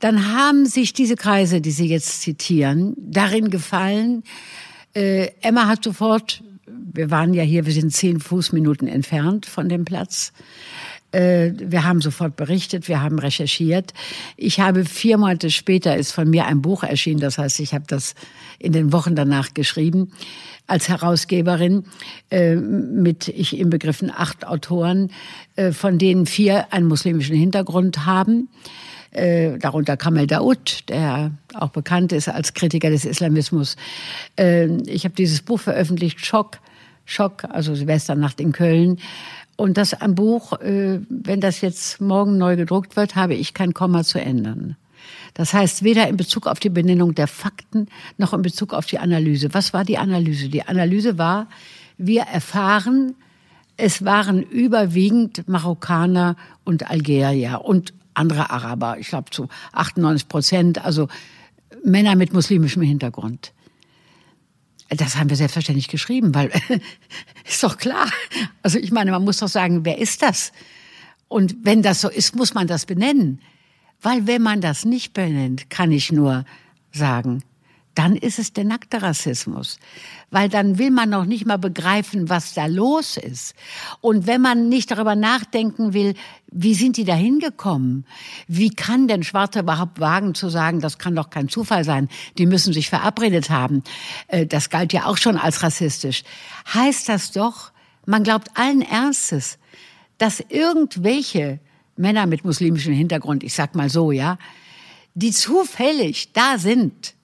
Dann 0.00 0.32
haben 0.32 0.66
sich 0.66 0.92
diese 0.92 1.16
Kreise, 1.16 1.60
die 1.60 1.70
Sie 1.70 1.86
jetzt 1.86 2.22
zitieren, 2.22 2.94
darin 2.96 3.50
gefallen, 3.50 4.22
äh, 4.94 5.30
Emma 5.42 5.66
hat 5.66 5.84
sofort, 5.84 6.42
wir 6.66 7.10
waren 7.10 7.34
ja 7.34 7.42
hier, 7.42 7.66
wir 7.66 7.72
sind 7.72 7.92
zehn 7.92 8.20
Fußminuten 8.20 8.88
entfernt 8.88 9.46
von 9.46 9.68
dem 9.68 9.84
Platz, 9.84 10.32
wir 11.10 11.84
haben 11.84 12.02
sofort 12.02 12.36
berichtet, 12.36 12.86
wir 12.86 13.00
haben 13.00 13.18
recherchiert. 13.18 13.94
Ich 14.36 14.60
habe 14.60 14.84
vier 14.84 15.16
Monate 15.16 15.50
später 15.50 15.96
ist 15.96 16.12
von 16.12 16.28
mir 16.28 16.44
ein 16.44 16.60
Buch 16.60 16.82
erschienen, 16.82 17.20
das 17.20 17.38
heißt, 17.38 17.60
ich 17.60 17.72
habe 17.72 17.86
das 17.86 18.14
in 18.58 18.72
den 18.72 18.92
Wochen 18.92 19.16
danach 19.16 19.54
geschrieben 19.54 20.12
als 20.68 20.88
Herausgeberin 20.88 21.84
äh, 22.30 22.54
mit 22.54 23.26
ich 23.28 23.58
im 23.58 23.70
Begriffen 23.70 24.12
acht 24.14 24.46
Autoren, 24.46 25.10
äh, 25.56 25.72
von 25.72 25.98
denen 25.98 26.26
vier 26.26 26.72
einen 26.72 26.86
muslimischen 26.86 27.34
Hintergrund 27.34 28.06
haben. 28.06 28.48
Äh, 29.10 29.58
darunter 29.58 29.96
Kamel 29.96 30.26
Daoud, 30.26 30.84
der 30.90 31.32
auch 31.54 31.70
bekannt 31.70 32.12
ist 32.12 32.28
als 32.28 32.52
Kritiker 32.52 32.90
des 32.90 33.06
Islamismus. 33.06 33.76
Äh, 34.38 34.66
ich 34.82 35.04
habe 35.04 35.14
dieses 35.14 35.40
Buch 35.40 35.58
veröffentlicht, 35.58 36.24
Schock, 36.24 36.58
Schock, 37.06 37.44
also 37.44 37.74
Silvesternacht 37.74 38.38
in 38.38 38.52
Köln. 38.52 38.98
Und 39.58 39.76
das 39.76 39.92
ein 39.92 40.14
Buch, 40.14 40.52
äh, 40.60 41.00
wenn 41.08 41.40
das 41.40 41.62
jetzt 41.62 42.00
morgen 42.00 42.38
neu 42.38 42.54
gedruckt 42.54 42.94
wird, 42.94 43.16
habe 43.16 43.34
ich 43.34 43.54
kein 43.54 43.74
Komma 43.74 44.04
zu 44.04 44.20
ändern. 44.20 44.76
Das 45.34 45.52
heißt, 45.52 45.82
weder 45.82 46.06
in 46.06 46.16
Bezug 46.16 46.46
auf 46.46 46.60
die 46.60 46.68
Benennung 46.68 47.16
der 47.16 47.26
Fakten 47.26 47.88
noch 48.18 48.32
in 48.32 48.42
Bezug 48.42 48.72
auf 48.72 48.86
die 48.86 49.00
Analyse. 49.00 49.52
Was 49.54 49.72
war 49.72 49.84
die 49.84 49.98
Analyse? 49.98 50.48
Die 50.48 50.62
Analyse 50.62 51.18
war, 51.18 51.48
wir 51.96 52.22
erfahren, 52.22 53.16
es 53.76 54.04
waren 54.04 54.44
überwiegend 54.44 55.48
Marokkaner 55.48 56.36
und 56.64 56.88
Algerier 56.88 57.62
und 57.64 57.94
andere 58.14 58.50
Araber. 58.50 58.98
Ich 59.00 59.08
glaube 59.08 59.30
zu 59.30 59.48
98 59.72 60.28
Prozent, 60.28 60.84
also 60.84 61.08
Männer 61.84 62.14
mit 62.14 62.32
muslimischem 62.32 62.82
Hintergrund. 62.82 63.52
Das 64.90 65.16
haben 65.16 65.28
wir 65.28 65.36
selbstverständlich 65.36 65.88
geschrieben, 65.88 66.34
weil 66.34 66.50
ist 67.48 67.62
doch 67.62 67.76
klar. 67.76 68.10
Also 68.62 68.78
ich 68.78 68.90
meine, 68.90 69.10
man 69.10 69.24
muss 69.24 69.38
doch 69.38 69.48
sagen, 69.48 69.84
wer 69.84 69.98
ist 69.98 70.22
das? 70.22 70.52
Und 71.28 71.56
wenn 71.62 71.82
das 71.82 72.00
so 72.00 72.08
ist, 72.08 72.34
muss 72.34 72.54
man 72.54 72.66
das 72.66 72.86
benennen. 72.86 73.40
Weil 74.00 74.26
wenn 74.26 74.42
man 74.42 74.60
das 74.60 74.84
nicht 74.84 75.12
benennt, 75.12 75.68
kann 75.70 75.92
ich 75.92 76.10
nur 76.12 76.44
sagen, 76.92 77.42
dann 77.98 78.14
ist 78.14 78.38
es 78.38 78.52
der 78.52 78.62
nackte 78.62 79.02
Rassismus. 79.02 79.80
Weil 80.30 80.48
dann 80.48 80.78
will 80.78 80.92
man 80.92 81.10
noch 81.10 81.24
nicht 81.24 81.46
mal 81.46 81.58
begreifen, 81.58 82.28
was 82.28 82.54
da 82.54 82.66
los 82.66 83.16
ist. 83.16 83.54
Und 84.00 84.28
wenn 84.28 84.40
man 84.40 84.68
nicht 84.68 84.92
darüber 84.92 85.16
nachdenken 85.16 85.94
will, 85.94 86.14
wie 86.52 86.74
sind 86.74 86.96
die 86.96 87.04
da 87.04 87.14
hingekommen? 87.14 88.06
Wie 88.46 88.70
kann 88.70 89.08
denn 89.08 89.24
Schwarzer 89.24 89.60
überhaupt 89.60 89.98
wagen 89.98 90.36
zu 90.36 90.48
sagen, 90.48 90.80
das 90.80 90.98
kann 90.98 91.16
doch 91.16 91.30
kein 91.30 91.48
Zufall 91.48 91.82
sein, 91.82 92.08
die 92.38 92.46
müssen 92.46 92.72
sich 92.72 92.88
verabredet 92.88 93.50
haben. 93.50 93.82
Äh, 94.28 94.46
das 94.46 94.70
galt 94.70 94.92
ja 94.92 95.06
auch 95.06 95.16
schon 95.16 95.36
als 95.36 95.64
rassistisch. 95.64 96.22
Heißt 96.72 97.08
das 97.08 97.32
doch, 97.32 97.72
man 98.06 98.22
glaubt 98.22 98.48
allen 98.54 98.82
Ernstes, 98.82 99.58
dass 100.18 100.40
irgendwelche 100.48 101.58
Männer 101.96 102.26
mit 102.26 102.44
muslimischem 102.44 102.94
Hintergrund, 102.94 103.42
ich 103.42 103.54
sag 103.54 103.74
mal 103.74 103.90
so, 103.90 104.12
ja, 104.12 104.38
die 105.14 105.32
zufällig 105.32 106.32
da 106.32 106.58
sind, 106.58 107.17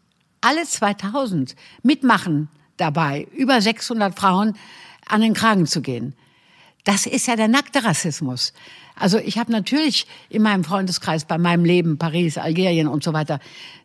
alle 0.45 0.65
2000 0.65 1.57
mitmachen 1.83 2.49
dabei, 2.77 3.27
über 3.33 3.61
600 3.61 4.19
Frauen 4.19 4.57
an 5.07 5.21
den 5.21 5.35
Kragen 5.35 5.67
zu 5.67 5.81
gehen. 5.81 6.15
Das 6.85 7.07
ist 7.07 7.27
ja 7.27 7.37
der 7.37 7.49
nackte 7.49 7.85
Rassismus. 7.85 8.53
Also 8.97 9.19
ich 9.19 9.39
habe 9.39 9.51
natürlich 9.51 10.07
in 10.29 10.43
meinem 10.43 10.63
Freundeskreis, 10.63 11.25
bei 11.25 11.37
meinem 11.37 11.65
Leben, 11.65 11.99
Paris, 11.99 12.39
Algerien 12.39 12.87
und 12.87 13.03
so 13.03 13.13
weiter, 13.13 13.41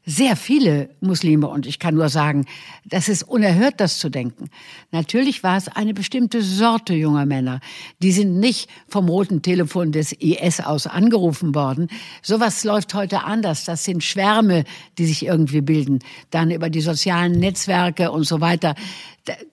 sehr 0.05 0.35
viele 0.35 0.89
Muslime. 1.01 1.47
Und 1.47 1.65
ich 1.65 1.79
kann 1.79 1.95
nur 1.95 2.09
sagen, 2.09 2.45
das 2.85 3.09
ist 3.09 3.23
unerhört, 3.23 3.75
das 3.77 3.97
zu 3.97 4.09
denken. 4.09 4.49
Natürlich 4.91 5.43
war 5.43 5.57
es 5.57 5.67
eine 5.67 5.93
bestimmte 5.93 6.43
Sorte 6.43 6.93
junger 6.93 7.25
Männer. 7.25 7.59
Die 8.01 8.11
sind 8.11 8.39
nicht 8.39 8.69
vom 8.87 9.09
roten 9.09 9.41
Telefon 9.41 9.91
des 9.91 10.11
IS 10.13 10.61
aus 10.61 10.85
angerufen 10.85 11.55
worden. 11.55 11.89
Sowas 12.21 12.63
läuft 12.63 12.93
heute 12.93 13.23
anders. 13.23 13.65
Das 13.65 13.85
sind 13.85 14.03
Schwärme, 14.03 14.63
die 14.99 15.05
sich 15.05 15.25
irgendwie 15.25 15.61
bilden. 15.61 15.99
Dann 16.29 16.51
über 16.51 16.69
die 16.69 16.81
sozialen 16.81 17.33
Netzwerke 17.33 18.11
und 18.11 18.25
so 18.25 18.41
weiter. 18.41 18.75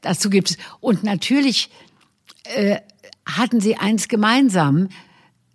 dazu 0.02 0.28
gibt 0.28 0.50
es. 0.50 0.58
Und 0.80 1.02
natürlich 1.02 1.70
äh, 2.44 2.76
hatten 3.26 3.60
sie 3.60 3.76
eins 3.76 4.08
gemeinsam 4.08 4.88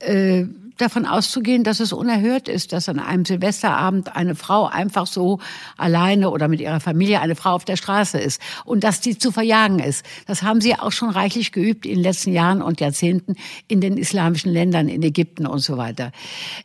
äh, 0.02 0.46
davon 0.82 1.06
auszugehen, 1.06 1.64
dass 1.64 1.80
es 1.80 1.94
unerhört 1.94 2.48
ist, 2.48 2.74
dass 2.74 2.90
an 2.90 3.00
einem 3.00 3.26
Silvesterabend 3.26 4.16
eine 4.16 4.36
Frau 4.36 4.66
einfach 4.66 5.06
so 5.06 5.40
alleine 5.78 6.32
oder 6.32 6.48
mit 6.48 6.60
ihrer 6.60 6.80
Familie 6.80 7.22
eine 7.22 7.36
Frau 7.36 7.52
auf 7.52 7.66
der 7.66 7.76
Straße 7.78 8.18
ist 8.18 8.42
und 8.66 8.84
dass 8.84 9.00
die 9.00 9.18
zu 9.18 9.32
verjagen 9.32 9.80
ist. 9.80 10.06
Das 10.28 10.44
haben 10.44 10.60
sie 10.62 10.76
auch 10.76 10.92
schon 10.92 11.10
reichlich 11.10 11.52
geübt 11.52 11.86
in 11.86 11.96
den 11.96 12.04
letzten 12.04 12.34
Jahren 12.34 12.62
und 12.62 12.82
Jahrzehnten 12.82 13.36
in 13.68 13.82
den 13.82 13.98
islamischen 13.98 14.52
Ländern, 14.52 14.90
in 14.90 15.04
Ägypten 15.04 15.46
und 15.46 15.60
so 15.60 15.78
weiter. 15.78 16.12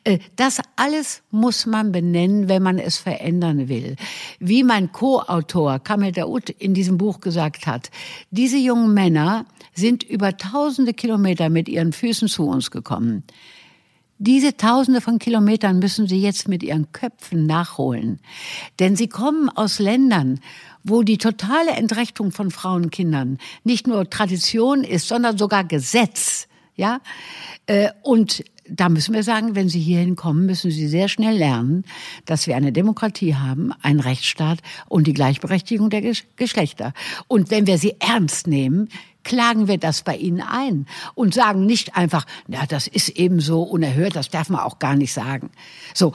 Äh, 0.04 0.18
das 0.36 0.60
alles 0.76 1.22
muss 1.30 1.66
man 1.66 1.92
benennen, 1.92 2.48
wenn 2.48 2.62
man 2.62 2.78
es 2.78 2.96
verändern 2.96 3.68
will. 3.68 3.96
Wie 4.38 4.64
mein 4.64 4.92
Co-Autor 4.92 5.78
Kamel 5.80 6.12
Daoud 6.12 6.50
in 6.50 6.74
diesem 6.74 6.96
Buch 6.96 7.20
gesagt 7.20 7.66
hat, 7.66 7.90
diese 8.30 8.56
jungen 8.56 8.94
Männer 8.94 9.44
sind 9.76 10.02
über 10.02 10.36
tausende 10.36 10.94
Kilometer 10.94 11.48
mit 11.48 11.68
ihren 11.68 11.92
Füßen 11.92 12.28
zu 12.28 12.46
uns 12.46 12.70
gekommen. 12.70 13.22
Diese 14.18 14.56
Tausende 14.56 15.02
von 15.02 15.18
Kilometern 15.18 15.78
müssen 15.78 16.08
sie 16.08 16.18
jetzt 16.18 16.48
mit 16.48 16.62
ihren 16.62 16.90
Köpfen 16.92 17.44
nachholen. 17.44 18.18
Denn 18.78 18.96
sie 18.96 19.08
kommen 19.08 19.50
aus 19.50 19.78
Ländern, 19.78 20.40
wo 20.82 21.02
die 21.02 21.18
totale 21.18 21.72
Entrechtung 21.72 22.32
von 22.32 22.50
Frauen 22.50 22.84
und 22.84 22.90
Kindern 22.90 23.38
nicht 23.62 23.86
nur 23.86 24.08
Tradition 24.08 24.84
ist, 24.84 25.08
sondern 25.08 25.36
sogar 25.36 25.64
Gesetz. 25.64 26.48
Ja? 26.76 27.00
Äh, 27.66 27.90
und 28.02 28.42
da 28.68 28.88
müssen 28.88 29.14
wir 29.14 29.22
sagen, 29.22 29.54
wenn 29.54 29.68
Sie 29.68 29.78
hierhin 29.78 30.16
kommen, 30.16 30.46
müssen 30.46 30.70
Sie 30.70 30.88
sehr 30.88 31.08
schnell 31.08 31.36
lernen, 31.36 31.84
dass 32.24 32.46
wir 32.46 32.56
eine 32.56 32.72
Demokratie 32.72 33.34
haben, 33.34 33.72
einen 33.82 34.00
Rechtsstaat 34.00 34.58
und 34.88 35.06
die 35.06 35.12
Gleichberechtigung 35.12 35.90
der 35.90 36.02
Geschlechter. 36.36 36.92
Und 37.28 37.50
wenn 37.50 37.66
wir 37.66 37.78
sie 37.78 37.94
ernst 38.00 38.46
nehmen, 38.46 38.88
klagen 39.26 39.66
wir 39.66 39.76
das 39.76 40.02
bei 40.02 40.16
ihnen 40.16 40.40
ein 40.40 40.86
und 41.14 41.34
sagen 41.34 41.66
nicht 41.66 41.96
einfach, 41.96 42.24
na, 42.46 42.64
das 42.66 42.86
ist 42.86 43.08
eben 43.10 43.40
so 43.40 43.62
unerhört, 43.62 44.14
das 44.14 44.30
darf 44.30 44.48
man 44.48 44.60
auch 44.60 44.78
gar 44.78 44.94
nicht 44.94 45.12
sagen. 45.12 45.50
So, 45.94 46.12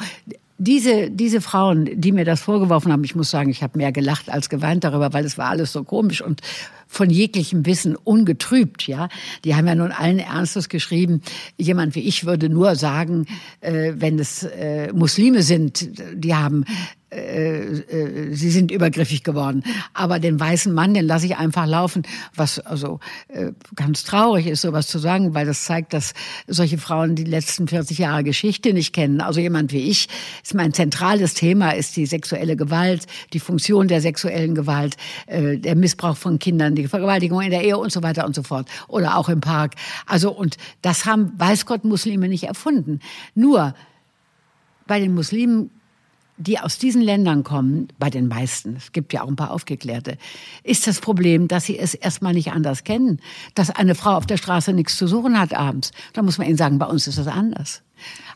diese, 0.58 1.12
diese 1.12 1.42
Frauen, 1.42 1.90
die 2.00 2.12
mir 2.14 2.24
das 2.24 2.40
vorgeworfen 2.40 2.92
haben, 2.92 3.04
ich 3.04 3.16
muss 3.16 3.30
sagen, 3.30 3.50
ich 3.50 3.64
habe 3.64 3.78
mehr 3.78 3.92
gelacht 3.92 4.30
als 4.30 4.48
geweint 4.48 4.84
darüber, 4.86 5.12
weil 5.12 5.26
es 5.26 5.38
war 5.38 5.50
alles 5.50 5.74
so 5.74 5.84
komisch 5.84 6.22
und 6.22 6.42
von 6.88 7.10
jeglichem 7.10 7.66
Wissen 7.66 7.96
ungetrübt, 7.96 8.88
ja. 8.88 9.10
Die 9.44 9.56
haben 9.56 9.68
ja 9.68 9.76
nun 9.76 9.92
allen 9.92 10.20
Ernstes 10.20 10.70
geschrieben, 10.70 11.22
jemand 11.58 11.96
wie 11.96 12.02
ich 12.02 12.26
würde 12.26 12.48
nur 12.48 12.76
sagen, 12.76 13.26
äh, 13.60 13.94
wenn 13.96 14.20
es 14.20 14.44
äh, 14.44 14.94
Muslime 14.94 15.42
sind, 15.42 15.90
die 16.14 16.36
haben 16.36 16.66
äh, 17.12 17.80
äh, 17.80 18.34
sie 18.34 18.52
sind 18.52 18.72
übergriffig 18.72 19.24
geworden. 19.24 19.64
Aber 19.94 20.20
den 20.20 20.40
weißen 20.40 20.74
Mann, 20.74 20.94
den 20.94 21.06
lasse 21.06 21.26
ich 21.26 21.36
einfach 21.36 21.66
laufen, 21.66 22.04
was 22.36 22.60
also 22.60 23.02
äh, 23.28 23.52
ganz 23.76 24.06
traurig 24.06 24.48
ist, 24.48 24.62
sowas 24.62 24.88
zu 24.88 24.98
sagen, 24.98 25.34
weil 25.34 25.46
das 25.46 25.66
zeigt, 25.66 25.94
dass 25.94 26.14
solche 26.48 26.78
Frauen 26.78 27.16
die 27.16 27.26
letzten 27.26 27.68
40 27.68 27.98
Jahre 27.98 28.24
Geschichte 28.24 28.74
nicht 28.74 28.94
kennen. 28.94 29.20
Also 29.20 29.42
jemand 29.42 29.74
wie 29.74 29.90
ich, 29.90 30.08
ist 30.42 30.54
mein 30.54 30.74
zentrales 30.74 31.34
Thema 31.34 31.72
ist 31.72 31.98
die 31.98 32.06
sexuelle 32.06 32.56
Gewalt, 32.56 33.08
die 33.34 33.40
Funktion 33.40 33.90
der 33.90 34.00
sexuellen 34.00 34.56
Gewalt, 34.56 34.96
äh, 35.28 35.58
der 35.58 35.76
Missbrauch 35.76 36.16
von 36.16 36.40
Kindern, 36.40 36.76
die 36.76 36.88
Vergewaltigung 36.88 37.42
in 37.42 37.52
der 37.52 37.64
Ehe 37.64 37.78
und 37.78 37.92
so 37.92 38.04
weiter 38.04 38.26
und 38.26 38.36
so 38.36 38.44
fort. 38.44 38.70
Oder 38.88 39.18
auch 39.18 39.28
im 39.28 39.42
Park. 39.42 39.76
Also, 40.06 40.32
und 40.32 40.56
das 40.82 41.06
haben, 41.06 41.34
weiß 41.38 41.66
Gott, 41.66 41.84
Muslime 41.84 42.30
nicht 42.30 42.44
erfunden. 42.44 43.02
Nur, 43.36 43.76
bei 44.88 45.00
den 45.00 45.14
Muslimen 45.14 45.72
die 46.42 46.60
aus 46.60 46.78
diesen 46.78 47.02
Ländern 47.02 47.44
kommen, 47.44 47.90
bei 48.00 48.10
den 48.10 48.28
meisten, 48.28 48.76
es 48.76 48.92
gibt 48.92 49.14
ja 49.14 49.24
auch 49.24 49.28
ein 49.28 49.36
paar 49.36 49.52
Aufgeklärte, 49.52 50.18
ist 50.64 50.88
das 50.88 51.00
Problem, 51.00 51.48
dass 51.48 51.66
sie 51.66 51.78
es 51.78 51.94
erstmal 51.94 52.34
nicht 52.34 52.52
anders 52.52 52.84
kennen, 52.84 53.20
dass 53.54 53.70
eine 53.70 53.96
Frau 53.96 54.16
auf 54.16 54.26
der 54.26 54.38
Straße 54.38 54.74
nichts 54.74 54.98
zu 54.98 55.08
suchen 55.08 55.40
hat 55.40 55.54
abends. 55.54 55.92
Da 56.14 56.22
muss 56.22 56.38
man 56.38 56.48
ihnen 56.48 56.58
sagen, 56.58 56.80
bei 56.80 56.88
uns 56.88 57.08
ist 57.08 57.18
das 57.18 57.28
anders. 57.28 57.84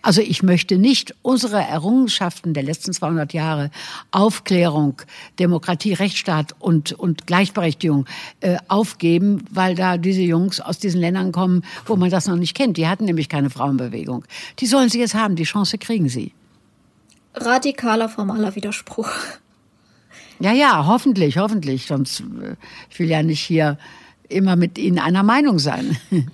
Also 0.04 0.22
ich 0.22 0.44
möchte 0.44 0.78
nicht 0.78 1.16
unsere 1.24 1.58
Errungenschaften 1.58 2.54
der 2.54 2.62
letzten 2.62 2.94
200 2.94 3.34
Jahre, 3.34 3.72
Aufklärung, 4.12 5.02
Demokratie, 5.40 5.94
Rechtsstaat 5.94 6.54
und, 6.60 6.92
und 6.92 7.26
Gleichberechtigung 7.26 8.06
äh, 8.42 8.58
aufgeben, 8.68 9.44
weil 9.50 9.74
da 9.74 9.98
diese 9.98 10.22
Jungs 10.22 10.62
aus 10.62 10.78
diesen 10.78 11.02
Ländern 11.02 11.32
kommen, 11.32 11.64
wo 11.88 11.96
man 11.96 12.12
das 12.12 12.28
noch 12.28 12.36
nicht 12.36 12.56
kennt. 12.56 12.78
Die 12.78 12.88
hatten 12.88 13.06
nämlich 13.06 13.30
keine 13.30 13.50
Frauenbewegung. 13.50 14.26
Die 14.60 14.68
sollen 14.68 14.90
sie 14.90 15.00
jetzt 15.00 15.16
haben, 15.16 15.36
die 15.36 15.44
Chance 15.44 15.80
kriegen 15.80 16.08
sie 16.10 16.34
radikaler 17.36 18.10
formaler 18.10 18.56
Widerspruch. 18.56 19.10
Ja, 20.40 20.52
ja, 20.52 20.86
hoffentlich, 20.86 21.38
hoffentlich. 21.38 21.86
Sonst, 21.86 22.22
äh, 22.22 22.56
ich 22.90 23.00
will 23.00 23.10
ja 23.10 23.24
nicht 23.24 23.42
hier 23.42 23.78
immer 24.28 24.56
mit 24.56 24.78
Ihnen 24.78 25.00
einer 25.00 25.24
Meinung 25.24 25.60
sein. 25.60 25.98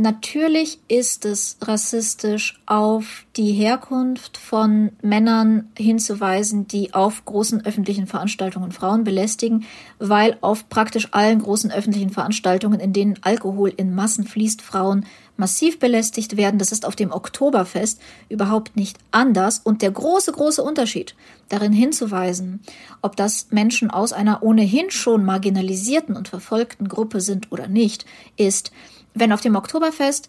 Natürlich 0.00 0.78
ist 0.86 1.24
es 1.24 1.56
rassistisch, 1.60 2.60
auf 2.66 3.24
die 3.36 3.50
Herkunft 3.50 4.36
von 4.36 4.92
Männern 5.02 5.72
hinzuweisen, 5.76 6.68
die 6.68 6.94
auf 6.94 7.24
großen 7.24 7.66
öffentlichen 7.66 8.06
Veranstaltungen 8.06 8.70
Frauen 8.70 9.02
belästigen, 9.02 9.64
weil 9.98 10.38
auf 10.40 10.68
praktisch 10.68 11.08
allen 11.10 11.40
großen 11.40 11.72
öffentlichen 11.72 12.10
Veranstaltungen, 12.10 12.78
in 12.78 12.92
denen 12.92 13.18
Alkohol 13.22 13.72
in 13.76 13.92
Massen 13.92 14.24
fließt, 14.24 14.62
Frauen 14.62 15.04
massiv 15.38 15.78
belästigt 15.78 16.36
werden. 16.36 16.58
Das 16.58 16.72
ist 16.72 16.84
auf 16.84 16.96
dem 16.96 17.12
Oktoberfest 17.12 18.00
überhaupt 18.28 18.76
nicht 18.76 18.98
anders. 19.12 19.60
Und 19.60 19.82
der 19.82 19.90
große, 19.90 20.32
große 20.32 20.62
Unterschied 20.62 21.14
darin 21.48 21.72
hinzuweisen, 21.72 22.60
ob 23.02 23.16
das 23.16 23.48
Menschen 23.50 23.90
aus 23.90 24.12
einer 24.12 24.42
ohnehin 24.42 24.90
schon 24.90 25.24
marginalisierten 25.24 26.16
und 26.16 26.28
verfolgten 26.28 26.88
Gruppe 26.88 27.20
sind 27.20 27.52
oder 27.52 27.68
nicht, 27.68 28.04
ist, 28.36 28.72
wenn 29.14 29.32
auf 29.32 29.40
dem 29.40 29.56
Oktoberfest 29.56 30.28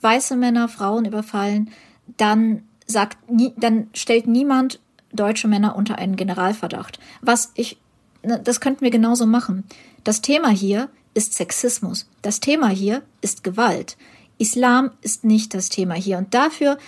weiße 0.00 0.36
Männer 0.36 0.68
Frauen 0.68 1.06
überfallen, 1.06 1.70
dann 2.18 2.62
sagt, 2.86 3.18
dann 3.56 3.88
stellt 3.94 4.26
niemand 4.26 4.78
deutsche 5.12 5.48
Männer 5.48 5.76
unter 5.76 5.96
einen 5.96 6.16
Generalverdacht. 6.16 6.98
Was 7.22 7.52
ich, 7.54 7.78
ne, 8.22 8.40
das 8.42 8.60
könnten 8.60 8.82
wir 8.82 8.90
genauso 8.90 9.26
machen. 9.26 9.64
Das 10.02 10.20
Thema 10.20 10.50
hier 10.50 10.90
ist 11.14 11.34
Sexismus. 11.34 12.08
Das 12.20 12.40
Thema 12.40 12.68
hier 12.68 13.02
ist 13.22 13.44
Gewalt. 13.44 13.96
Islam 14.38 14.90
ist 15.00 15.24
nicht 15.24 15.54
das 15.54 15.68
Thema 15.68 15.94
hier. 15.94 16.18
Und 16.18 16.34
dafür 16.34 16.78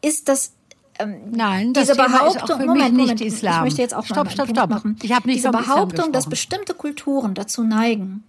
ist 0.00 0.28
das 0.28 0.52
ähm, 0.98 1.32
Nein, 1.32 1.72
das 1.72 1.88
diese 1.88 1.96
Thema 1.96 2.18
Behauptung, 2.18 2.60
ist 2.60 2.66
Moment, 2.66 2.96
Moment, 2.96 3.20
Islam. 3.20 3.54
Ich 3.56 3.60
möchte 3.62 3.82
jetzt 3.82 3.94
auch 3.94 4.04
stopp, 4.04 4.26
mal 4.26 4.30
stopp, 4.30 4.48
stopp. 4.48 4.70
machen. 4.70 4.96
Ich 5.02 5.12
habe 5.12 5.26
nicht 5.26 5.38
diese 5.38 5.50
Behauptung, 5.50 6.12
dass 6.12 6.28
bestimmte 6.28 6.74
Kulturen 6.74 7.34
dazu 7.34 7.64
neigen, 7.64 8.22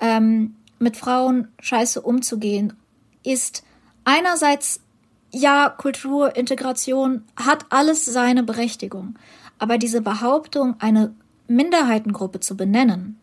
ähm, 0.00 0.54
mit 0.78 0.96
Frauen 0.96 1.48
scheiße 1.60 2.00
umzugehen, 2.00 2.72
ist 3.22 3.62
einerseits 4.04 4.80
ja, 5.32 5.70
Kultur, 5.70 6.36
Integration 6.36 7.24
hat 7.36 7.66
alles 7.70 8.04
seine 8.04 8.42
Berechtigung. 8.42 9.18
Aber 9.58 9.78
diese 9.78 10.02
Behauptung, 10.02 10.76
eine 10.78 11.14
Minderheitengruppe 11.48 12.40
zu 12.40 12.56
benennen 12.56 13.18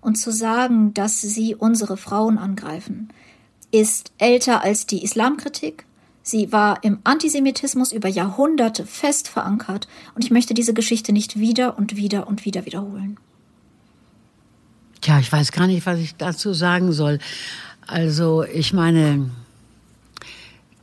und 0.00 0.16
zu 0.16 0.32
sagen, 0.32 0.94
dass 0.94 1.20
sie 1.20 1.54
unsere 1.54 1.96
Frauen 1.96 2.38
angreifen, 2.38 3.10
ist 3.72 4.12
älter 4.18 4.62
als 4.62 4.86
die 4.86 5.02
Islamkritik. 5.02 5.84
Sie 6.22 6.52
war 6.52 6.84
im 6.84 7.00
Antisemitismus 7.02 7.90
über 7.90 8.08
Jahrhunderte 8.08 8.86
fest 8.86 9.28
verankert 9.28 9.88
und 10.14 10.24
ich 10.24 10.30
möchte 10.30 10.54
diese 10.54 10.72
Geschichte 10.72 11.12
nicht 11.12 11.38
wieder 11.38 11.76
und 11.76 11.96
wieder 11.96 12.28
und 12.28 12.44
wieder 12.44 12.64
wiederholen. 12.64 13.18
Tja, 15.00 15.18
ich 15.18 15.32
weiß 15.32 15.50
gar 15.50 15.66
nicht, 15.66 15.84
was 15.84 15.98
ich 15.98 16.14
dazu 16.14 16.54
sagen 16.54 16.92
soll. 16.92 17.18
Also, 17.88 18.44
ich 18.44 18.72
meine, 18.72 19.30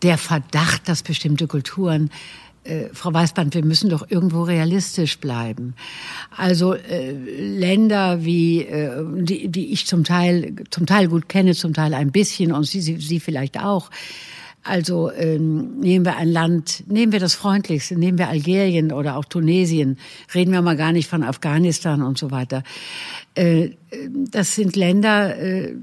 der 0.02 0.18
Verdacht, 0.18 0.90
dass 0.90 1.04
bestimmte 1.04 1.48
Kulturen 1.48 2.12
äh, 2.64 2.89
Frau 2.93 3.14
Weißband, 3.14 3.53
wir 3.53 3.66
müssen 3.66 3.89
doch 3.89 4.10
irgendwo 4.10 4.43
realistisch 4.43 5.20
bleiben. 5.20 5.76
Also 6.36 6.74
äh, 6.74 7.12
Länder 7.12 8.24
wie 8.26 8.62
äh, 8.64 9.03
die, 9.22 9.47
die 9.47 9.72
ich 9.72 9.86
zum 9.88 10.03
Teil 10.03 10.55
zum 10.70 10.86
Teil 10.86 11.07
gut 11.07 11.30
kenne, 11.30 11.53
zum 11.55 11.74
Teil 11.74 11.93
ein 11.93 12.12
bisschen 12.12 12.51
und 12.51 12.66
Sie, 12.66 12.82
Sie, 12.82 12.97
Sie 12.97 13.20
vielleicht 13.20 13.60
auch. 13.60 13.89
Also 14.62 15.10
ähm, 15.12 15.80
nehmen 15.80 16.03
wir 16.03 16.18
ein 16.18 16.30
Land, 16.30 16.84
nehmen 16.88 17.14
wir 17.14 17.20
das 17.22 17.34
freundlichste, 17.34 17.95
nehmen 17.95 18.18
wir 18.18 18.28
Algerien 18.28 18.91
oder 18.91 19.16
auch 19.16 19.24
Tunesien, 19.24 19.97
reden 20.36 20.51
wir 20.51 20.62
mal 20.62 20.76
gar 20.76 20.91
nicht 20.91 21.10
von 21.10 21.24
Afghanistan 21.24 22.01
und 22.01 22.18
so 22.18 22.30
weiter. 22.30 22.64
Äh, 23.36 23.70
das 24.32 24.55
sind 24.55 24.76
Länder, 24.76 25.38
äh, 25.38 25.76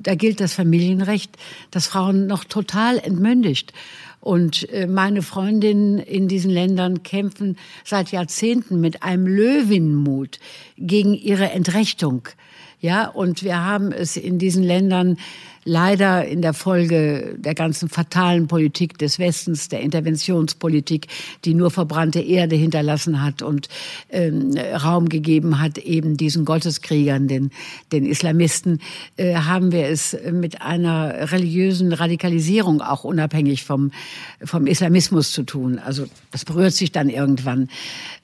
da 0.00 0.14
gilt 0.16 0.40
das 0.40 0.52
Familienrecht, 0.52 1.36
dass 1.70 1.86
Frauen 1.86 2.26
noch 2.26 2.44
total 2.44 2.98
entmündigt. 2.98 3.72
Und 4.24 4.70
äh, 4.70 4.86
meine 4.86 5.20
Freundinnen 5.20 5.98
in 5.98 6.28
diesen 6.28 6.50
Ländern 6.50 7.02
kämpfen 7.02 7.58
seit 7.84 8.10
Jahrzehnten 8.10 8.80
mit 8.80 9.02
einem 9.02 9.26
Löwenmut 9.26 10.38
gegen 10.78 11.12
ihre 11.12 11.50
Entrechtung. 11.50 12.26
Ja, 12.80 13.06
und 13.08 13.42
wir 13.42 13.62
haben 13.62 13.92
es 13.92 14.16
in 14.16 14.38
diesen 14.38 14.62
Ländern 14.62 15.18
leider 15.64 16.26
in 16.26 16.42
der 16.42 16.54
Folge 16.54 17.36
der 17.38 17.54
ganzen 17.54 17.88
fatalen 17.88 18.46
Politik 18.48 18.98
des 18.98 19.18
Westens, 19.18 19.68
der 19.68 19.80
Interventionspolitik, 19.80 21.08
die 21.44 21.54
nur 21.54 21.70
verbrannte 21.70 22.20
Erde 22.20 22.56
hinterlassen 22.56 23.22
hat 23.22 23.42
und 23.42 23.68
ähm, 24.10 24.56
Raum 24.56 25.08
gegeben 25.08 25.60
hat, 25.60 25.78
eben 25.78 26.16
diesen 26.16 26.44
Gotteskriegern, 26.44 27.28
den, 27.28 27.50
den 27.92 28.06
Islamisten, 28.06 28.80
äh, 29.16 29.34
haben 29.34 29.72
wir 29.72 29.86
es 29.86 30.16
mit 30.30 30.62
einer 30.62 31.32
religiösen 31.32 31.92
Radikalisierung 31.92 32.80
auch 32.80 33.04
unabhängig 33.04 33.64
vom, 33.64 33.90
vom 34.42 34.66
Islamismus 34.66 35.32
zu 35.32 35.42
tun. 35.42 35.78
Also 35.78 36.06
das 36.30 36.44
berührt 36.44 36.74
sich 36.74 36.92
dann 36.92 37.08
irgendwann. 37.08 37.68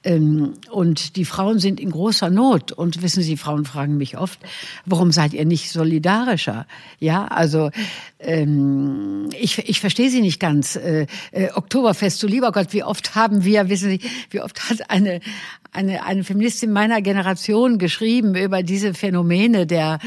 Ähm, 0.03 0.55
und 0.71 1.17
die 1.17 1.25
Frauen 1.25 1.59
sind 1.59 1.81
in 1.81 1.91
großer 1.91 2.31
Not. 2.31 2.73
Und 2.73 3.03
wissen 3.03 3.23
Sie, 3.23 3.37
Frauen 3.37 3.65
fragen 3.65 3.97
mich 3.97 4.17
oft, 4.17 4.39
warum 4.87 5.13
seid 5.13 5.35
ihr 5.35 5.45
nicht 5.45 5.71
solidarischer? 5.71 6.67
Ja, 6.99 7.30
also 7.31 7.71
ähm, 8.19 9.29
ich, 9.39 9.59
ich 9.69 9.81
verstehe 9.81 10.11
Sie 10.11 10.21
nicht 10.21 10.41
ganz. 10.41 10.77
Äh, 10.77 11.07
äh, 11.33 11.51
Oktoberfest, 11.55 12.19
so 12.19 12.27
lieber 12.27 12.53
Gott, 12.53 12.73
wie 12.73 12.83
oft 12.83 13.15
haben 13.15 13.45
wir, 13.45 13.69
wissen 13.69 13.91
Sie, 13.91 14.01
wie 14.31 14.41
oft 14.41 14.69
hat 14.69 14.91
eine, 14.91 15.21
eine, 15.73 16.05
eine 16.05 16.25
Feministin 16.25 16.73
meiner 16.73 17.01
Generation 17.03 17.79
geschrieben 17.79 18.35
über 18.35 18.63
diese 18.63 18.95
Phänomene 18.95 19.67
der 19.67 19.99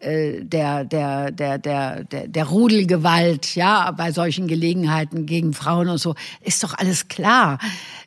äh, 0.00 0.44
der, 0.44 0.84
der, 0.84 1.32
der, 1.32 1.58
der, 1.58 2.04
der, 2.04 2.28
der 2.28 2.44
Rudelgewalt, 2.44 3.56
ja, 3.56 3.90
bei 3.90 4.12
solchen 4.12 4.46
Gelegenheiten 4.46 5.26
gegen 5.26 5.54
Frauen 5.54 5.88
und 5.88 5.98
so, 5.98 6.14
ist 6.40 6.62
doch 6.62 6.74
alles 6.74 7.08
klar. 7.08 7.58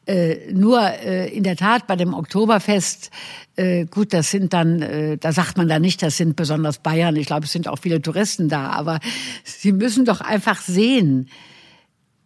Äh, 0.05 0.53
nur 0.53 0.81
äh, 0.81 1.27
in 1.29 1.43
der 1.43 1.57
Tat 1.57 1.87
bei 1.87 1.97
dem 1.97 2.13
Oktoberfest, 2.13 3.11
äh, 3.57 3.85
gut, 3.85 4.13
das 4.13 4.31
sind 4.31 4.53
dann, 4.53 4.81
äh, 4.81 5.17
da 5.17 5.33
sagt 5.33 5.57
man 5.57 5.67
da 5.67 5.79
nicht, 5.79 6.01
das 6.01 6.15
sind 6.15 6.37
besonders 6.37 6.79
Bayern. 6.79 7.17
Ich 7.17 7.27
glaube, 7.27 7.45
es 7.45 7.51
sind 7.51 7.67
auch 7.67 7.79
viele 7.79 8.01
Touristen 8.01 8.47
da, 8.47 8.69
aber 8.69 8.99
Sie 9.43 9.73
müssen 9.73 10.05
doch 10.05 10.21
einfach 10.21 10.61
sehen, 10.61 11.29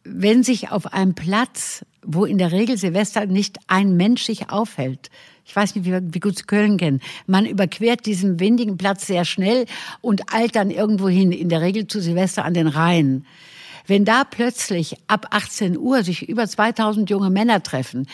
wenn 0.05 0.43
sich 0.43 0.71
auf 0.71 0.93
einem 0.93 1.15
Platz 1.15 1.83
wo 2.05 2.25
in 2.25 2.37
der 2.37 2.51
Regel 2.51 2.77
Silvester 2.77 3.25
nicht 3.25 3.57
ein 3.67 3.97
Mensch 3.97 4.23
sich 4.23 4.49
aufhält. 4.49 5.09
Ich 5.45 5.55
weiß 5.55 5.75
nicht, 5.75 5.85
wie, 5.85 6.13
wie 6.13 6.19
gut 6.19 6.37
Sie 6.37 6.43
Köln 6.43 6.77
kennen. 6.77 7.01
Man 7.27 7.45
überquert 7.45 8.05
diesen 8.05 8.39
windigen 8.39 8.77
Platz 8.77 9.07
sehr 9.07 9.25
schnell 9.25 9.65
und 10.01 10.33
eilt 10.33 10.55
dann 10.55 10.71
irgendwo 10.71 11.09
hin, 11.09 11.31
in 11.31 11.49
der 11.49 11.61
Regel 11.61 11.87
zu 11.87 12.01
Silvester 12.01 12.45
an 12.45 12.53
den 12.53 12.67
Rhein. 12.67 13.25
Wenn 13.87 14.05
da 14.05 14.23
plötzlich 14.23 14.97
ab 15.07 15.27
18 15.31 15.77
Uhr 15.77 16.03
sich 16.03 16.27
über 16.27 16.47
2000 16.47 17.09
junge 17.09 17.29
Männer 17.29 17.61
treffen, 17.61 18.07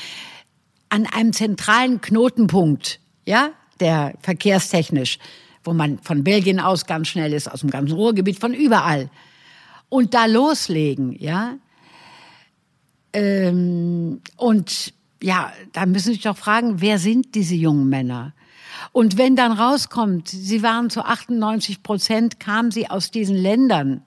an 0.89 1.05
einem 1.05 1.31
zentralen 1.31 2.01
Knotenpunkt, 2.01 2.99
ja, 3.25 3.51
der 3.79 4.13
verkehrstechnisch, 4.21 5.19
wo 5.63 5.73
man 5.73 5.99
von 5.99 6.23
Belgien 6.23 6.59
aus 6.59 6.85
ganz 6.85 7.07
schnell 7.07 7.31
ist, 7.31 7.49
aus 7.49 7.61
dem 7.61 7.69
ganzen 7.69 7.93
Ruhrgebiet, 7.93 8.39
von 8.39 8.53
überall, 8.53 9.09
und 9.87 10.13
da 10.13 10.25
loslegen, 10.25 11.15
ja, 11.17 11.55
ähm, 13.13 14.21
und 14.37 14.93
ja, 15.21 15.51
da 15.73 15.85
müssen 15.85 16.13
sich 16.13 16.21
doch 16.21 16.37
fragen, 16.37 16.81
wer 16.81 16.97
sind 16.97 17.35
diese 17.35 17.55
jungen 17.55 17.89
Männer? 17.89 18.33
Und 18.91 19.17
wenn 19.17 19.35
dann 19.35 19.51
rauskommt, 19.51 20.27
sie 20.29 20.63
waren 20.63 20.89
zu 20.89 21.05
98 21.05 21.83
Prozent, 21.83 22.39
kamen 22.39 22.71
sie 22.71 22.89
aus 22.89 23.11
diesen 23.11 23.35
Ländern, 23.35 24.01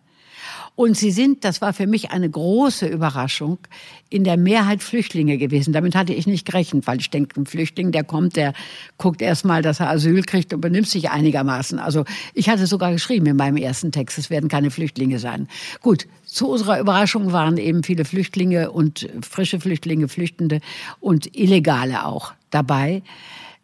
und 0.76 0.96
sie 0.96 1.12
sind, 1.12 1.44
das 1.44 1.60
war 1.60 1.72
für 1.72 1.86
mich 1.86 2.10
eine 2.10 2.28
große 2.28 2.86
Überraschung, 2.86 3.58
in 4.10 4.24
der 4.24 4.36
Mehrheit 4.36 4.82
Flüchtlinge 4.82 5.38
gewesen. 5.38 5.72
Damit 5.72 5.94
hatte 5.94 6.12
ich 6.12 6.26
nicht 6.26 6.46
gerechnet, 6.46 6.86
weil 6.88 6.98
ich 6.98 7.10
denke, 7.10 7.40
ein 7.40 7.46
Flüchtling, 7.46 7.92
der 7.92 8.02
kommt, 8.02 8.34
der 8.34 8.54
guckt 8.98 9.22
erst 9.22 9.44
mal, 9.44 9.62
dass 9.62 9.78
er 9.78 9.88
Asyl 9.88 10.22
kriegt 10.22 10.52
und 10.52 10.60
benimmt 10.60 10.88
sich 10.88 11.10
einigermaßen. 11.10 11.78
Also 11.78 12.04
ich 12.32 12.48
hatte 12.48 12.66
sogar 12.66 12.90
geschrieben 12.90 13.26
in 13.26 13.36
meinem 13.36 13.56
ersten 13.56 13.92
Text, 13.92 14.18
es 14.18 14.30
werden 14.30 14.48
keine 14.48 14.72
Flüchtlinge 14.72 15.20
sein. 15.20 15.48
Gut, 15.80 16.08
zu 16.24 16.48
unserer 16.48 16.80
Überraschung 16.80 17.32
waren 17.32 17.56
eben 17.56 17.84
viele 17.84 18.04
Flüchtlinge 18.04 18.72
und 18.72 19.08
frische 19.22 19.60
Flüchtlinge, 19.60 20.08
Flüchtende 20.08 20.60
und 20.98 21.36
Illegale 21.36 22.04
auch 22.04 22.32
dabei. 22.50 23.02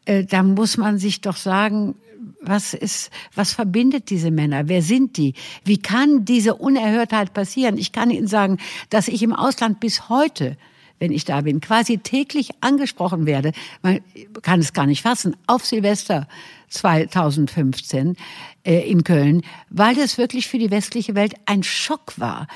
Äh, 0.04 0.24
da 0.24 0.44
muss 0.44 0.76
man 0.76 0.98
sich 0.98 1.20
doch 1.20 1.36
sagen, 1.36 1.96
was 2.41 2.75
ist, 2.75 3.11
was 3.35 3.53
verbindet 3.53 4.11
diese 4.11 4.31
Männer? 4.31 4.68
Wer 4.68 4.83
sind 4.83 5.16
die? 5.16 5.35
Wie 5.64 5.79
kann 5.79 6.25
diese 6.25 6.55
Unerhörtheit 6.55 7.33
passieren? 7.33 7.79
Ich 7.79 7.93
kann 7.93 8.11
Ihnen 8.11 8.27
sagen, 8.27 8.59
dass 8.89 9.09
ich 9.09 9.23
im 9.23 9.35
Ausland 9.35 9.81
bis 9.81 10.09
heute 10.09 10.57
wenn 11.01 11.12
ich 11.12 11.25
da 11.25 11.41
bin, 11.41 11.61
quasi 11.61 11.99
täglich 11.99 12.51
angesprochen 12.61 13.27
werde. 13.27 13.53
Man 13.83 14.01
kann 14.43 14.61
es 14.61 14.73
gar 14.73 14.87
nicht 14.87 15.03
fassen. 15.03 15.35
Auf 15.47 15.64
Silvester 15.64 16.29
2015 16.68 18.16
äh, 18.64 18.89
in 18.89 19.03
Köln, 19.03 19.43
weil 19.71 19.95
das 19.95 20.18
wirklich 20.18 20.47
für 20.47 20.59
die 20.59 20.71
westliche 20.71 21.14
Welt 21.14 21.35
ein 21.47 21.62
Schock 21.62 22.18
war, 22.18 22.47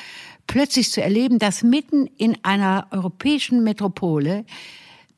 plötzlich 0.47 0.93
zu 0.93 1.03
erleben, 1.03 1.39
dass 1.39 1.63
mitten 1.63 2.07
in 2.19 2.37
einer 2.43 2.87
europäischen 2.91 3.65
Metropole 3.65 4.45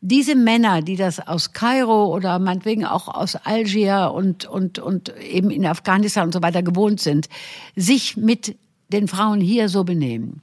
diese 0.01 0.35
Männer, 0.35 0.83
die 0.83 0.97
das 0.97 1.27
aus 1.27 1.53
Kairo 1.53 2.15
oder 2.15 2.39
meinetwegen 2.39 2.85
auch 2.85 3.09
aus 3.09 3.35
Algier 3.37 4.13
und, 4.15 4.45
und, 4.45 4.79
und 4.79 5.17
eben 5.19 5.51
in 5.51 5.67
Afghanistan 5.67 6.25
und 6.25 6.33
so 6.33 6.43
weiter 6.43 6.63
gewohnt 6.63 7.01
sind, 7.01 7.29
sich 7.75 8.17
mit 8.17 8.57
den 8.89 9.09
Frauen 9.09 9.41
hier 9.41 9.69
so 9.69 9.85
benehmen. 9.85 10.43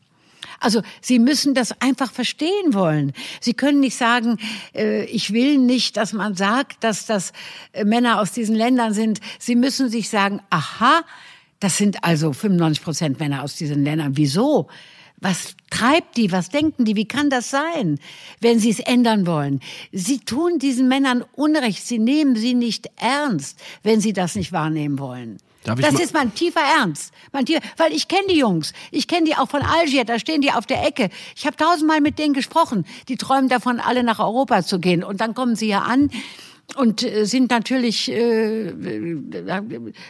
Also 0.60 0.82
Sie 1.02 1.20
müssen 1.20 1.54
das 1.54 1.82
einfach 1.82 2.12
verstehen 2.12 2.74
wollen. 2.74 3.14
Sie 3.42 3.54
können 3.54 3.82
nicht 3.82 3.98
sagen, 3.98 4.38
äh, 4.74 5.04
ich 5.06 5.34
will 5.34 5.58
nicht, 5.58 5.98
dass 5.98 6.14
man 6.14 6.36
sagt, 6.36 6.84
dass 6.84 7.06
das 7.06 7.34
äh, 7.74 7.84
Männer 7.84 8.20
aus 8.20 8.32
diesen 8.32 8.56
Ländern 8.56 8.94
sind. 8.94 9.20
Sie 9.40 9.56
müssen 9.56 9.90
sich 9.90 10.10
sagen, 10.10 10.42
aha, 10.50 11.04
das 11.60 11.78
sind 11.78 12.04
also 12.04 12.34
95 12.34 12.84
Prozent 12.84 13.20
Männer 13.20 13.44
aus 13.44 13.56
diesen 13.56 13.84
Ländern. 13.84 14.16
Wieso? 14.18 14.68
Was 15.24 15.56
treibt 15.70 16.18
die? 16.18 16.34
Was 16.34 16.50
denken 16.50 16.84
die? 16.84 16.98
Wie 16.98 17.08
kann 17.08 17.30
das 17.30 17.50
sein, 17.50 17.98
wenn 18.42 18.60
sie 18.60 18.70
es 18.70 18.80
ändern 18.80 19.26
wollen? 19.26 19.62
Sie 19.94 20.20
tun 20.20 20.60
diesen 20.60 20.90
Männern 20.90 21.24
Unrecht. 21.32 21.88
Sie 21.88 21.98
nehmen 21.98 22.36
sie 22.36 22.54
nicht 22.54 22.90
ernst, 22.98 23.58
wenn 23.84 24.02
sie 24.02 24.12
das 24.12 24.36
nicht 24.36 24.52
wahrnehmen 24.52 25.00
wollen. 25.00 25.38
das 25.64 25.98
ist 25.98 26.14
mein 26.14 26.36
tiefer 26.36 26.60
Ernst. 26.60 27.14
Mein 27.32 27.46
tiefer, 27.46 27.62
weil 27.78 27.94
ich 27.94 28.10
kenne 28.10 28.28
die 28.30 28.38
Jungs. 28.38 28.74
Ich 28.92 29.08
kenne 29.08 29.26
die 29.26 29.36
auch 29.38 29.48
von 29.48 29.62
Algier. 29.62 30.04
Da 30.04 30.20
stehen 30.20 30.42
die 30.42 30.52
auf 30.52 30.66
der 30.66 30.86
Ecke. 30.86 31.10
Ich 31.38 31.46
habe 31.46 31.56
tausendmal 31.56 32.02
mit 32.02 32.20
denen 32.20 32.34
gesprochen. 32.34 32.86
Die 33.08 33.16
träumen 33.16 33.48
davon, 33.48 33.80
alle 33.80 34.04
nach 34.04 34.20
Europa 34.20 34.62
zu 34.64 34.82
gehen. 34.82 35.06
Und 35.06 35.22
dann 35.22 35.34
kommen 35.34 35.56
sie 35.56 35.68
hier 35.68 35.84
an 35.84 36.10
und 36.76 37.04
äh, 37.04 37.26
sind 37.26 37.52
natürlich 37.52 38.12
äh, 38.12 38.74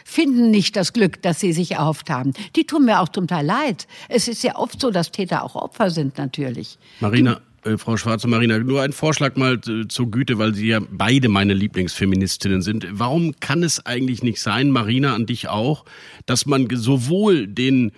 finden 0.04 0.50
nicht 0.50 0.76
das 0.76 0.92
Glück, 0.92 1.20
das 1.22 1.40
sie 1.40 1.52
sich 1.52 1.72
erhofft 1.72 2.10
haben. 2.10 2.32
Die 2.56 2.64
tun 2.64 2.84
mir 2.84 3.00
auch 3.00 3.08
zum 3.08 3.26
Teil 3.26 3.44
leid. 3.44 3.86
Es 4.08 4.28
ist 4.28 4.42
ja 4.42 4.56
oft 4.56 4.80
so, 4.80 4.90
dass 4.90 5.10
Täter 5.10 5.44
auch 5.44 5.54
Opfer 5.54 5.90
sind 5.90 6.16
natürlich. 6.18 6.78
Marina, 7.00 7.40
äh, 7.64 7.76
Frau 7.76 7.96
Schwarze 7.96 8.28
Marina, 8.28 8.58
nur 8.58 8.82
ein 8.82 8.92
Vorschlag 8.92 9.36
mal 9.36 9.60
äh, 9.68 9.88
zur 9.88 10.10
Güte, 10.10 10.38
weil 10.38 10.54
Sie 10.54 10.68
ja 10.68 10.80
beide 10.90 11.28
meine 11.28 11.54
Lieblingsfeministinnen 11.54 12.62
sind. 12.62 12.86
Warum 12.90 13.34
kann 13.40 13.62
es 13.62 13.84
eigentlich 13.84 14.22
nicht 14.22 14.40
sein, 14.40 14.70
Marina, 14.70 15.14
an 15.14 15.26
dich 15.26 15.48
auch, 15.48 15.84
dass 16.26 16.46
man 16.46 16.68
sowohl 16.72 17.46
den 17.46 17.92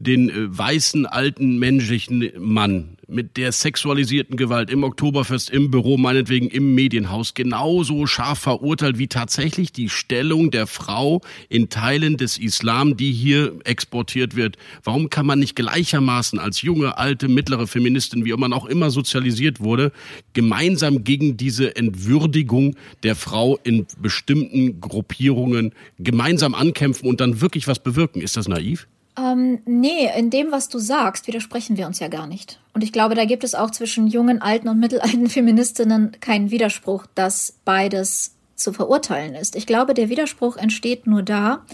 den 0.00 0.30
weißen 0.56 1.06
alten 1.06 1.58
menschlichen 1.58 2.30
Mann 2.38 2.97
mit 3.08 3.38
der 3.38 3.52
sexualisierten 3.52 4.36
Gewalt 4.36 4.70
im 4.70 4.84
Oktoberfest, 4.84 5.48
im 5.48 5.70
Büro, 5.70 5.96
meinetwegen 5.96 6.48
im 6.48 6.74
Medienhaus 6.74 7.32
genauso 7.32 8.06
scharf 8.06 8.38
verurteilt 8.38 8.98
wie 8.98 9.08
tatsächlich 9.08 9.72
die 9.72 9.88
Stellung 9.88 10.50
der 10.50 10.66
Frau 10.66 11.22
in 11.48 11.70
Teilen 11.70 12.18
des 12.18 12.36
Islam, 12.36 12.98
die 12.98 13.12
hier 13.12 13.54
exportiert 13.64 14.36
wird. 14.36 14.58
Warum 14.84 15.08
kann 15.08 15.24
man 15.24 15.38
nicht 15.38 15.56
gleichermaßen 15.56 16.38
als 16.38 16.60
junge, 16.60 16.98
alte, 16.98 17.28
mittlere 17.28 17.66
Feministin, 17.66 18.26
wie 18.26 18.34
man 18.34 18.52
auch 18.52 18.66
immer 18.66 18.90
sozialisiert 18.90 19.60
wurde, 19.60 19.90
gemeinsam 20.34 21.02
gegen 21.02 21.38
diese 21.38 21.76
Entwürdigung 21.76 22.76
der 23.02 23.16
Frau 23.16 23.58
in 23.64 23.86
bestimmten 24.02 24.80
Gruppierungen 24.82 25.72
gemeinsam 25.98 26.54
ankämpfen 26.54 27.08
und 27.08 27.20
dann 27.20 27.40
wirklich 27.40 27.66
was 27.68 27.78
bewirken? 27.78 28.20
Ist 28.20 28.36
das 28.36 28.48
naiv? 28.48 28.86
Ähm, 29.18 29.60
nee, 29.64 30.08
in 30.16 30.30
dem, 30.30 30.52
was 30.52 30.68
du 30.68 30.78
sagst, 30.78 31.26
widersprechen 31.26 31.76
wir 31.76 31.86
uns 31.86 31.98
ja 31.98 32.08
gar 32.08 32.26
nicht. 32.26 32.60
Und 32.74 32.84
ich 32.84 32.92
glaube, 32.92 33.14
da 33.14 33.24
gibt 33.24 33.42
es 33.42 33.54
auch 33.54 33.70
zwischen 33.70 34.06
jungen, 34.06 34.40
alten 34.40 34.68
und 34.68 34.78
mittelalten 34.78 35.26
Feministinnen 35.28 36.12
keinen 36.20 36.50
Widerspruch, 36.50 37.06
dass 37.14 37.54
beides 37.64 38.34
zu 38.54 38.72
verurteilen 38.72 39.34
ist. 39.34 39.56
Ich 39.56 39.66
glaube, 39.66 39.94
der 39.94 40.08
Widerspruch 40.08 40.56
entsteht 40.56 41.06
nur 41.06 41.22
da, 41.22 41.64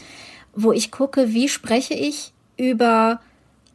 wo 0.55 0.73
ich 0.73 0.91
gucke, 0.91 1.33
wie 1.33 1.49
spreche 1.49 1.95
ich 1.95 2.33
über 2.57 3.21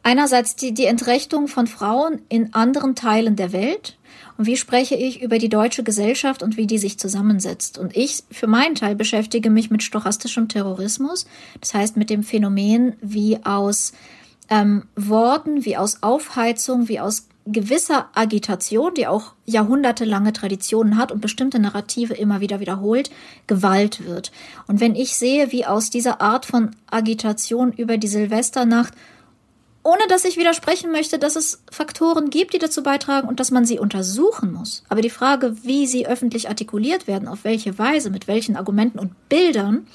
einerseits 0.02 0.56
die, 0.56 0.72
die 0.72 0.86
Entrechtung 0.86 1.46
von 1.46 1.66
Frauen 1.66 2.22
in 2.28 2.54
anderen 2.54 2.94
Teilen 2.94 3.36
der 3.36 3.52
Welt 3.52 3.98
und 4.40 4.46
wie 4.46 4.56
spreche 4.56 4.94
ich 4.94 5.20
über 5.20 5.36
die 5.36 5.50
deutsche 5.50 5.82
Gesellschaft 5.82 6.42
und 6.42 6.56
wie 6.56 6.66
die 6.66 6.78
sich 6.78 6.98
zusammensetzt? 6.98 7.76
Und 7.76 7.94
ich 7.94 8.22
für 8.30 8.46
meinen 8.46 8.74
Teil 8.74 8.96
beschäftige 8.96 9.50
mich 9.50 9.70
mit 9.70 9.82
stochastischem 9.82 10.48
Terrorismus, 10.48 11.26
das 11.60 11.74
heißt 11.74 11.98
mit 11.98 12.08
dem 12.08 12.22
Phänomen, 12.22 12.94
wie 13.02 13.44
aus 13.44 13.92
ähm, 14.48 14.84
Worten, 14.96 15.66
wie 15.66 15.76
aus 15.76 16.02
Aufheizung, 16.02 16.88
wie 16.88 17.00
aus 17.00 17.28
gewisser 17.44 18.08
Agitation, 18.14 18.94
die 18.94 19.06
auch 19.06 19.34
jahrhundertelange 19.44 20.32
Traditionen 20.32 20.96
hat 20.96 21.12
und 21.12 21.20
bestimmte 21.20 21.58
Narrative 21.58 22.14
immer 22.14 22.40
wieder 22.40 22.60
wiederholt, 22.60 23.10
Gewalt 23.46 24.06
wird. 24.06 24.32
Und 24.66 24.80
wenn 24.80 24.94
ich 24.94 25.16
sehe, 25.16 25.52
wie 25.52 25.66
aus 25.66 25.90
dieser 25.90 26.22
Art 26.22 26.46
von 26.46 26.70
Agitation 26.90 27.72
über 27.74 27.98
die 27.98 28.08
Silvesternacht 28.08 28.94
ohne 29.82 30.06
dass 30.08 30.24
ich 30.24 30.36
widersprechen 30.36 30.92
möchte, 30.92 31.18
dass 31.18 31.36
es 31.36 31.62
Faktoren 31.70 32.30
gibt, 32.30 32.52
die 32.54 32.58
dazu 32.58 32.82
beitragen 32.82 33.28
und 33.28 33.40
dass 33.40 33.50
man 33.50 33.64
sie 33.64 33.78
untersuchen 33.78 34.52
muss. 34.52 34.84
Aber 34.88 35.00
die 35.00 35.10
Frage, 35.10 35.64
wie 35.64 35.86
sie 35.86 36.06
öffentlich 36.06 36.48
artikuliert 36.48 37.06
werden, 37.06 37.28
auf 37.28 37.44
welche 37.44 37.78
Weise, 37.78 38.10
mit 38.10 38.28
welchen 38.28 38.56
Argumenten 38.56 38.98
und 38.98 39.28
Bildern, 39.28 39.86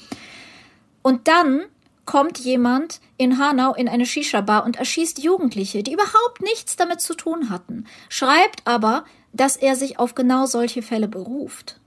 und 1.02 1.28
dann 1.28 1.62
kommt 2.04 2.38
jemand 2.38 3.00
in 3.16 3.38
Hanau 3.38 3.74
in 3.74 3.88
eine 3.88 4.06
Shisha-Bar 4.06 4.64
und 4.64 4.76
erschießt 4.76 5.22
Jugendliche, 5.22 5.82
die 5.82 5.92
überhaupt 5.92 6.40
nichts 6.40 6.76
damit 6.76 7.00
zu 7.00 7.14
tun 7.14 7.50
hatten, 7.50 7.86
schreibt 8.08 8.62
aber, 8.64 9.04
dass 9.32 9.56
er 9.56 9.76
sich 9.76 9.98
auf 9.98 10.14
genau 10.14 10.46
solche 10.46 10.82
Fälle 10.82 11.08
beruft 11.08 11.80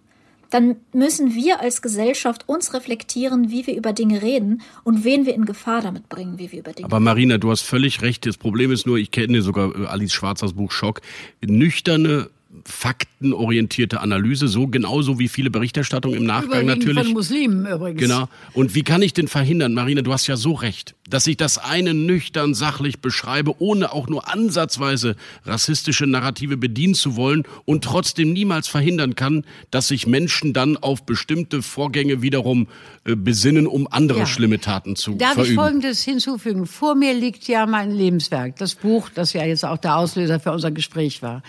dann 0.50 0.78
müssen 0.94 1.36
wir 1.36 1.60
als 1.62 1.82
Gesellschaft 1.82 2.48
uns 2.48 2.74
reflektieren, 2.74 3.52
wie 3.52 3.68
wir 3.68 3.76
über 3.76 3.94
Dinge 3.94 4.22
reden 4.22 4.62
und 4.84 5.04
wen 5.04 5.26
wir 5.26 5.36
in 5.36 5.46
Gefahr 5.46 5.82
damit 5.82 6.10
bringen, 6.10 6.40
wie 6.40 6.52
wir 6.52 6.60
über 6.60 6.74
Dinge 6.74 6.86
Aber 6.86 7.00
Marina, 7.00 7.38
du 7.38 7.52
hast 7.52 7.62
völlig 7.62 8.02
recht. 8.02 8.26
Das 8.26 8.38
Problem 8.38 8.72
ist 8.72 8.86
nur, 8.86 8.98
ich 8.98 9.12
kenne 9.12 9.42
sogar 9.42 9.76
äh, 9.76 9.86
Alice 9.86 10.14
Schwarzers 10.14 10.54
Buch 10.54 10.72
Schock. 10.72 11.02
Nüchterne 11.42 12.30
faktenorientierte 12.66 14.00
Analyse, 14.00 14.48
so 14.48 14.68
genauso 14.68 15.20
wie 15.20 15.28
viele 15.28 15.50
Berichterstattungen 15.50 16.18
im 16.18 16.26
Nachgang 16.26 16.64
Überwiegend 16.64 16.80
natürlich. 16.80 17.04
Von 17.06 17.14
Muslimen 17.14 17.66
übrigens. 17.66 18.02
Genau. 18.02 18.30
Und 18.54 18.76
wie 18.76 18.84
kann 18.84 19.02
ich 19.02 19.14
denn 19.14 19.28
verhindern, 19.28 19.74
Marina, 19.74 20.02
du 20.02 20.14
hast 20.14 20.28
ja 20.28 20.38
so 20.38 20.54
recht, 20.54 20.96
dass 21.10 21.28
ich 21.28 21.38
das 21.38 21.58
eine 21.58 21.94
nüchtern 21.94 22.54
sachlich 22.54 23.00
beschreibe, 23.00 23.56
ohne 23.60 23.92
auch 23.94 24.08
nur 24.08 24.32
ansatzweise 24.32 25.16
rassistische 25.46 26.06
Narrative 26.06 26.58
bedienen 26.58 26.94
zu 26.94 27.16
wollen 27.16 27.44
und 27.66 27.84
trotzdem 27.84 28.34
niemals 28.34 28.68
verhindern 28.68 29.16
kann, 29.16 29.44
dass 29.72 29.88
sich 29.88 30.08
Menschen 30.08 30.54
dann 30.54 30.78
auf 30.78 31.04
bestimmte 31.04 31.62
Vorgänge 31.62 32.22
wiederum 32.22 32.68
äh, 33.06 33.16
besinnen, 33.16 33.68
um 33.68 33.88
andere 33.92 34.20
ja. 34.20 34.26
schlimme 34.26 34.60
Taten 34.60 34.96
zu 34.96 35.16
Darf 35.16 35.34
verüben. 35.34 35.38
Darf 35.38 35.50
ich 35.50 35.56
Folgendes 35.56 36.04
hinzufügen? 36.04 36.66
Vor 36.66 36.96
mir 36.96 37.14
liegt 37.14 37.48
ja 37.48 37.66
mein 37.66 37.92
Lebenswerk, 37.92 38.56
das 38.58 38.76
Buch, 38.76 39.10
das 39.14 39.34
ja 39.34 39.46
jetzt 39.46 39.66
auch 39.66 39.78
der 39.78 39.96
Auslöser 39.98 40.40
für 40.40 40.52
unser 40.52 40.72
Gespräch 40.72 41.22
war 41.22 41.44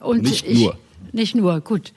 Und 0.00 0.22
nicht 0.22 0.46
ich, 0.46 0.60
nur. 0.60 0.78
Nicht 1.12 1.34
nur, 1.34 1.60
gut. 1.60 1.92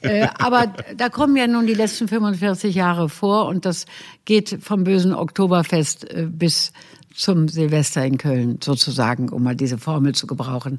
äh, 0.00 0.28
aber 0.38 0.72
da 0.96 1.08
kommen 1.08 1.36
ja 1.36 1.46
nun 1.46 1.66
die 1.66 1.74
letzten 1.74 2.08
45 2.08 2.74
Jahre 2.74 3.08
vor 3.08 3.46
und 3.46 3.64
das 3.64 3.86
geht 4.24 4.58
vom 4.60 4.84
bösen 4.84 5.14
Oktoberfest 5.14 6.10
äh, 6.10 6.26
bis 6.30 6.72
zum 7.14 7.48
Silvester 7.48 8.04
in 8.04 8.18
Köln 8.18 8.58
sozusagen, 8.62 9.28
um 9.28 9.42
mal 9.42 9.56
diese 9.56 9.78
Formel 9.78 10.14
zu 10.14 10.26
gebrauchen. 10.26 10.78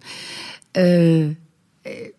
Äh, 0.76 1.36
äh 1.84 2.14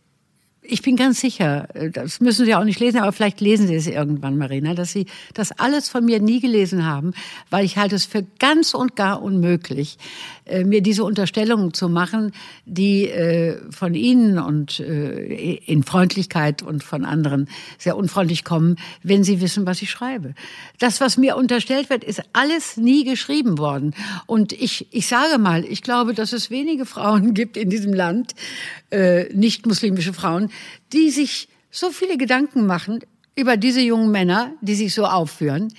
ich 0.66 0.82
bin 0.82 0.96
ganz 0.96 1.20
sicher, 1.20 1.68
äh, 1.74 1.90
das 1.90 2.20
müssen 2.20 2.46
Sie 2.46 2.54
auch 2.54 2.64
nicht 2.64 2.80
lesen, 2.80 2.98
aber 2.98 3.12
vielleicht 3.12 3.40
lesen 3.40 3.66
Sie 3.66 3.74
es 3.74 3.86
irgendwann, 3.86 4.38
Marina, 4.38 4.74
dass 4.74 4.92
Sie 4.92 5.06
das 5.34 5.52
alles 5.52 5.88
von 5.88 6.04
mir 6.04 6.20
nie 6.20 6.40
gelesen 6.40 6.86
haben, 6.86 7.12
weil 7.50 7.64
ich 7.64 7.76
halte 7.76 7.94
es 7.94 8.06
für 8.06 8.24
ganz 8.38 8.74
und 8.74 8.96
gar 8.96 9.22
unmöglich, 9.22 9.98
äh, 10.46 10.64
mir 10.64 10.80
diese 10.80 11.04
Unterstellungen 11.04 11.74
zu 11.74 11.88
machen, 11.88 12.32
die 12.64 13.08
äh, 13.08 13.60
von 13.70 13.94
Ihnen 13.94 14.38
und 14.38 14.80
in 14.80 15.82
Freundlichkeit 15.82 16.62
und 16.62 16.82
von 16.82 17.04
anderen 17.04 17.48
sehr 17.78 17.96
unfreundlich 17.96 18.44
kommen, 18.44 18.76
wenn 19.02 19.24
Sie 19.24 19.40
wissen, 19.40 19.66
was 19.66 19.82
ich 19.82 19.90
schreibe. 19.90 20.34
Das, 20.78 21.00
was 21.00 21.16
mir 21.16 21.36
unterstellt 21.36 21.90
wird, 21.90 22.04
ist 22.04 22.22
alles 22.32 22.76
nie 22.76 23.04
geschrieben 23.04 23.58
worden. 23.58 23.94
Und 24.26 24.52
ich, 24.52 24.86
ich 24.90 25.06
sage 25.06 25.38
mal, 25.38 25.64
ich 25.64 25.82
glaube, 25.82 26.14
dass 26.14 26.32
es 26.32 26.50
wenige 26.50 26.86
Frauen 26.86 27.34
gibt 27.34 27.56
in 27.56 27.70
diesem 27.70 27.92
Land, 27.92 28.34
nicht 29.32 29.66
muslimische 29.66 30.12
Frauen, 30.12 30.50
die 30.92 31.10
sich 31.10 31.48
so 31.70 31.90
viele 31.90 32.16
Gedanken 32.16 32.66
machen 32.66 33.00
über 33.36 33.56
diese 33.56 33.80
jungen 33.80 34.10
Männer, 34.10 34.52
die 34.60 34.74
sich 34.74 34.94
so 34.94 35.06
aufführen 35.06 35.74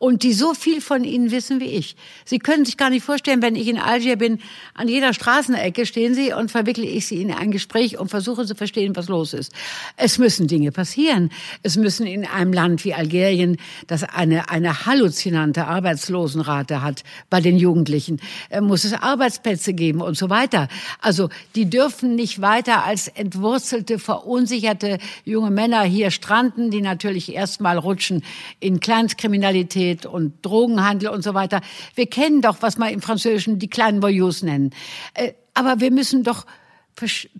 und 0.00 0.22
die 0.22 0.32
so 0.32 0.54
viel 0.54 0.80
von 0.80 1.04
ihnen 1.04 1.30
wissen 1.30 1.60
wie 1.60 1.66
ich. 1.66 1.94
Sie 2.24 2.38
können 2.38 2.64
sich 2.64 2.78
gar 2.78 2.88
nicht 2.88 3.04
vorstellen, 3.04 3.42
wenn 3.42 3.54
ich 3.54 3.68
in 3.68 3.78
Algier 3.78 4.16
bin, 4.16 4.40
an 4.72 4.88
jeder 4.88 5.12
Straßenecke 5.12 5.84
stehen 5.84 6.14
sie 6.14 6.32
und 6.32 6.50
verwickle 6.50 6.86
ich 6.86 7.06
sie 7.06 7.20
in 7.20 7.30
ein 7.30 7.50
Gespräch 7.50 7.98
und 7.98 8.08
versuche 8.08 8.46
zu 8.46 8.54
verstehen, 8.54 8.96
was 8.96 9.08
los 9.08 9.34
ist. 9.34 9.52
Es 9.98 10.18
müssen 10.18 10.48
Dinge 10.48 10.72
passieren. 10.72 11.30
Es 11.62 11.76
müssen 11.76 12.06
in 12.06 12.24
einem 12.24 12.54
Land 12.54 12.82
wie 12.86 12.94
Algerien, 12.94 13.58
das 13.88 14.02
eine, 14.02 14.48
eine 14.48 14.86
halluzinante 14.86 15.66
Arbeitslosenrate 15.66 16.80
hat 16.80 17.04
bei 17.28 17.42
den 17.42 17.58
Jugendlichen, 17.58 18.20
äh, 18.48 18.62
muss 18.62 18.84
es 18.84 18.94
Arbeitsplätze 18.94 19.74
geben 19.74 20.00
und 20.00 20.16
so 20.16 20.30
weiter. 20.30 20.68
Also 21.02 21.28
die 21.54 21.68
dürfen 21.68 22.14
nicht 22.14 22.40
weiter 22.40 22.84
als 22.84 23.08
entwurzelte, 23.08 23.98
verunsicherte 23.98 24.96
junge 25.26 25.50
Männer 25.50 25.82
hier 25.82 26.10
stranden, 26.10 26.70
die 26.70 26.80
natürlich 26.80 27.34
erstmal 27.34 27.76
rutschen 27.76 28.24
in 28.60 28.80
Kleinstkriminalität, 28.80 29.89
Kriminalität 29.90 30.06
und 30.06 30.44
Drogenhandel 30.44 31.10
und 31.10 31.22
so 31.22 31.34
weiter. 31.34 31.60
Wir 31.94 32.06
kennen 32.06 32.40
doch, 32.40 32.58
was 32.60 32.78
man 32.78 32.92
im 32.92 33.00
Französischen 33.00 33.58
die 33.58 33.68
kleinen 33.68 34.02
Voyous 34.02 34.42
nennen. 34.42 34.70
Äh, 35.14 35.32
aber 35.54 35.80
wir 35.80 35.90
müssen 35.90 36.22
doch 36.22 36.46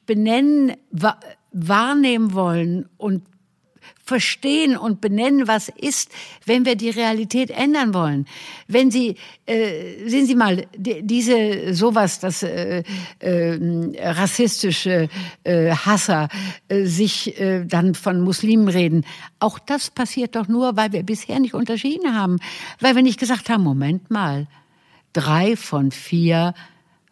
benennen, 0.06 0.72
wahrnehmen 1.52 2.32
wollen 2.32 2.88
und 2.96 3.22
verstehen 4.10 4.76
und 4.76 5.00
benennen, 5.00 5.46
was 5.46 5.68
ist, 5.68 6.10
wenn 6.44 6.64
wir 6.64 6.74
die 6.74 6.90
Realität 6.90 7.50
ändern 7.50 7.94
wollen. 7.94 8.26
Wenn 8.66 8.90
Sie, 8.90 9.14
äh, 9.46 10.08
sehen 10.08 10.26
Sie 10.26 10.34
mal, 10.34 10.66
die, 10.76 11.02
diese 11.04 11.72
sowas, 11.74 12.18
das 12.18 12.42
äh, 12.42 12.82
äh, 13.20 13.58
rassistische 14.00 15.08
äh, 15.44 15.70
Hasser 15.70 16.28
äh, 16.66 16.86
sich 16.86 17.38
äh, 17.40 17.64
dann 17.64 17.94
von 17.94 18.20
Muslimen 18.20 18.66
reden, 18.66 19.06
auch 19.38 19.60
das 19.60 19.90
passiert 19.90 20.34
doch 20.34 20.48
nur, 20.48 20.76
weil 20.76 20.90
wir 20.92 21.04
bisher 21.04 21.38
nicht 21.38 21.54
unterschieden 21.54 22.16
haben, 22.18 22.38
weil 22.80 22.96
wir 22.96 23.04
nicht 23.04 23.20
gesagt 23.20 23.48
haben, 23.48 23.62
Moment 23.62 24.10
mal, 24.10 24.48
drei 25.12 25.54
von 25.54 25.92
vier 25.92 26.52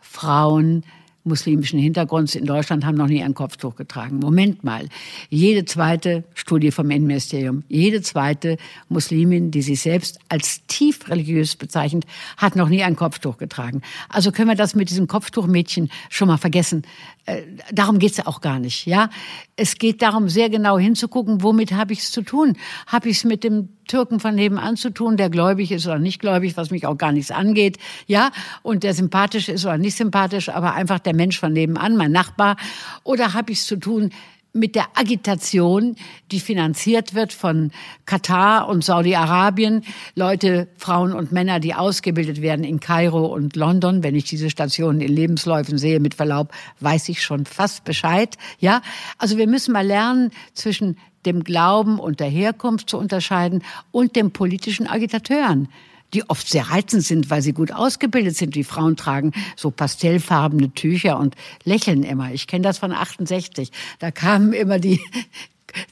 Frauen 0.01 0.82
muslimischen 1.29 1.79
Hintergrunds 1.79 2.35
in 2.35 2.45
Deutschland 2.45 2.85
haben 2.85 2.97
noch 2.97 3.07
nie 3.07 3.22
ein 3.22 3.35
Kopftuch 3.35 3.76
getragen. 3.76 4.18
Moment 4.18 4.64
mal. 4.64 4.89
Jede 5.31 5.64
zweite 5.64 6.24
Studie 6.35 6.70
vom 6.70 6.91
Innenministerium, 6.91 7.62
jede 7.68 8.03
zweite 8.03 8.57
Muslimin, 8.89 9.51
die 9.51 9.62
sich 9.62 9.81
selbst 9.81 10.18
als 10.29 10.66
tief 10.66 11.09
religiös 11.09 11.57
bezeichnet, 11.57 12.05
hat 12.37 12.57
noch 12.57 12.68
nie 12.68 12.83
ein 12.83 12.97
Kopftuch 12.97 13.37
getragen. 13.39 13.83
Also 14.09 14.33
können 14.33 14.49
wir 14.49 14.57
das 14.57 14.74
mit 14.74 14.91
diesem 14.91 15.07
Kopftuchmädchen 15.07 15.91
schon 16.09 16.29
mal 16.29 16.39
vergessen. 16.39 16.83
Äh, 17.26 17.43
darum 17.72 17.99
geht's 17.99 18.16
ja 18.16 18.26
auch 18.26 18.41
gar 18.41 18.59
nicht. 18.59 18.87
Ja, 18.87 19.11
es 19.57 19.76
geht 19.76 20.03
darum, 20.03 20.29
sehr 20.29 20.51
genau 20.51 20.79
hinzugucken, 20.79 21.43
womit 21.43 21.72
habe 21.72 21.93
ich 21.93 22.01
es 22.01 22.11
zu 22.11 22.22
tun? 22.22 22.57
Habe 22.87 23.09
ich 23.09 23.18
es 23.18 23.24
mit 23.24 23.45
dem 23.45 23.68
Türken 23.89 24.20
von 24.20 24.36
nebenan 24.36 24.76
zu 24.76 24.91
tun, 24.91 25.16
der 25.16 25.30
gläubig 25.30 25.72
ist 25.72 25.86
oder 25.86 25.99
nicht 25.99 26.20
gläubig, 26.20 26.57
was 26.57 26.70
mich 26.70 26.86
auch 26.86 26.97
gar 26.97 27.11
nichts 27.11 27.32
angeht, 27.32 27.78
ja, 28.07 28.30
und 28.62 28.84
der 28.84 28.95
sympathisch 28.95 29.49
ist 29.49 29.64
oder 29.64 29.78
nicht 29.78 29.97
sympathisch, 29.97 30.49
aber 30.49 30.74
einfach 30.74 31.01
der 31.01 31.14
Mensch 31.14 31.39
von 31.41 31.53
nebenan, 31.53 31.97
mein 31.97 32.12
Nachbar, 32.12 32.57
oder 33.03 33.34
habe 33.34 33.53
ich 33.53 33.59
es 33.59 33.66
zu 33.66 33.76
tun 33.76 34.11
mit 34.53 34.74
der 34.74 34.86
Agitation, 34.95 35.97
die 36.30 36.41
finanziert 36.41 37.14
wird 37.14 37.32
von 37.32 37.70
Katar 38.07 38.68
und 38.68 38.82
Saudi-Arabien, 38.82 39.84
Leute, 40.14 40.68
Frauen 40.76 41.12
und 41.12 41.32
Männer, 41.32 41.61
die 41.61 41.74
ausgebildet 41.74 42.41
werden 42.43 42.64
in 42.64 42.80
Kairo 42.80 43.26
und 43.26 43.57
London. 43.57 44.03
Wenn 44.03 44.14
ich 44.14 44.24
diese 44.24 44.51
Stationen 44.51 45.01
in 45.01 45.14
Lebensläufen 45.14 45.78
sehe, 45.78 46.01
mit 46.01 46.14
Verlaub, 46.14 46.53
weiß 46.80 47.09
ich 47.11 47.22
schon 47.22 47.45
fast 47.45 47.84
Bescheid. 47.84 48.36
Ja, 48.59 48.82
also 49.18 49.36
wir 49.36 49.47
müssen 49.47 49.72
mal 49.72 49.86
lernen 49.86 50.30
zwischen 50.55 50.97
dem 51.26 51.44
Glauben 51.44 51.98
und 51.98 52.20
der 52.20 52.28
Herkunft 52.28 52.90
zu 52.90 52.98
unterscheiden 52.98 53.62
und 53.90 54.16
dem 54.16 54.30
politischen 54.30 54.86
Agitateuren 54.86 55.68
die 56.14 56.28
oft 56.28 56.48
sehr 56.48 56.70
reizend 56.70 57.04
sind, 57.04 57.30
weil 57.30 57.42
sie 57.42 57.52
gut 57.52 57.72
ausgebildet 57.72 58.36
sind. 58.36 58.54
Die 58.54 58.64
Frauen 58.64 58.96
tragen 58.96 59.32
so 59.56 59.70
pastellfarbene 59.70 60.72
Tücher 60.72 61.18
und 61.18 61.34
lächeln 61.64 62.02
immer. 62.02 62.32
Ich 62.32 62.46
kenne 62.46 62.62
das 62.62 62.78
von 62.78 62.92
68. 62.92 63.70
Da 63.98 64.10
kamen 64.10 64.52
immer 64.52 64.78
die 64.78 65.00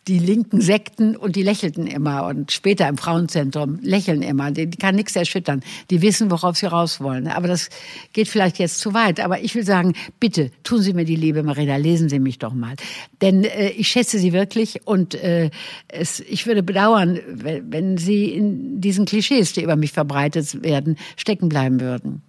die 0.09 0.19
linken 0.19 0.61
Sekten 0.61 1.17
und 1.17 1.37
die 1.37 1.43
lächelten 1.43 1.87
immer 1.87 2.27
und 2.27 2.53
später 2.53 2.89
im 2.89 2.99
Frauenzentrum 2.99 3.79
lächeln 3.83 4.23
immer. 4.23 4.51
Die, 4.51 4.67
die 4.67 4.79
kann 4.79 4.95
nichts 4.95 5.17
erschüttern. 5.17 5.63
Die 5.91 6.03
wissen, 6.03 6.31
worauf 6.31 6.57
sie 6.57 6.67
raus 6.67 7.01
wollen. 7.01 7.29
Aber 7.29 7.49
das 7.49 7.69
geht 8.13 8.29
vielleicht 8.29 8.59
jetzt 8.59 8.79
zu 8.79 8.95
weit. 8.95 9.21
Aber 9.21 9.41
ich 9.41 9.55
will 9.55 9.65
sagen, 9.65 9.95
bitte 10.21 10.51
tun 10.63 10.81
Sie 10.81 10.93
mir 10.93 11.05
die 11.05 11.17
Liebe, 11.17 11.43
Marina, 11.43 11.77
lesen 11.77 12.09
Sie 12.09 12.19
mich 12.19 12.39
doch 12.39 12.53
mal. 12.53 12.75
Denn 13.21 13.45
äh, 13.45 13.71
ich 13.71 13.89
schätze 13.89 14.19
Sie 14.19 14.33
wirklich 14.33 14.87
und 14.87 15.15
äh, 15.15 15.51
es, 15.89 16.21
ich 16.21 16.47
würde 16.47 16.63
bedauern, 16.63 17.21
wenn, 17.29 17.73
wenn 17.73 17.99
Sie 17.99 18.27
in 18.27 18.81
diesen 18.81 19.05
Klischees, 19.05 19.53
die 19.53 19.63
über 19.63 19.77
mich 19.77 19.93
verbreitet 19.93 20.63
werden, 20.63 20.97
stecken 21.17 21.49
bleiben 21.49 21.81
würden. 21.81 22.23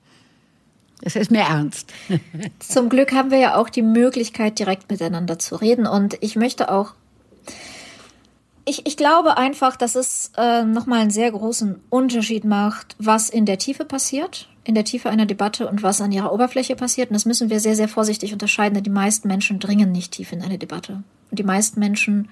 Es 1.02 1.16
ist 1.16 1.32
mir 1.32 1.42
ernst. 1.42 1.94
Zum 2.60 2.90
Glück 2.90 3.12
haben 3.14 3.32
wir 3.32 3.38
ja 3.38 3.56
auch 3.56 3.70
die 3.70 3.84
Möglichkeit, 3.84 4.60
direkt 4.60 4.90
miteinander 4.90 5.38
zu 5.38 5.56
reden. 5.56 5.86
Und 5.86 6.18
ich 6.22 6.36
möchte 6.36 6.72
auch 6.72 6.94
ich, 8.68 8.86
ich 8.86 8.98
glaube 8.98 9.38
einfach, 9.38 9.78
dass 9.78 9.96
es 9.96 10.32
äh, 10.36 10.64
nochmal 10.64 11.00
einen 11.00 11.10
sehr 11.10 11.32
großen 11.32 11.82
Unterschied 11.90 12.44
macht, 12.44 12.96
was 13.00 13.30
in 13.30 13.46
der 13.46 13.58
Tiefe 13.58 13.86
passiert, 13.86 14.50
in 14.66 14.76
der 14.76 14.84
Tiefe 14.84 15.10
einer 15.10 15.26
Debatte 15.26 15.70
und 15.70 15.84
was 15.84 16.02
an 16.02 16.12
ihrer 16.12 16.34
Oberfläche 16.34 16.76
passiert. 16.76 17.10
Und 17.10 17.14
das 17.14 17.26
müssen 17.26 17.50
wir 17.50 17.62
sehr, 17.62 17.78
sehr 17.78 17.88
vorsichtig 17.88 18.34
unterscheiden, 18.34 18.76
denn 18.76 18.84
die 18.84 18.90
meisten 18.90 19.30
Menschen 19.30 19.60
dringen 19.60 19.94
nicht 19.94 20.12
tief 20.12 20.34
in 20.34 20.42
eine 20.42 20.58
Debatte. 20.58 21.04
Und 21.32 21.40
die 21.40 21.44
meisten 21.44 21.80
Menschen 21.80 22.28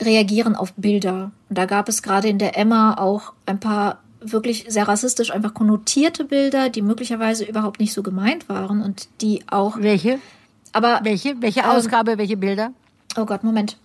reagieren 0.00 0.56
auf 0.56 0.72
Bilder. 0.74 1.32
Und 1.50 1.58
da 1.58 1.66
gab 1.66 1.90
es 1.90 2.02
gerade 2.02 2.28
in 2.28 2.38
der 2.38 2.56
Emma 2.56 2.94
auch 2.94 3.34
ein 3.44 3.60
paar 3.60 3.98
wirklich 4.20 4.64
sehr 4.68 4.88
rassistisch 4.88 5.32
einfach 5.32 5.52
konnotierte 5.52 6.24
Bilder, 6.24 6.70
die 6.70 6.80
möglicherweise 6.80 7.44
überhaupt 7.44 7.78
nicht 7.78 7.92
so 7.92 8.02
gemeint 8.02 8.48
waren 8.48 8.80
und 8.80 9.08
die 9.20 9.42
auch. 9.48 9.76
Welche? 9.78 10.18
Aber 10.72 11.00
welche? 11.02 11.42
Welche 11.42 11.60
ähm, 11.60 11.66
Ausgabe? 11.66 12.16
welche 12.16 12.38
Bilder? 12.38 12.72
Oh 13.18 13.26
Gott, 13.26 13.44
Moment. 13.44 13.76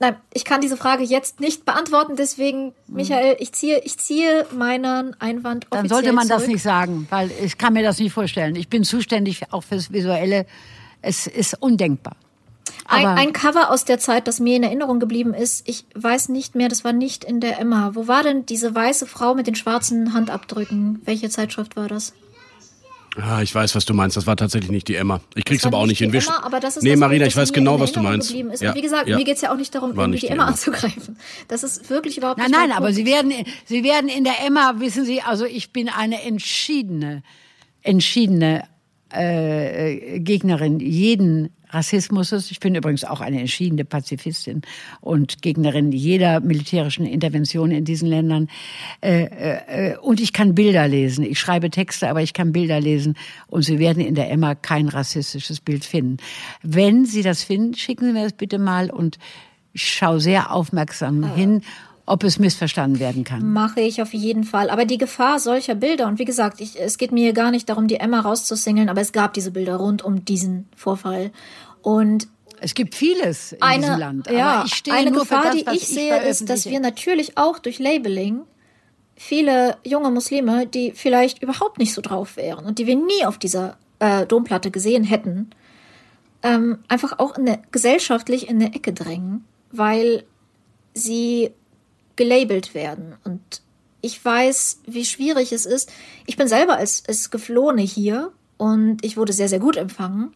Nein, 0.00 0.16
ich 0.32 0.44
kann 0.44 0.60
diese 0.60 0.76
Frage 0.76 1.02
jetzt 1.02 1.40
nicht 1.40 1.64
beantworten, 1.64 2.14
deswegen, 2.16 2.66
hm. 2.66 2.72
Michael, 2.88 3.36
ich 3.40 3.52
ziehe, 3.52 3.80
ich 3.80 3.98
ziehe 3.98 4.46
meinen 4.56 5.20
Einwand 5.20 5.66
offiziell 5.66 5.82
Dann 5.82 5.88
sollte 5.88 6.12
man 6.12 6.26
zurück. 6.26 6.40
das 6.40 6.48
nicht 6.48 6.62
sagen, 6.62 7.06
weil 7.10 7.30
ich 7.42 7.58
kann 7.58 7.72
mir 7.72 7.82
das 7.82 7.98
nicht 7.98 8.12
vorstellen. 8.12 8.54
Ich 8.54 8.68
bin 8.68 8.84
zuständig 8.84 9.52
auch 9.52 9.64
fürs 9.64 9.92
Visuelle. 9.92 10.46
Es 11.02 11.26
ist 11.26 11.60
undenkbar. 11.60 12.16
Ein, 12.90 13.06
ein, 13.06 13.32
Cover 13.34 13.70
aus 13.70 13.84
der 13.84 13.98
Zeit, 13.98 14.26
das 14.26 14.40
mir 14.40 14.56
in 14.56 14.62
Erinnerung 14.62 14.98
geblieben 14.98 15.34
ist, 15.34 15.68
ich 15.68 15.84
weiß 15.94 16.30
nicht 16.30 16.54
mehr, 16.54 16.68
das 16.68 16.84
war 16.84 16.94
nicht 16.94 17.22
in 17.22 17.40
der 17.40 17.60
Emma. 17.60 17.90
Wo 17.94 18.08
war 18.08 18.22
denn 18.22 18.46
diese 18.46 18.74
weiße 18.74 19.06
Frau 19.06 19.34
mit 19.34 19.46
den 19.46 19.54
schwarzen 19.54 20.14
Handabdrücken? 20.14 21.02
Welche 21.04 21.28
Zeitschrift 21.28 21.76
war 21.76 21.88
das? 21.88 22.14
Ah, 23.20 23.42
ich 23.42 23.54
weiß, 23.54 23.74
was 23.74 23.84
du 23.84 23.94
meinst. 23.94 24.16
Das 24.16 24.26
war 24.26 24.36
tatsächlich 24.36 24.70
nicht 24.70 24.88
die 24.88 24.94
Emma. 24.94 25.20
Ich 25.34 25.44
krieg's 25.44 25.64
aber 25.66 25.78
auch 25.78 25.86
nicht 25.86 25.98
hin. 25.98 26.12
Emma, 26.12 26.40
aber 26.42 26.60
das 26.60 26.76
ist 26.76 26.82
nee, 26.82 26.90
das, 26.90 27.00
Marina, 27.00 27.26
ich 27.26 27.36
weiß 27.36 27.52
genau, 27.52 27.80
was 27.80 27.92
du 27.92 28.00
meinst. 28.00 28.32
Ja, 28.32 28.44
und 28.44 28.74
wie 28.74 28.82
gesagt, 28.82 29.08
ja. 29.08 29.16
mir 29.16 29.24
geht's 29.24 29.40
ja 29.40 29.52
auch 29.52 29.56
nicht 29.56 29.74
darum, 29.74 29.96
war 29.96 30.04
irgendwie 30.04 30.20
die 30.20 30.28
Emma, 30.28 30.44
Emma, 30.44 30.52
anzugreifen. 30.52 31.18
Das 31.48 31.62
ist 31.62 31.90
wirklich 31.90 32.18
überhaupt 32.18 32.38
nein, 32.38 32.50
nicht 32.50 32.58
Nein, 32.58 32.68
nein, 32.70 32.78
aber 32.78 32.92
Sie 32.92 33.06
werden, 33.06 33.32
Sie 33.64 33.82
werden 33.82 34.08
in 34.08 34.24
der 34.24 34.44
Emma, 34.46 34.74
wissen 34.78 35.04
Sie, 35.04 35.20
also 35.22 35.44
ich 35.44 35.72
bin 35.72 35.88
eine 35.88 36.22
entschiedene, 36.22 37.22
entschiedene 37.82 38.64
äh, 39.10 40.20
Gegnerin 40.20 40.80
jeden 40.80 41.50
Rassismus 41.70 42.32
ist. 42.32 42.50
Ich 42.50 42.60
bin 42.60 42.74
übrigens 42.74 43.04
auch 43.04 43.20
eine 43.20 43.40
entschiedene 43.40 43.84
Pazifistin 43.84 44.62
und 45.00 45.42
Gegnerin 45.42 45.92
jeder 45.92 46.40
militärischen 46.40 47.06
Intervention 47.06 47.70
in 47.70 47.84
diesen 47.84 48.08
Ländern. 48.08 48.48
Äh, 49.00 49.92
äh, 49.92 49.96
und 49.98 50.20
ich 50.20 50.32
kann 50.32 50.54
Bilder 50.54 50.88
lesen. 50.88 51.24
Ich 51.24 51.38
schreibe 51.38 51.70
Texte, 51.70 52.08
aber 52.08 52.22
ich 52.22 52.32
kann 52.32 52.52
Bilder 52.52 52.80
lesen. 52.80 53.14
Und 53.46 53.62
Sie 53.62 53.78
werden 53.78 54.02
in 54.02 54.14
der 54.14 54.30
Emma 54.30 54.54
kein 54.54 54.88
rassistisches 54.88 55.60
Bild 55.60 55.84
finden. 55.84 56.18
Wenn 56.62 57.04
Sie 57.04 57.22
das 57.22 57.42
finden, 57.42 57.74
schicken 57.74 58.06
Sie 58.06 58.12
mir 58.12 58.24
das 58.24 58.32
bitte 58.32 58.58
mal 58.58 58.90
und 58.90 59.18
ich 59.72 59.88
schaue 59.88 60.20
sehr 60.20 60.52
aufmerksam 60.52 61.24
ah. 61.24 61.34
hin 61.34 61.62
ob 62.08 62.24
es 62.24 62.38
missverstanden 62.38 62.98
werden 63.00 63.24
kann. 63.24 63.52
Mache 63.52 63.80
ich 63.80 64.00
auf 64.00 64.14
jeden 64.14 64.44
Fall. 64.44 64.70
Aber 64.70 64.84
die 64.84 64.98
Gefahr 64.98 65.38
solcher 65.38 65.74
Bilder, 65.74 66.06
und 66.06 66.18
wie 66.18 66.24
gesagt, 66.24 66.60
ich, 66.60 66.80
es 66.80 66.98
geht 66.98 67.12
mir 67.12 67.32
gar 67.32 67.50
nicht 67.50 67.68
darum, 67.68 67.86
die 67.86 67.96
Emma 67.96 68.20
rauszusingeln, 68.20 68.88
aber 68.88 69.00
es 69.00 69.12
gab 69.12 69.34
diese 69.34 69.50
Bilder 69.50 69.76
rund 69.76 70.02
um 70.02 70.24
diesen 70.24 70.68
Vorfall. 70.74 71.30
Und 71.82 72.28
es 72.60 72.74
gibt 72.74 72.94
vieles 72.94 73.52
in 73.52 73.62
eine, 73.62 73.86
diesem 73.86 73.98
Land. 73.98 74.30
ja, 74.30 74.64
eine 74.90 75.12
Gefahr, 75.12 75.44
das, 75.44 75.54
die 75.54 75.60
ich, 75.60 75.82
ich 75.82 75.88
sehe, 75.88 76.18
ist, 76.22 76.48
dass 76.48 76.66
wir 76.66 76.80
natürlich 76.80 77.38
auch 77.38 77.58
durch 77.58 77.78
Labeling 77.78 78.42
viele 79.14 79.76
junge 79.84 80.10
Muslime, 80.10 80.66
die 80.66 80.92
vielleicht 80.92 81.42
überhaupt 81.42 81.78
nicht 81.78 81.92
so 81.92 82.00
drauf 82.00 82.36
wären 82.36 82.64
und 82.64 82.78
die 82.78 82.86
wir 82.86 82.96
nie 82.96 83.26
auf 83.26 83.38
dieser 83.38 83.76
äh, 83.98 84.26
Domplatte 84.26 84.70
gesehen 84.70 85.04
hätten, 85.04 85.50
ähm, 86.42 86.78
einfach 86.88 87.18
auch 87.18 87.36
in 87.36 87.48
eine, 87.48 87.62
gesellschaftlich 87.72 88.48
in 88.48 88.62
eine 88.62 88.74
Ecke 88.74 88.92
drängen, 88.92 89.44
weil 89.72 90.24
sie 90.94 91.50
gelabelt 92.18 92.74
werden. 92.74 93.14
Und 93.24 93.62
ich 94.02 94.22
weiß, 94.22 94.80
wie 94.86 95.06
schwierig 95.06 95.52
es 95.52 95.64
ist. 95.64 95.90
Ich 96.26 96.36
bin 96.36 96.48
selber 96.48 96.76
als, 96.76 97.04
als 97.08 97.30
Geflohene 97.30 97.80
hier 97.82 98.32
und 98.58 99.02
ich 99.04 99.16
wurde 99.16 99.32
sehr, 99.32 99.48
sehr 99.48 99.60
gut 99.60 99.78
empfangen. 99.78 100.32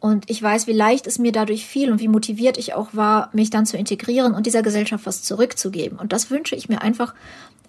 Und 0.00 0.28
ich 0.30 0.42
weiß, 0.42 0.66
wie 0.66 0.72
leicht 0.72 1.06
es 1.06 1.18
mir 1.18 1.32
dadurch 1.32 1.66
fiel 1.66 1.90
und 1.90 2.00
wie 2.00 2.08
motiviert 2.08 2.58
ich 2.58 2.74
auch 2.74 2.88
war, 2.92 3.30
mich 3.32 3.50
dann 3.50 3.66
zu 3.66 3.76
integrieren 3.76 4.34
und 4.34 4.46
dieser 4.46 4.62
Gesellschaft 4.62 5.06
was 5.06 5.22
zurückzugeben. 5.22 5.98
Und 5.98 6.12
das 6.12 6.30
wünsche 6.30 6.56
ich 6.56 6.68
mir 6.68 6.82
einfach 6.82 7.14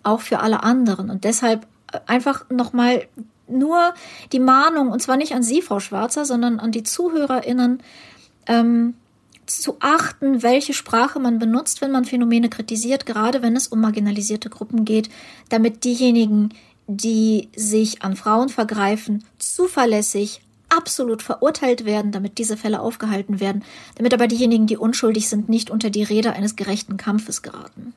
auch 0.04 0.22
für 0.22 0.40
alle 0.40 0.64
anderen. 0.64 1.10
Und 1.10 1.24
deshalb 1.24 1.66
äh, 1.92 2.00
einfach 2.08 2.50
nochmal 2.50 3.08
nur 3.48 3.94
die 4.32 4.40
Mahnung, 4.40 4.92
und 4.92 5.02
zwar 5.02 5.18
nicht 5.18 5.34
an 5.34 5.44
Sie, 5.44 5.62
Frau 5.62 5.80
Schwarzer, 5.80 6.26
sondern 6.26 6.60
an 6.60 6.72
die 6.72 6.84
ZuhörerInnen, 6.84 7.82
ähm, 8.48 8.96
zu 9.46 9.78
achten, 9.80 10.44
welche 10.44 10.74
Sprache 10.74 11.20
man 11.20 11.40
benutzt, 11.40 11.82
wenn 11.82 11.92
man 11.92 12.06
Phänomene 12.06 12.50
kritisiert, 12.50 13.06
gerade 13.06 13.42
wenn 13.42 13.56
es 13.56 13.68
um 13.68 13.82
marginalisierte 13.82 14.50
Gruppen 14.50 14.86
geht, 14.86 15.10
damit 15.50 15.84
diejenigen, 15.84 16.50
die 16.88 17.50
sich 17.56 18.02
an 18.02 18.16
Frauen 18.16 18.50
vergreifen, 18.50 19.24
zuverlässig 19.40 20.42
absolut 20.70 21.22
verurteilt 21.22 21.86
werden, 21.86 22.12
damit 22.12 22.38
diese 22.38 22.58
Fälle 22.58 22.80
aufgehalten 22.80 23.40
werden, 23.40 23.64
damit 23.96 24.14
aber 24.14 24.28
diejenigen, 24.28 24.68
die 24.68 24.78
unschuldig 24.78 25.30
sind, 25.30 25.50
nicht 25.50 25.70
unter 25.70 25.90
die 25.90 26.04
Räder 26.04 26.34
eines 26.34 26.56
gerechten 26.56 26.98
Kampfes 26.98 27.42
geraten. 27.42 27.94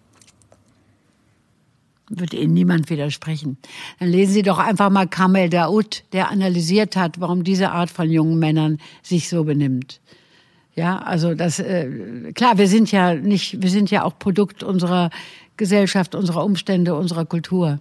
Wird 2.11 2.33
Ihnen 2.33 2.55
niemand 2.55 2.89
widersprechen. 2.89 3.59
Dann 3.99 4.09
lesen 4.09 4.33
Sie 4.33 4.43
doch 4.43 4.59
einfach 4.59 4.89
mal 4.89 5.07
Kamel 5.07 5.51
Daoud, 5.51 6.05
der 6.13 6.31
analysiert 6.31 6.97
hat, 6.97 7.21
warum 7.21 7.45
diese 7.45 7.71
Art 7.71 7.91
von 7.91 8.11
jungen 8.11 8.39
Männern 8.39 8.79
sich 9.03 9.29
so 9.29 9.45
benimmt. 9.45 10.01
Ja, 10.79 10.99
also 10.99 11.35
das 11.35 11.59
äh, 11.59 12.33
klar, 12.35 12.57
wir 12.57 12.69
sind 12.69 12.93
ja 12.93 13.13
nicht, 13.15 13.61
wir 13.61 13.69
sind 13.69 13.91
ja 13.91 14.05
auch 14.05 14.17
Produkt 14.17 14.63
unserer 14.63 15.11
Gesellschaft, 15.57 16.15
unserer 16.15 16.45
Umstände, 16.45 16.95
unserer 16.95 17.25
Kultur. 17.25 17.81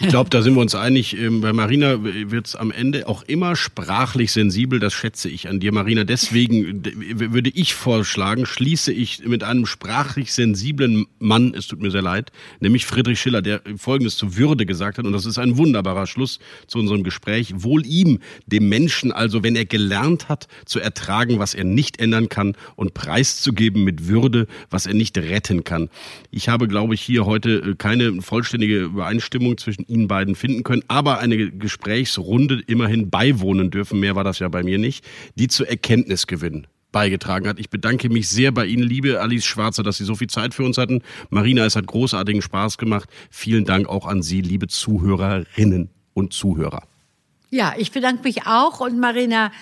Ich 0.00 0.08
glaube, 0.08 0.30
da 0.30 0.42
sind 0.42 0.54
wir 0.54 0.60
uns 0.60 0.74
einig. 0.74 1.16
Ähm, 1.16 1.40
bei 1.40 1.52
Marina 1.52 1.98
wird 2.02 2.46
es 2.46 2.56
am 2.56 2.70
Ende 2.70 3.08
auch 3.08 3.22
immer 3.22 3.56
sprachlich 3.56 4.32
sensibel. 4.32 4.80
Das 4.80 4.92
schätze 4.92 5.28
ich 5.28 5.48
an 5.48 5.60
dir, 5.60 5.72
Marina. 5.72 6.04
Deswegen 6.04 6.84
würde 7.32 7.50
ich 7.50 7.74
vorschlagen, 7.74 8.46
schließe 8.46 8.92
ich 8.92 9.24
mit 9.26 9.44
einem 9.44 9.66
sprachlich 9.66 10.32
sensiblen 10.32 11.06
Mann, 11.18 11.54
es 11.54 11.66
tut 11.66 11.80
mir 11.80 11.90
sehr 11.90 12.02
leid, 12.02 12.32
nämlich 12.60 12.86
Friedrich 12.86 13.20
Schiller, 13.20 13.42
der 13.42 13.62
Folgendes 13.76 14.16
zur 14.16 14.36
Würde 14.36 14.66
gesagt 14.66 14.98
hat. 14.98 15.04
Und 15.04 15.12
das 15.12 15.26
ist 15.26 15.38
ein 15.38 15.56
wunderbarer 15.56 16.06
Schluss 16.06 16.38
zu 16.66 16.78
unserem 16.78 17.04
Gespräch. 17.04 17.52
Wohl 17.56 17.86
ihm, 17.86 18.18
dem 18.46 18.68
Menschen 18.68 19.12
also, 19.12 19.42
wenn 19.42 19.56
er 19.56 19.64
gelernt 19.64 20.28
hat, 20.28 20.48
zu 20.64 20.80
ertragen, 20.80 21.38
was 21.38 21.54
er 21.54 21.64
nicht 21.64 22.00
ändern 22.00 22.28
kann 22.28 22.56
und 22.76 22.94
preiszugeben 22.94 23.84
mit 23.84 24.08
Würde, 24.08 24.46
was 24.70 24.86
er 24.86 24.94
nicht 24.94 25.16
retten 25.16 25.64
kann. 25.64 25.88
Ich 26.30 26.48
habe, 26.48 26.68
glaube 26.68 26.94
ich, 26.94 27.00
hier 27.00 27.26
heute 27.26 27.50
äh, 27.50 27.74
keine 27.76 28.20
vollständige 28.22 28.80
Übereinstimmung 28.80 29.58
zwischen 29.58 29.71
Ihnen 29.78 30.08
beiden 30.08 30.34
finden 30.34 30.62
können, 30.62 30.82
aber 30.88 31.18
eine 31.18 31.50
Gesprächsrunde 31.50 32.62
immerhin 32.66 33.10
beiwohnen 33.10 33.70
dürfen, 33.70 34.00
mehr 34.00 34.16
war 34.16 34.24
das 34.24 34.38
ja 34.38 34.48
bei 34.48 34.62
mir 34.62 34.78
nicht, 34.78 35.04
die 35.36 35.48
zu 35.48 35.64
Erkenntnisgewinn 35.64 36.66
beigetragen 36.92 37.48
hat. 37.48 37.58
Ich 37.58 37.70
bedanke 37.70 38.08
mich 38.10 38.28
sehr 38.28 38.52
bei 38.52 38.66
Ihnen, 38.66 38.82
liebe 38.82 39.20
Alice 39.20 39.46
Schwarzer, 39.46 39.82
dass 39.82 39.96
Sie 39.96 40.04
so 40.04 40.14
viel 40.14 40.28
Zeit 40.28 40.54
für 40.54 40.62
uns 40.62 40.78
hatten. 40.78 41.02
Marina, 41.30 41.64
es 41.64 41.74
hat 41.74 41.86
großartigen 41.86 42.42
Spaß 42.42 42.78
gemacht. 42.78 43.08
Vielen 43.30 43.64
Dank 43.64 43.88
auch 43.88 44.06
an 44.06 44.22
Sie, 44.22 44.42
liebe 44.42 44.68
Zuhörerinnen 44.68 45.88
und 46.14 46.32
Zuhörer. 46.32 46.82
Ja, 47.50 47.74
ich 47.76 47.92
bedanke 47.92 48.22
mich 48.22 48.46
auch 48.46 48.80
und 48.80 48.98
Marina, 48.98 49.52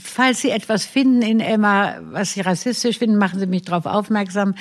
falls 0.00 0.40
Sie 0.40 0.50
etwas 0.50 0.86
finden 0.86 1.22
in 1.22 1.40
Emma, 1.40 1.96
was 2.10 2.32
Sie 2.32 2.40
rassistisch 2.40 2.98
finden, 2.98 3.16
machen 3.16 3.38
Sie 3.38 3.46
mich 3.46 3.62
darauf 3.62 3.86
aufmerksam. 3.86 4.54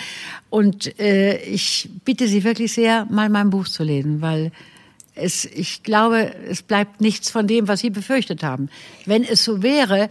Und 0.49 0.99
äh, 0.99 1.37
ich 1.43 1.89
bitte 2.03 2.27
Sie 2.27 2.43
wirklich 2.43 2.73
sehr, 2.73 3.05
mal 3.05 3.29
mein 3.29 3.49
Buch 3.49 3.67
zu 3.67 3.83
lesen, 3.83 4.21
weil 4.21 4.51
es, 5.15 5.45
ich 5.45 5.83
glaube, 5.83 6.33
es 6.49 6.61
bleibt 6.61 7.01
nichts 7.01 7.29
von 7.29 7.47
dem, 7.47 7.67
was 7.67 7.81
Sie 7.81 7.89
befürchtet 7.89 8.43
haben. 8.43 8.69
Wenn 9.05 9.23
es 9.23 9.43
so 9.43 9.61
wäre, 9.61 10.09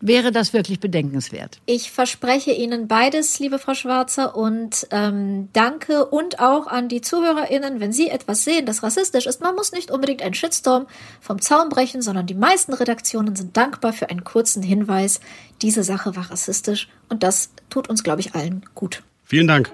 wäre 0.00 0.32
das 0.32 0.52
wirklich 0.52 0.80
bedenkenswert. 0.80 1.58
Ich 1.66 1.90
verspreche 1.90 2.52
Ihnen 2.52 2.88
beides, 2.88 3.38
liebe 3.38 3.58
Frau 3.58 3.74
Schwarzer, 3.74 4.36
und 4.36 4.86
ähm, 4.90 5.48
danke 5.52 6.06
und 6.06 6.40
auch 6.40 6.66
an 6.66 6.88
die 6.88 7.00
ZuhörerInnen, 7.00 7.80
wenn 7.80 7.92
Sie 7.92 8.08
etwas 8.08 8.44
sehen, 8.44 8.66
das 8.66 8.82
rassistisch 8.82 9.26
ist. 9.26 9.40
Man 9.40 9.54
muss 9.54 9.72
nicht 9.72 9.90
unbedingt 9.90 10.22
einen 10.22 10.34
Shitstorm 10.34 10.86
vom 11.20 11.40
Zaun 11.40 11.68
brechen, 11.68 12.02
sondern 12.02 12.26
die 12.26 12.34
meisten 12.34 12.72
Redaktionen 12.72 13.34
sind 13.36 13.56
dankbar 13.56 13.92
für 13.92 14.10
einen 14.10 14.24
kurzen 14.24 14.62
Hinweis. 14.62 15.20
Diese 15.62 15.82
Sache 15.82 16.14
war 16.16 16.30
rassistisch 16.30 16.88
und 17.08 17.22
das 17.22 17.50
tut 17.70 17.88
uns, 17.88 18.04
glaube 18.04 18.20
ich, 18.20 18.34
allen 18.34 18.64
gut. 18.74 19.02
Vielen 19.24 19.48
Dank. 19.48 19.70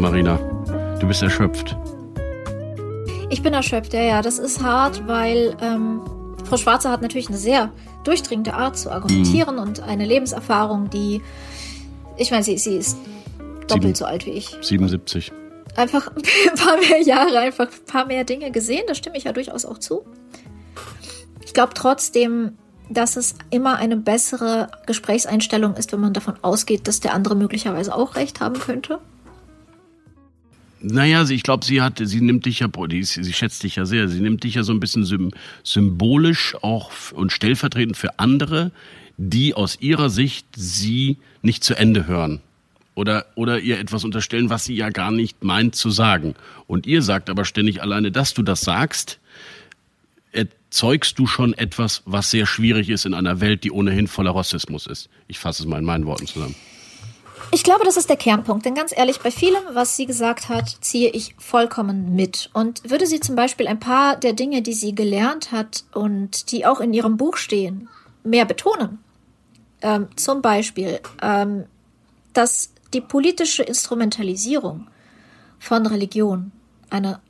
Marina, 0.00 0.38
du 0.98 1.06
bist 1.06 1.22
erschöpft. 1.22 1.76
Ich 3.28 3.42
bin 3.42 3.52
erschöpft, 3.52 3.92
ja, 3.92 4.00
ja. 4.00 4.22
Das 4.22 4.38
ist 4.38 4.62
hart, 4.62 5.06
weil 5.06 5.54
ähm, 5.60 6.00
Frau 6.46 6.56
Schwarzer 6.56 6.90
hat 6.90 7.02
natürlich 7.02 7.28
eine 7.28 7.36
sehr 7.36 7.70
durchdringende 8.04 8.54
Art 8.54 8.78
zu 8.78 8.90
argumentieren 8.90 9.56
mhm. 9.56 9.62
und 9.62 9.82
eine 9.82 10.06
Lebenserfahrung, 10.06 10.88
die, 10.88 11.20
ich 12.16 12.30
meine, 12.30 12.42
sie, 12.42 12.56
sie 12.56 12.76
ist 12.76 12.96
doppelt 13.68 13.82
Sieben, 13.82 13.94
so 13.94 14.04
alt 14.06 14.24
wie 14.24 14.30
ich. 14.30 14.56
77. 14.62 15.32
Einfach 15.76 16.08
ein 16.16 16.56
paar 16.56 16.78
mehr 16.78 17.02
Jahre, 17.02 17.38
einfach 17.38 17.66
ein 17.66 17.84
paar 17.84 18.06
mehr 18.06 18.24
Dinge 18.24 18.50
gesehen, 18.50 18.84
da 18.88 18.94
stimme 18.94 19.18
ich 19.18 19.24
ja 19.24 19.32
durchaus 19.32 19.66
auch 19.66 19.76
zu. 19.76 20.06
Ich 21.44 21.52
glaube 21.52 21.74
trotzdem, 21.74 22.56
dass 22.88 23.16
es 23.16 23.34
immer 23.50 23.76
eine 23.76 23.98
bessere 23.98 24.70
Gesprächseinstellung 24.86 25.74
ist, 25.74 25.92
wenn 25.92 26.00
man 26.00 26.14
davon 26.14 26.36
ausgeht, 26.40 26.88
dass 26.88 27.00
der 27.00 27.12
andere 27.12 27.36
möglicherweise 27.36 27.94
auch 27.94 28.16
recht 28.16 28.40
haben 28.40 28.58
könnte. 28.58 28.98
Naja, 30.82 31.28
ich 31.28 31.42
glaube, 31.42 31.64
sie 31.64 31.82
hat, 31.82 32.00
sie 32.02 32.20
nimmt 32.20 32.46
dich 32.46 32.60
ja, 32.60 32.68
sie 33.02 33.32
schätzt 33.32 33.62
dich 33.62 33.76
ja 33.76 33.84
sehr, 33.84 34.08
sie 34.08 34.20
nimmt 34.20 34.44
dich 34.44 34.54
ja 34.54 34.62
so 34.62 34.72
ein 34.72 34.80
bisschen 34.80 35.32
symbolisch 35.62 36.56
auch 36.62 36.90
und 37.12 37.32
stellvertretend 37.32 37.96
für 37.96 38.18
andere, 38.18 38.72
die 39.18 39.52
aus 39.52 39.78
ihrer 39.80 40.08
Sicht 40.08 40.46
sie 40.56 41.18
nicht 41.42 41.62
zu 41.62 41.74
Ende 41.74 42.06
hören. 42.06 42.40
Oder, 42.94 43.26
oder 43.34 43.60
ihr 43.60 43.78
etwas 43.78 44.04
unterstellen, 44.04 44.50
was 44.50 44.64
sie 44.64 44.74
ja 44.74 44.90
gar 44.90 45.10
nicht 45.10 45.44
meint 45.44 45.74
zu 45.74 45.90
sagen. 45.90 46.34
Und 46.66 46.86
ihr 46.86 47.02
sagt 47.02 47.30
aber 47.30 47.44
ständig 47.44 47.82
alleine, 47.82 48.10
dass 48.10 48.34
du 48.34 48.42
das 48.42 48.62
sagst, 48.62 49.18
erzeugst 50.32 51.18
du 51.18 51.26
schon 51.26 51.54
etwas, 51.54 52.02
was 52.06 52.30
sehr 52.30 52.46
schwierig 52.46 52.88
ist 52.88 53.04
in 53.04 53.14
einer 53.14 53.40
Welt, 53.40 53.64
die 53.64 53.70
ohnehin 53.70 54.06
voller 54.06 54.34
Rassismus 54.34 54.86
ist. 54.86 55.08
Ich 55.28 55.38
fasse 55.38 55.62
es 55.62 55.68
mal 55.68 55.78
in 55.78 55.84
meinen 55.84 56.06
Worten 56.06 56.26
zusammen. 56.26 56.54
Ich 57.52 57.64
glaube, 57.64 57.84
das 57.84 57.96
ist 57.96 58.08
der 58.08 58.16
Kernpunkt, 58.16 58.64
denn 58.64 58.74
ganz 58.74 58.96
ehrlich, 58.96 59.20
bei 59.20 59.30
vielem, 59.30 59.62
was 59.72 59.96
sie 59.96 60.06
gesagt 60.06 60.48
hat, 60.48 60.76
ziehe 60.80 61.10
ich 61.10 61.34
vollkommen 61.38 62.14
mit. 62.14 62.50
Und 62.52 62.88
würde 62.88 63.06
sie 63.06 63.20
zum 63.20 63.34
Beispiel 63.34 63.66
ein 63.66 63.80
paar 63.80 64.16
der 64.16 64.32
Dinge, 64.32 64.62
die 64.62 64.72
sie 64.72 64.94
gelernt 64.94 65.50
hat 65.50 65.84
und 65.92 66.52
die 66.52 66.64
auch 66.66 66.80
in 66.80 66.92
ihrem 66.92 67.16
Buch 67.16 67.36
stehen, 67.36 67.88
mehr 68.22 68.44
betonen. 68.44 68.98
Ähm, 69.82 70.08
zum 70.16 70.42
Beispiel, 70.42 71.00
ähm, 71.22 71.64
dass 72.32 72.72
die 72.92 73.00
politische 73.00 73.62
Instrumentalisierung 73.62 74.86
von 75.58 75.86
Religion 75.86 76.52
eine 76.90 77.20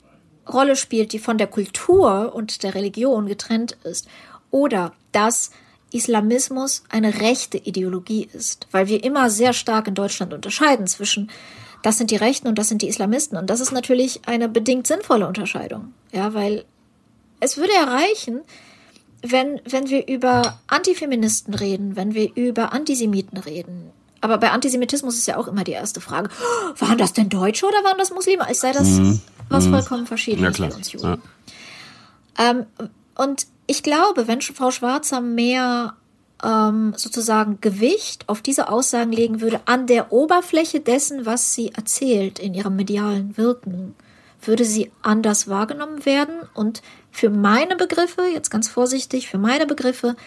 Rolle 0.51 0.75
spielt, 0.75 1.13
die 1.13 1.19
von 1.19 1.37
der 1.37 1.47
Kultur 1.47 2.33
und 2.33 2.63
der 2.63 2.75
Religion 2.75 3.27
getrennt 3.27 3.77
ist. 3.83 4.07
Oder 4.49 4.93
dass 5.11 5.51
Islamismus 5.91 6.83
eine 6.89 7.21
rechte 7.21 7.57
Ideologie 7.57 8.27
ist, 8.31 8.67
weil 8.71 8.87
wir 8.87 9.03
immer 9.03 9.29
sehr 9.29 9.53
stark 9.53 9.87
in 9.87 9.95
Deutschland 9.95 10.33
unterscheiden 10.33 10.87
zwischen 10.87 11.29
das 11.81 11.97
sind 11.97 12.11
die 12.11 12.15
Rechten 12.15 12.47
und 12.47 12.57
das 12.57 12.69
sind 12.69 12.81
die 12.81 12.87
Islamisten. 12.87 13.37
Und 13.37 13.49
das 13.49 13.59
ist 13.59 13.71
natürlich 13.71 14.21
eine 14.27 14.47
bedingt 14.47 14.85
sinnvolle 14.87 15.27
Unterscheidung. 15.27 15.93
Ja, 16.11 16.33
weil 16.33 16.65
es 17.39 17.57
würde 17.57 17.73
erreichen, 17.73 18.41
wenn, 19.23 19.61
wenn 19.65 19.89
wir 19.89 20.07
über 20.07 20.59
Antifeministen 20.67 21.53
reden, 21.53 21.95
wenn 21.95 22.13
wir 22.13 22.35
über 22.35 22.73
Antisemiten 22.73 23.37
reden. 23.37 23.91
Aber 24.21 24.37
bei 24.37 24.51
Antisemitismus 24.51 25.17
ist 25.17 25.27
ja 25.27 25.37
auch 25.37 25.47
immer 25.47 25.63
die 25.63 25.71
erste 25.71 25.99
Frage, 26.01 26.29
oh, 26.39 26.81
waren 26.81 26.97
das 26.97 27.13
denn 27.13 27.29
Deutsche 27.29 27.65
oder 27.65 27.83
waren 27.83 27.97
das 27.97 28.11
Muslime? 28.11 28.45
Als 28.45 28.59
sei 28.59 28.71
das 28.71 28.87
mhm. 28.87 29.19
was 29.49 29.65
mhm. 29.65 29.71
vollkommen 29.71 30.05
Verschiedenes 30.05 30.57
ja, 30.59 30.69
für 30.69 30.75
uns 30.75 30.91
Juden. 30.91 31.21
Ja. 32.37 32.51
Ähm, 32.51 32.65
und 33.15 33.47
ich 33.71 33.83
glaube, 33.83 34.27
wenn 34.27 34.41
Frau 34.41 34.69
Schwarzer 34.69 35.21
mehr 35.21 35.95
ähm, 36.43 36.93
sozusagen 36.97 37.61
Gewicht 37.61 38.27
auf 38.27 38.41
diese 38.41 38.67
Aussagen 38.67 39.13
legen 39.13 39.39
würde, 39.39 39.61
an 39.65 39.87
der 39.87 40.11
Oberfläche 40.11 40.81
dessen, 40.81 41.25
was 41.25 41.53
sie 41.53 41.69
erzählt 41.69 42.37
in 42.37 42.53
ihrem 42.53 42.75
medialen 42.75 43.37
Wirken, 43.37 43.95
würde 44.41 44.65
sie 44.65 44.91
anders 45.01 45.47
wahrgenommen 45.47 46.05
werden. 46.05 46.35
Und 46.53 46.81
für 47.11 47.29
meine 47.29 47.77
Begriffe, 47.77 48.23
jetzt 48.33 48.51
ganz 48.51 48.67
vorsichtig, 48.67 49.29
für 49.29 49.37
meine 49.37 49.65
Begriffe, 49.65 50.17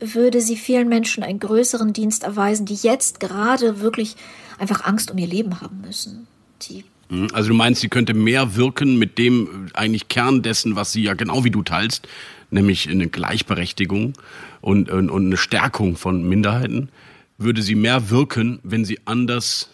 würde 0.00 0.40
sie 0.40 0.56
vielen 0.56 0.88
Menschen 0.88 1.22
einen 1.22 1.40
größeren 1.40 1.92
Dienst 1.92 2.24
erweisen, 2.24 2.64
die 2.64 2.74
jetzt 2.74 3.20
gerade 3.20 3.80
wirklich 3.80 4.16
einfach 4.58 4.86
Angst 4.86 5.10
um 5.10 5.18
ihr 5.18 5.26
Leben 5.26 5.60
haben 5.60 5.82
müssen. 5.84 6.26
Die. 6.62 6.84
Also 7.32 7.48
du 7.48 7.54
meinst, 7.54 7.80
sie 7.80 7.88
könnte 7.88 8.14
mehr 8.14 8.56
wirken 8.56 8.98
mit 8.98 9.18
dem 9.18 9.68
eigentlich 9.74 10.08
Kern 10.08 10.42
dessen, 10.42 10.76
was 10.76 10.92
sie 10.92 11.02
ja 11.02 11.14
genau 11.14 11.44
wie 11.44 11.50
du 11.50 11.62
teilst, 11.62 12.08
nämlich 12.50 12.88
eine 12.88 13.08
Gleichberechtigung 13.08 14.14
und, 14.60 14.90
und, 14.90 15.10
und 15.10 15.26
eine 15.26 15.36
Stärkung 15.36 15.96
von 15.96 16.26
Minderheiten, 16.28 16.88
würde 17.38 17.62
sie 17.62 17.74
mehr 17.74 18.10
wirken, 18.10 18.60
wenn 18.62 18.84
sie 18.84 19.00
anders 19.04 19.68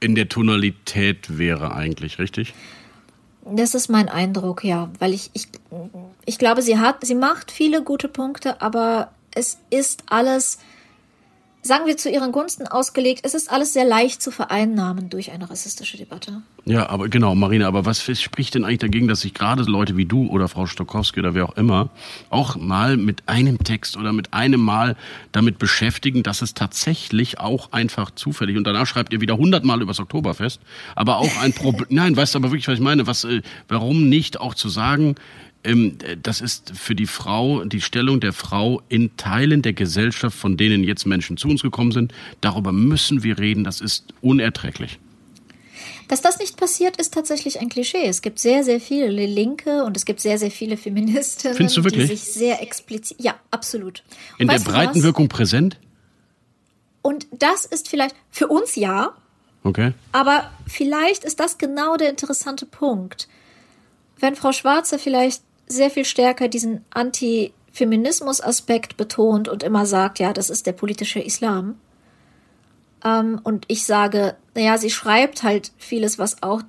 in 0.00 0.14
der 0.14 0.28
Tonalität 0.28 1.38
wäre 1.38 1.74
eigentlich, 1.74 2.18
richtig? 2.18 2.54
Das 3.44 3.74
ist 3.74 3.88
mein 3.88 4.08
Eindruck, 4.08 4.64
ja, 4.64 4.90
weil 4.98 5.12
ich, 5.12 5.30
ich, 5.34 5.48
ich 6.24 6.38
glaube, 6.38 6.62
sie 6.62 6.78
hat, 6.78 7.04
sie 7.04 7.14
macht 7.14 7.50
viele 7.50 7.82
gute 7.82 8.08
Punkte, 8.08 8.62
aber 8.62 9.12
es 9.34 9.58
ist 9.70 10.04
alles 10.06 10.58
sagen 11.64 11.86
wir 11.86 11.96
zu 11.96 12.10
ihren 12.10 12.30
Gunsten 12.30 12.66
ausgelegt, 12.66 13.22
es 13.24 13.34
ist 13.34 13.50
alles 13.50 13.72
sehr 13.72 13.84
leicht 13.84 14.22
zu 14.22 14.30
vereinnahmen 14.30 15.08
durch 15.08 15.32
eine 15.32 15.48
rassistische 15.48 15.96
Debatte. 15.96 16.42
Ja, 16.66 16.88
aber 16.88 17.08
genau, 17.08 17.34
Marina, 17.34 17.66
aber 17.66 17.84
was 17.84 18.02
spricht 18.02 18.54
denn 18.54 18.64
eigentlich 18.64 18.78
dagegen, 18.78 19.08
dass 19.08 19.20
sich 19.20 19.34
gerade 19.34 19.62
Leute 19.64 19.96
wie 19.96 20.04
du 20.04 20.28
oder 20.28 20.48
Frau 20.48 20.66
Stokowski 20.66 21.20
oder 21.20 21.34
wer 21.34 21.46
auch 21.46 21.56
immer 21.56 21.90
auch 22.30 22.56
mal 22.56 22.96
mit 22.96 23.22
einem 23.26 23.58
Text 23.58 23.96
oder 23.96 24.12
mit 24.12 24.32
einem 24.34 24.60
Mal 24.60 24.96
damit 25.32 25.58
beschäftigen, 25.58 26.22
dass 26.22 26.42
es 26.42 26.54
tatsächlich 26.54 27.40
auch 27.40 27.72
einfach 27.72 28.10
zufällig 28.10 28.56
und 28.56 28.64
danach 28.64 28.86
schreibt 28.86 29.12
ihr 29.12 29.20
wieder 29.20 29.36
hundertmal 29.36 29.80
übers 29.80 30.00
Oktoberfest, 30.00 30.60
aber 30.94 31.16
auch 31.16 31.40
ein 31.42 31.52
Problem, 31.52 31.86
nein, 31.90 32.16
weißt 32.16 32.34
du 32.34 32.38
aber 32.38 32.50
wirklich, 32.50 32.68
was 32.68 32.74
ich 32.74 32.80
meine, 32.80 33.06
was, 33.06 33.24
äh, 33.24 33.42
warum 33.68 34.08
nicht 34.08 34.40
auch 34.40 34.54
zu 34.54 34.68
sagen, 34.68 35.16
das 36.22 36.40
ist 36.42 36.72
für 36.76 36.94
die 36.94 37.06
Frau, 37.06 37.64
die 37.64 37.80
Stellung 37.80 38.20
der 38.20 38.34
Frau 38.34 38.82
in 38.88 39.16
Teilen 39.16 39.62
der 39.62 39.72
Gesellschaft, 39.72 40.36
von 40.36 40.56
denen 40.56 40.84
jetzt 40.84 41.06
Menschen 41.06 41.36
zu 41.36 41.48
uns 41.48 41.62
gekommen 41.62 41.92
sind. 41.92 42.12
Darüber 42.42 42.70
müssen 42.72 43.22
wir 43.22 43.38
reden. 43.38 43.64
Das 43.64 43.80
ist 43.80 44.12
unerträglich. 44.20 44.98
Dass 46.08 46.20
das 46.20 46.38
nicht 46.38 46.58
passiert, 46.58 46.98
ist 46.98 47.14
tatsächlich 47.14 47.60
ein 47.60 47.70
Klischee. 47.70 48.06
Es 48.06 48.20
gibt 48.20 48.38
sehr, 48.38 48.62
sehr 48.62 48.78
viele 48.78 49.08
Linke 49.08 49.84
und 49.84 49.96
es 49.96 50.04
gibt 50.04 50.20
sehr, 50.20 50.38
sehr 50.38 50.50
viele 50.50 50.76
Feministinnen, 50.76 51.56
Findest 51.56 51.78
du 51.78 51.84
wirklich? 51.84 52.10
die 52.10 52.16
sich 52.16 52.32
sehr 52.32 52.60
explizit. 52.60 53.16
Ja, 53.20 53.36
absolut. 53.50 54.02
Und 54.34 54.42
in 54.42 54.48
der 54.48 54.58
breiten 54.58 55.02
Wirkung 55.02 55.28
präsent? 55.28 55.78
Und 57.00 57.26
das 57.32 57.64
ist 57.64 57.88
vielleicht 57.88 58.14
für 58.30 58.48
uns 58.48 58.76
ja. 58.76 59.14
Okay. 59.62 59.92
Aber 60.12 60.50
vielleicht 60.66 61.24
ist 61.24 61.40
das 61.40 61.56
genau 61.56 61.96
der 61.96 62.10
interessante 62.10 62.66
Punkt. 62.66 63.28
Wenn 64.18 64.36
Frau 64.36 64.52
Schwarze 64.52 64.98
vielleicht 64.98 65.42
sehr 65.66 65.90
viel 65.90 66.04
stärker 66.04 66.48
diesen 66.48 66.84
Anti-Feminismus-Aspekt 66.90 68.96
betont 68.96 69.48
und 69.48 69.62
immer 69.62 69.86
sagt, 69.86 70.18
ja, 70.18 70.32
das 70.32 70.50
ist 70.50 70.66
der 70.66 70.72
politische 70.72 71.20
Islam. 71.20 71.76
Ähm, 73.04 73.40
und 73.42 73.64
ich 73.68 73.84
sage, 73.84 74.36
naja, 74.54 74.78
sie 74.78 74.90
schreibt 74.90 75.42
halt 75.42 75.72
vieles, 75.76 76.18
was 76.18 76.42
auch 76.42 76.62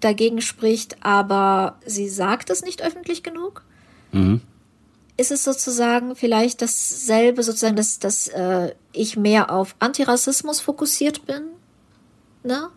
dagegen 0.00 0.40
spricht, 0.40 1.04
aber 1.04 1.78
sie 1.84 2.08
sagt 2.08 2.50
es 2.50 2.62
nicht 2.62 2.82
öffentlich 2.82 3.22
genug. 3.22 3.64
Mhm. 4.12 4.40
Ist 5.16 5.32
es 5.32 5.42
sozusagen 5.42 6.14
vielleicht 6.14 6.62
dasselbe, 6.62 7.42
sozusagen, 7.42 7.74
dass, 7.74 7.98
dass 7.98 8.28
äh, 8.28 8.74
ich 8.92 9.16
mehr 9.16 9.50
auf 9.50 9.74
Antirassismus 9.80 10.60
fokussiert 10.60 11.26
bin? 11.26 11.42
Ne? 12.44 12.68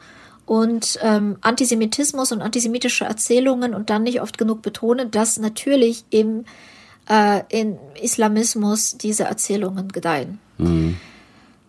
Und 0.45 0.99
ähm, 1.01 1.37
Antisemitismus 1.41 2.31
und 2.31 2.41
antisemitische 2.41 3.05
Erzählungen 3.05 3.73
und 3.73 3.89
dann 3.89 4.03
nicht 4.03 4.21
oft 4.21 4.37
genug 4.37 4.61
betone, 4.61 5.07
dass 5.07 5.37
natürlich 5.37 6.03
im 6.09 6.45
äh, 7.09 7.43
in 7.49 7.77
Islamismus 8.01 8.97
diese 8.97 9.23
Erzählungen 9.23 9.89
gedeihen. 9.89 10.39
Mhm. 10.57 10.97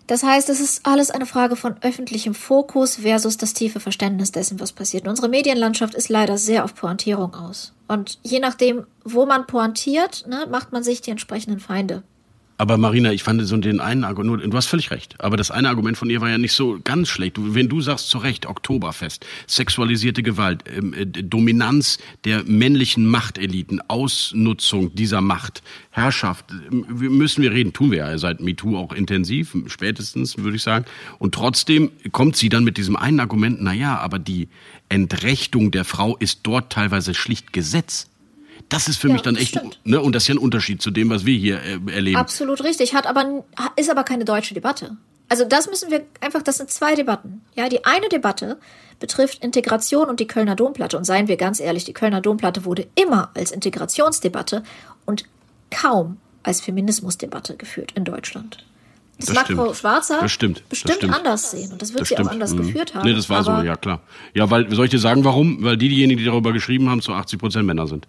Das 0.06 0.22
heißt, 0.22 0.48
es 0.50 0.60
ist 0.60 0.84
alles 0.84 1.10
eine 1.10 1.26
Frage 1.26 1.56
von 1.56 1.76
öffentlichem 1.80 2.34
Fokus 2.34 2.96
versus 2.96 3.36
das 3.36 3.54
tiefe 3.54 3.80
Verständnis 3.80 4.32
dessen, 4.32 4.60
was 4.60 4.72
passiert. 4.72 5.04
Und 5.04 5.10
unsere 5.10 5.28
Medienlandschaft 5.28 5.94
ist 5.94 6.08
leider 6.08 6.38
sehr 6.38 6.64
auf 6.64 6.74
Pointierung 6.74 7.34
aus. 7.34 7.72
Und 7.88 8.18
je 8.22 8.40
nachdem, 8.40 8.84
wo 9.04 9.26
man 9.26 9.46
pointiert, 9.46 10.26
ne, 10.26 10.46
macht 10.50 10.72
man 10.72 10.82
sich 10.82 11.00
die 11.00 11.10
entsprechenden 11.10 11.60
Feinde. 11.60 12.02
Aber 12.59 12.76
Marina, 12.76 13.12
ich 13.12 13.22
fand 13.22 13.42
so 13.46 13.57
den 13.57 13.80
einen 13.80 14.05
Argument, 14.05 14.42
du 14.44 14.57
hast 14.57 14.66
völlig 14.66 14.90
recht, 14.90 15.20
aber 15.20 15.36
das 15.36 15.50
eine 15.50 15.68
Argument 15.68 15.96
von 15.96 16.11
ihr 16.11 16.20
war 16.20 16.30
ja 16.30 16.38
nicht 16.38 16.53
so 16.53 16.78
ganz 16.84 17.09
schlecht. 17.09 17.36
wenn 17.38 17.68
du 17.68 17.80
sagst 17.80 18.09
zu 18.09 18.18
Recht, 18.18 18.46
Oktoberfest, 18.46 19.26
sexualisierte 19.46 20.22
Gewalt, 20.22 20.64
ähm, 20.74 20.94
äh, 20.94 21.07
Dominanz 21.07 21.98
der 22.24 22.44
männlichen 22.44 23.07
Machteliten, 23.07 23.80
Ausnutzung 23.88 24.94
dieser 24.94 25.20
Macht, 25.20 25.62
Herrschaft, 25.90 26.46
äh, 26.50 26.74
müssen 26.74 27.42
wir 27.42 27.53
reden, 27.53 27.72
tun 27.72 27.90
wir 27.90 27.98
ja 27.98 28.18
seit 28.18 28.40
MeToo 28.40 28.76
auch 28.76 28.92
intensiv, 28.92 29.57
spätestens, 29.66 30.38
würde 30.38 30.57
ich 30.57 30.62
sagen. 30.62 30.84
Und 31.18 31.34
trotzdem 31.34 31.90
kommt 32.12 32.36
sie 32.36 32.48
dann 32.48 32.64
mit 32.64 32.76
diesem 32.76 32.96
einen 32.96 33.20
Argument, 33.20 33.59
na 33.61 33.72
ja, 33.72 33.98
aber 33.98 34.18
die 34.18 34.48
Entrechtung 34.88 35.70
der 35.70 35.84
Frau 35.84 36.16
ist 36.18 36.40
dort 36.42 36.70
teilweise 36.70 37.14
schlicht 37.14 37.53
Gesetz. 37.53 38.09
Das 38.72 38.88
ist 38.88 38.96
für 38.96 39.08
ja, 39.08 39.12
mich 39.12 39.22
dann 39.22 39.36
echt, 39.36 39.60
ne, 39.84 40.00
und 40.00 40.14
das 40.14 40.24
ist 40.24 40.28
ja 40.28 40.34
ein 40.34 40.38
Unterschied 40.38 40.80
zu 40.80 40.90
dem, 40.90 41.10
was 41.10 41.26
wir 41.26 41.36
hier 41.36 41.60
äh, 41.62 41.92
erleben. 41.92 42.16
Absolut 42.16 42.64
richtig, 42.64 42.94
hat 42.94 43.06
aber, 43.06 43.44
ist 43.76 43.90
aber 43.90 44.02
keine 44.02 44.24
deutsche 44.24 44.54
Debatte. 44.54 44.96
Also 45.28 45.44
das 45.44 45.68
müssen 45.68 45.90
wir 45.90 46.04
einfach, 46.20 46.42
das 46.42 46.56
sind 46.56 46.70
zwei 46.70 46.94
Debatten. 46.94 47.42
Ja, 47.54 47.68
die 47.68 47.84
eine 47.84 48.08
Debatte 48.08 48.58
betrifft 48.98 49.44
Integration 49.44 50.08
und 50.08 50.20
die 50.20 50.26
Kölner 50.26 50.56
Domplatte. 50.56 50.96
Und 50.96 51.04
seien 51.04 51.28
wir 51.28 51.36
ganz 51.36 51.60
ehrlich, 51.60 51.84
die 51.84 51.92
Kölner 51.92 52.20
Domplatte 52.20 52.64
wurde 52.64 52.86
immer 52.94 53.30
als 53.34 53.50
Integrationsdebatte 53.50 54.62
und 55.04 55.24
kaum 55.70 56.16
als 56.42 56.60
Feminismusdebatte 56.60 57.56
geführt 57.56 57.92
in 57.94 58.04
Deutschland. 58.04 58.64
Das, 59.18 59.26
das 59.26 59.34
mag 59.34 59.44
stimmt. 59.44 59.60
Frau 59.60 59.74
Schwarzer 59.74 60.18
das 60.20 60.32
stimmt. 60.32 60.68
bestimmt 60.68 60.90
das 60.90 60.96
stimmt. 60.96 61.14
anders 61.14 61.50
sehen. 61.50 61.72
Und 61.72 61.82
das 61.82 61.92
wird 61.92 62.06
sie 62.06 62.14
stimmt. 62.14 62.28
auch 62.28 62.32
anders 62.32 62.52
mhm. 62.52 62.58
geführt 62.58 62.94
haben. 62.94 63.08
Nee, 63.08 63.14
das 63.14 63.28
war 63.28 63.44
so, 63.44 63.52
ja 63.52 63.76
klar. 63.76 64.00
Ja, 64.34 64.50
weil, 64.50 64.74
soll 64.74 64.86
ich 64.86 64.90
dir 64.90 64.98
sagen, 64.98 65.24
warum? 65.24 65.62
Weil 65.62 65.76
die, 65.76 65.88
diejenigen, 65.88 66.18
die 66.18 66.24
darüber 66.24 66.52
geschrieben 66.52 66.88
haben, 66.88 67.02
zu 67.02 67.12
80 67.12 67.38
Prozent 67.38 67.66
Männer 67.66 67.86
sind. 67.86 68.08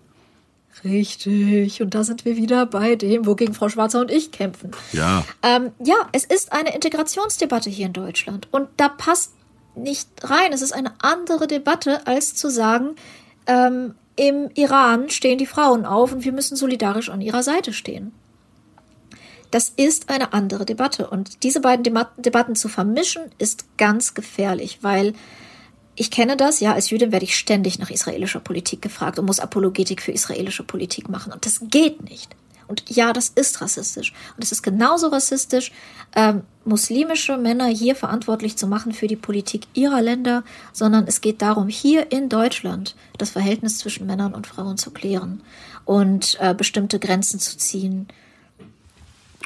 Richtig. 0.84 1.82
Und 1.82 1.94
da 1.94 2.04
sind 2.04 2.26
wir 2.26 2.36
wieder 2.36 2.66
bei 2.66 2.96
dem, 2.96 3.26
wogegen 3.26 3.54
Frau 3.54 3.70
Schwarzer 3.70 4.02
und 4.02 4.12
ich 4.12 4.32
kämpfen. 4.32 4.72
Ja. 4.92 5.24
Ähm, 5.42 5.72
ja, 5.84 5.96
es 6.12 6.24
ist 6.24 6.52
eine 6.52 6.74
Integrationsdebatte 6.74 7.70
hier 7.70 7.86
in 7.86 7.94
Deutschland. 7.94 8.48
Und 8.52 8.70
da 8.78 8.90
passt 8.90 9.34
nicht 9.76 10.10
rein. 10.24 10.52
Es 10.52 10.62
ist 10.62 10.74
eine 10.74 10.94
andere 11.02 11.48
Debatte, 11.48 12.06
als 12.08 12.36
zu 12.36 12.50
sagen, 12.50 12.96
ähm, 13.48 13.96
im 14.16 14.50
Iran 14.54 15.10
stehen 15.10 15.38
die 15.38 15.46
Frauen 15.46 15.86
auf 15.86 16.14
und 16.14 16.24
wir 16.24 16.32
müssen 16.32 16.56
solidarisch 16.56 17.10
an 17.10 17.22
ihrer 17.22 17.44
Seite 17.44 17.74
stehen. 17.74 18.12
Das 19.50 19.70
ist 19.70 20.10
eine 20.10 20.34
andere 20.34 20.66
Debatte. 20.66 21.08
Und 21.10 21.44
diese 21.44 21.62
beiden 21.62 21.84
Debatten 22.18 22.56
zu 22.56 22.70
vermischen, 22.70 23.24
ist 23.38 23.66
ganz 23.78 24.14
gefährlich, 24.14 24.80
weil 24.82 25.14
ich 25.96 26.12
kenne 26.12 26.38
das, 26.38 26.60
ja, 26.60 26.74
als 26.74 26.89
Jüdin 26.89 27.12
werde 27.12 27.26
ich 27.26 27.38
ständig 27.38 27.78
nach 27.80 27.89
israelischer 27.89 28.39
Politik 28.39 28.82
gefragt 28.82 29.20
und 29.20 29.26
muss 29.26 29.39
Apologetik 29.39 30.02
für 30.02 30.12
israelische 30.12 30.64
Politik 30.64 31.10
machen. 31.10 31.32
Und 31.32 31.46
das 31.46 31.62
geht 31.70 32.10
nicht. 32.10 32.36
Und 32.68 32.84
ja, 32.89 33.14
das 33.14 33.30
ist 33.30 33.62
rassistisch. 33.62 34.14
Und 34.36 34.44
es 34.44 34.52
ist 34.52 34.64
genauso 34.64 35.08
rassistisch, 35.08 35.72
ähm, 36.16 36.41
muslimische 36.66 37.38
Männer 37.38 37.68
hier 37.68 37.96
verantwortlich 37.96 38.56
zu 38.56 38.68
machen 38.68 38.94
für 38.94 39.08
die 39.08 39.16
Politik 39.16 39.68
ihrer 39.74 40.02
Länder, 40.02 40.44
sondern 40.72 41.06
es 41.06 41.22
geht 41.22 41.41
darum, 41.41 41.68
hier 41.68 42.12
in 42.12 42.30
Deutschland 42.30 42.96
das 43.18 43.32
Verhältnis 43.32 43.78
zwischen 43.78 44.08
Männern 44.08 44.34
und 44.34 44.48
Frauen 44.48 44.78
zu 44.78 44.91
klären 44.91 45.41
und 45.86 46.38
äh, 46.39 46.56
bestimmte 46.56 47.00
Grenzen 47.00 47.39
zu 47.39 47.58
ziehen. 47.58 48.08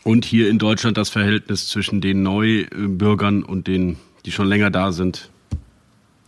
Und 0.03 0.23
hier 0.23 0.47
in 0.49 0.59
Deutschland 0.59 0.95
das 0.97 1.09
Verhältnis 1.09 1.67
zwischen 1.67 1.99
den 1.99 2.23
Neubürgern 2.23 3.43
und 3.43 3.67
den, 3.67 3.97
die 4.25 4.31
schon 4.31 4.47
länger 4.47 4.69
da 4.69 4.93
sind, 4.93 5.29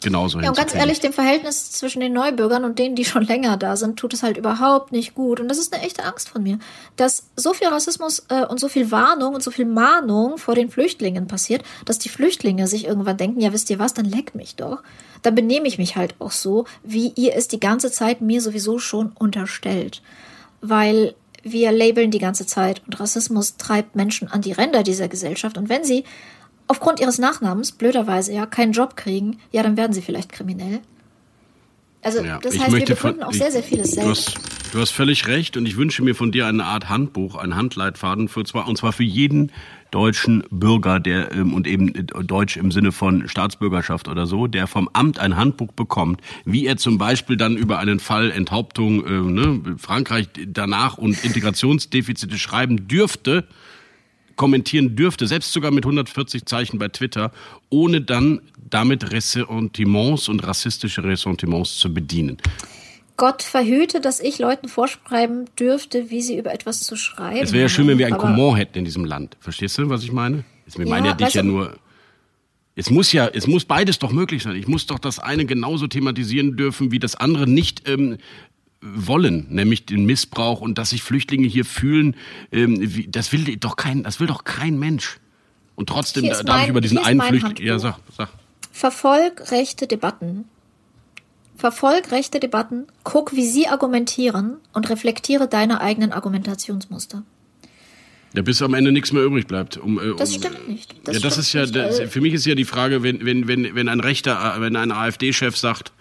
genauso 0.02 0.40
Ja, 0.40 0.50
und 0.50 0.58
ganz 0.58 0.74
ehrlich, 0.74 1.00
dem 1.00 1.14
Verhältnis 1.14 1.72
zwischen 1.72 2.00
den 2.00 2.14
Neubürgern 2.14 2.64
und 2.64 2.80
denen, 2.80 2.96
die 2.96 3.06
schon 3.06 3.24
länger 3.24 3.58
da 3.58 3.76
sind, 3.76 3.98
tut 3.98 4.14
es 4.14 4.24
halt 4.24 4.38
überhaupt 4.38 4.92
nicht 4.92 5.14
gut. 5.16 5.40
Und 5.40 5.48
das 5.48 5.58
ist 5.58 5.74
eine 5.74 5.84
echte 5.84 6.04
Angst 6.04 6.30
von 6.30 6.44
mir, 6.44 6.60
dass 6.96 7.24
so 7.36 7.54
viel 7.54 7.68
Rassismus 7.68 8.26
äh, 8.30 8.46
und 8.46 8.60
so 8.60 8.68
viel 8.68 8.92
Warnung 8.92 9.34
und 9.36 9.44
so 9.44 9.52
viel 9.52 9.66
Mahnung 9.66 10.38
vor 10.38 10.56
den 10.56 10.70
Flüchtlingen 10.70 11.28
passiert, 11.28 11.64
dass 11.86 12.00
die 12.00 12.10
Flüchtlinge 12.10 12.68
sich 12.68 12.86
irgendwann 12.86 13.18
denken, 13.18 13.42
ja, 13.42 13.54
wisst 13.54 13.70
ihr 13.70 13.80
was, 13.80 13.94
dann 13.94 14.06
leckt 14.06 14.36
mich 14.36 14.56
doch. 14.56 14.84
Dann 15.22 15.36
benehme 15.36 15.68
ich 15.68 15.78
mich 15.78 15.96
halt 15.96 16.16
auch 16.20 16.32
so, 16.32 16.66
wie 16.84 17.12
ihr 17.16 17.36
es 17.36 17.48
die 17.48 17.60
ganze 17.60 17.92
Zeit 17.92 18.22
mir 18.22 18.42
sowieso 18.42 18.80
schon 18.80 19.12
unterstellt. 19.14 20.02
Weil 20.62 21.16
wir 21.44 21.72
labeln 21.72 22.12
die 22.12 22.20
ganze 22.20 22.46
Zeit 22.46 22.82
und 22.86 23.00
Rassismus 23.00 23.58
treibt 23.58 23.96
Menschen 23.96 24.28
an 24.28 24.42
die 24.42 24.52
Ränder 24.52 24.84
dieser 24.84 25.08
Gesellschaft. 25.08 25.58
Und 25.58 25.70
wenn 25.70 25.84
sie 25.84 26.04
aufgrund 26.70 27.02
ihres 27.02 27.18
Nachnamens 27.18 27.74
blöderweise 27.74 28.32
ja 28.32 28.46
keinen 28.46 28.72
Job 28.72 28.96
kriegen, 28.96 29.40
ja, 29.52 29.64
dann 29.64 29.76
werden 29.76 29.92
sie 29.92 30.02
vielleicht 30.02 30.32
kriminell. 30.32 30.80
Also 32.02 32.24
ja, 32.24 32.40
das 32.40 32.58
heißt, 32.58 32.72
wir 32.72 32.86
begründen 32.86 33.24
auch 33.24 33.32
ich, 33.32 33.40
sehr, 33.40 33.52
sehr 33.52 33.64
vieles 33.64 33.92
selbst. 33.92 34.06
Du 34.06 34.10
hast, 34.10 34.74
du 34.74 34.80
hast 34.80 34.92
völlig 34.92 35.28
recht 35.28 35.58
und 35.58 35.66
ich 35.66 35.76
wünsche 35.76 36.02
mir 36.02 36.16
von 36.16 36.32
dir 36.32 36.48
eine 36.48 36.64
Art 36.64 36.88
Handbuch, 36.88 37.36
einen 37.36 37.56
Handleitfaden 37.56 38.30
für 38.30 38.46
zwar 38.46 38.70
und 38.70 38.78
zwar 38.78 38.94
für 38.94 39.04
jeden 39.04 39.52
deutschen 39.92 40.44
Bürger, 40.52 41.00
der 41.00 41.32
ähm, 41.34 41.54
und 41.54 41.68
eben 41.68 41.94
äh, 41.96 42.04
Deutsch 42.04 42.56
im 42.56 42.72
Sinne 42.72 42.92
von 42.92 43.28
Staatsbürgerschaft 43.28 44.08
oder 44.08 44.28
so, 44.28 44.48
der 44.48 44.68
vom 44.68 44.90
Amt 44.94 45.20
ein 45.20 45.36
Handbuch 45.36 45.74
bekommt, 45.74 46.22
wie 46.46 46.66
er 46.68 46.78
zum 46.78 46.98
Beispiel 46.98 47.36
dann 47.36 47.58
über 47.58 47.80
einen 47.80 48.00
Fall 48.00 48.32
Enthauptung 48.32 49.06
äh, 49.06 49.10
ne, 49.10 49.76
Frankreich 49.78 50.30
danach 50.48 50.98
und 50.98 51.22
Integrationsdefizite 51.26 52.38
schreiben 52.38 52.88
dürfte, 52.88 53.46
kommentieren 54.40 54.96
dürfte, 54.96 55.28
selbst 55.28 55.52
sogar 55.52 55.70
mit 55.70 55.84
140 55.84 56.46
Zeichen 56.46 56.80
bei 56.80 56.88
Twitter, 56.88 57.34
ohne 57.70 58.00
dann 58.00 58.40
damit 58.70 59.12
Ressentiments 59.12 60.30
und 60.30 60.48
rassistische 60.48 61.04
Ressentiments 61.04 61.78
zu 61.78 61.94
bedienen. 61.94 62.38
Gott 63.18 63.44
verhüte, 63.44 64.00
dass 64.00 64.22
ich 64.22 64.40
Leuten 64.40 64.70
vorschreiben 64.70 65.50
dürfte, 65.60 66.10
wie 66.10 66.22
sie 66.22 66.38
über 66.38 66.54
etwas 66.54 66.80
zu 66.80 66.96
schreiben. 66.96 67.44
Es 67.44 67.52
wäre 67.52 67.64
ja 67.64 67.70
schön, 67.70 67.86
wenn 67.90 67.98
wir 67.98 68.08
ein 68.08 68.18
Comment 68.18 68.58
hätten 68.58 68.78
in 68.78 68.86
diesem 68.86 69.04
Land. 69.04 69.36
Verstehst 69.42 69.78
du, 69.78 69.90
was 69.90 70.04
ich 70.04 70.14
meine? 70.14 70.46
Wir 70.74 70.86
ja, 70.86 70.90
meinen 70.90 71.06
ja 71.06 71.14
dich 71.16 71.34
ja 71.34 71.44
nur. 71.44 71.78
Es 72.76 72.90
muss 72.90 73.12
ja, 73.12 73.28
es 73.28 73.46
muss 73.46 73.66
beides 73.66 74.00
doch 74.00 74.14
möglich 74.14 74.44
sein. 74.44 74.56
Ich 74.56 74.70
muss 74.70 74.86
doch 74.86 75.00
das 75.00 75.20
eine 75.20 75.46
genauso 75.46 75.88
thematisieren 75.88 76.56
dürfen, 76.56 76.94
wie 76.94 77.00
das 77.00 77.16
andere 77.16 77.46
nicht 77.46 77.90
ähm, 77.90 78.20
wollen, 78.82 79.48
nämlich 79.50 79.86
den 79.86 80.06
Missbrauch 80.06 80.62
und 80.62 80.78
dass 80.78 80.92
sich 80.92 81.04
Flüchtlinge 81.04 81.48
hier 81.48 81.66
fühlen, 81.66 82.16
ähm, 82.52 83.06
das 83.10 83.32
will 83.32 83.58
doch 83.58 83.76
kein, 83.76 84.04
das 84.04 84.20
will 84.20 84.28
doch 84.28 84.44
kein 84.44 84.80
Mensch. 84.80 85.20
Und 85.76 85.90
trotzdem 85.90 86.26
darf 86.28 86.44
mein, 86.44 86.64
ich 86.64 86.70
über 86.70 86.82
diesen 86.82 86.98
einen 86.98 87.22
Flüchtling. 87.22 87.66
Ja, 87.66 87.80
sag, 87.80 88.00
sag. 88.18 88.30
Verfolg 88.72 89.52
rechte 89.52 89.88
Debatten. 89.88 90.46
Verfolg 91.56 92.12
rechte 92.12 92.40
Debatten, 92.40 92.88
guck, 93.04 93.36
wie 93.36 93.46
sie 93.46 93.68
argumentieren 93.68 94.58
und 94.72 94.90
reflektiere 94.90 95.50
deine 95.50 95.82
eigenen 95.82 96.14
Argumentationsmuster. 96.14 97.24
Ja, 98.34 98.44
bis 98.44 98.62
am 98.62 98.74
Ende 98.76 98.92
nichts 98.92 99.12
mehr 99.12 99.24
übrig 99.24 99.48
bleibt. 99.48 99.78
Um, 99.78 99.98
um, 99.98 100.18
das 100.18 100.36
stimmt 100.36 100.70
nicht. 100.70 100.96
Das 101.04 101.16
ja, 101.16 101.22
das 101.22 101.38
ist 101.38 101.52
ja, 101.52 101.66
das, 101.66 102.00
für 102.00 102.22
mich 102.22 102.34
ist 102.34 102.46
ja 102.46 102.56
die 102.56 102.66
Frage, 102.66 103.04
wenn, 103.04 103.26
wenn, 103.26 103.48
wenn, 103.48 103.76
wenn 103.76 103.90
ein 103.90 104.00
Rechter, 104.00 104.56
wenn 104.60 104.76
ein 104.76 104.92
AfD-Chef 104.92 105.58
sagt, 105.58 105.92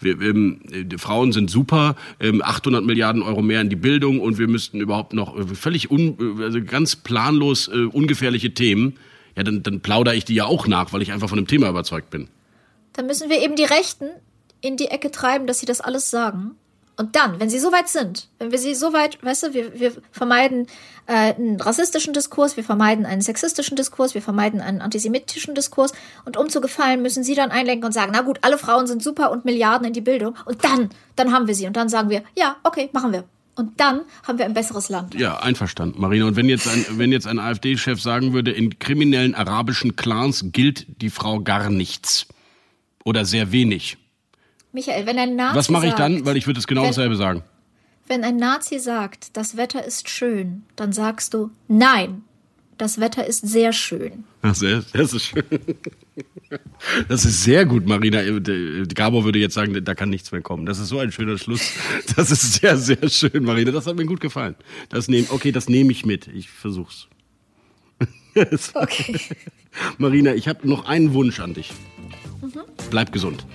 wir, 0.00 0.20
ähm, 0.20 0.60
Frauen 0.98 1.32
sind 1.32 1.50
super, 1.50 1.96
ähm, 2.20 2.42
800 2.42 2.84
Milliarden 2.84 3.22
Euro 3.22 3.42
mehr 3.42 3.60
in 3.60 3.70
die 3.70 3.76
Bildung 3.76 4.20
und 4.20 4.38
wir 4.38 4.48
müssten 4.48 4.80
überhaupt 4.80 5.12
noch 5.12 5.36
äh, 5.36 5.46
völlig 5.54 5.90
un, 5.90 6.38
also 6.40 6.62
ganz 6.62 6.96
planlos 6.96 7.68
äh, 7.68 7.84
ungefährliche 7.84 8.54
Themen. 8.54 8.98
Ja, 9.36 9.42
dann, 9.42 9.62
dann 9.62 9.80
plaudere 9.80 10.14
ich 10.14 10.24
die 10.24 10.34
ja 10.34 10.44
auch 10.44 10.66
nach, 10.66 10.92
weil 10.92 11.02
ich 11.02 11.12
einfach 11.12 11.28
von 11.28 11.36
dem 11.36 11.46
Thema 11.46 11.68
überzeugt 11.68 12.10
bin. 12.10 12.28
Dann 12.92 13.06
müssen 13.06 13.28
wir 13.30 13.42
eben 13.42 13.56
die 13.56 13.64
Rechten 13.64 14.06
in 14.60 14.76
die 14.76 14.86
Ecke 14.86 15.10
treiben, 15.10 15.46
dass 15.46 15.58
sie 15.58 15.66
das 15.66 15.80
alles 15.80 16.10
sagen. 16.10 16.52
Und 16.96 17.16
dann, 17.16 17.40
wenn 17.40 17.50
sie 17.50 17.58
so 17.58 17.72
weit 17.72 17.88
sind, 17.88 18.28
wenn 18.38 18.52
wir 18.52 18.58
sie 18.58 18.74
so 18.74 18.92
weit, 18.92 19.22
weißt 19.22 19.44
du, 19.44 19.54
wir, 19.54 19.80
wir 19.80 19.92
vermeiden 20.12 20.68
äh, 21.06 21.34
einen 21.34 21.60
rassistischen 21.60 22.14
Diskurs, 22.14 22.56
wir 22.56 22.62
vermeiden 22.62 23.04
einen 23.04 23.20
sexistischen 23.20 23.76
Diskurs, 23.76 24.14
wir 24.14 24.22
vermeiden 24.22 24.60
einen 24.60 24.80
antisemitischen 24.80 25.56
Diskurs 25.56 25.92
und 26.24 26.36
um 26.36 26.48
zu 26.48 26.60
gefallen, 26.60 27.02
müssen 27.02 27.24
sie 27.24 27.34
dann 27.34 27.50
einlenken 27.50 27.84
und 27.84 27.92
sagen, 27.92 28.12
na 28.14 28.22
gut, 28.22 28.38
alle 28.42 28.58
Frauen 28.58 28.86
sind 28.86 29.02
super 29.02 29.32
und 29.32 29.44
Milliarden 29.44 29.88
in 29.88 29.92
die 29.92 30.00
Bildung 30.00 30.36
und 30.44 30.64
dann, 30.64 30.90
dann 31.16 31.32
haben 31.32 31.48
wir 31.48 31.54
sie 31.56 31.66
und 31.66 31.76
dann 31.76 31.88
sagen 31.88 32.10
wir, 32.10 32.22
ja, 32.36 32.56
okay, 32.62 32.90
machen 32.92 33.12
wir. 33.12 33.24
Und 33.56 33.78
dann 33.78 34.00
haben 34.26 34.38
wir 34.38 34.46
ein 34.46 34.54
besseres 34.54 34.88
Land. 34.88 35.14
Ja, 35.14 35.38
einverstanden, 35.38 36.00
Marina. 36.00 36.26
Und 36.26 36.36
wenn 36.36 36.48
jetzt 36.48 36.66
ein, 36.66 36.84
wenn 36.90 37.12
jetzt 37.12 37.26
ein 37.26 37.38
AfD-Chef 37.38 38.00
sagen 38.00 38.32
würde, 38.32 38.50
in 38.50 38.78
kriminellen 38.80 39.34
arabischen 39.34 39.94
Clans 39.94 40.46
gilt 40.52 40.86
die 41.00 41.10
Frau 41.10 41.40
gar 41.40 41.70
nichts 41.70 42.26
oder 43.04 43.24
sehr 43.24 43.52
wenig, 43.52 43.96
Michael, 44.74 45.06
wenn 45.06 45.18
ein 45.18 45.36
Nazi 45.36 45.56
Was 45.56 45.70
mache 45.70 45.86
ich 45.86 45.94
dann? 45.94 46.26
Weil 46.26 46.36
ich 46.36 46.46
würde 46.46 46.58
es 46.58 46.66
genau 46.66 46.82
wenn, 46.82 46.88
dasselbe 46.88 47.14
sagen. 47.14 47.42
Wenn 48.08 48.24
ein 48.24 48.36
Nazi 48.36 48.80
sagt, 48.80 49.36
das 49.36 49.56
Wetter 49.56 49.84
ist 49.84 50.10
schön, 50.10 50.64
dann 50.74 50.92
sagst 50.92 51.32
du, 51.32 51.52
nein, 51.68 52.24
das 52.76 52.98
Wetter 52.98 53.24
ist 53.24 53.46
sehr 53.46 53.72
schön. 53.72 54.24
Ach, 54.42 54.54
sehr, 54.54 54.82
das 54.92 55.12
ist 55.12 55.26
schön. 55.26 55.44
Das 57.08 57.24
ist 57.24 57.42
sehr 57.42 57.64
gut, 57.66 57.86
Marina. 57.86 58.20
Gabor 58.94 59.24
würde 59.24 59.38
jetzt 59.38 59.54
sagen, 59.54 59.82
da 59.84 59.94
kann 59.94 60.10
nichts 60.10 60.32
mehr 60.32 60.42
kommen. 60.42 60.66
Das 60.66 60.78
ist 60.78 60.88
so 60.88 60.98
ein 60.98 61.12
schöner 61.12 61.38
Schluss. 61.38 61.72
Das 62.16 62.30
ist 62.30 62.54
sehr, 62.54 62.76
sehr 62.76 63.08
schön, 63.08 63.44
Marina. 63.44 63.70
Das 63.70 63.86
hat 63.86 63.96
mir 63.96 64.06
gut 64.06 64.20
gefallen. 64.20 64.56
Das 64.88 65.08
nehm, 65.08 65.26
okay, 65.30 65.52
das 65.52 65.68
nehme 65.68 65.92
ich 65.92 66.04
mit. 66.04 66.28
Ich 66.28 66.50
versuch's. 66.50 67.08
Okay. 68.74 69.20
Marina, 69.98 70.34
ich 70.34 70.48
habe 70.48 70.68
noch 70.68 70.86
einen 70.86 71.14
Wunsch 71.14 71.38
an 71.38 71.54
dich. 71.54 71.70
Mhm. 72.42 72.62
Bleib 72.90 73.12
gesund. 73.12 73.46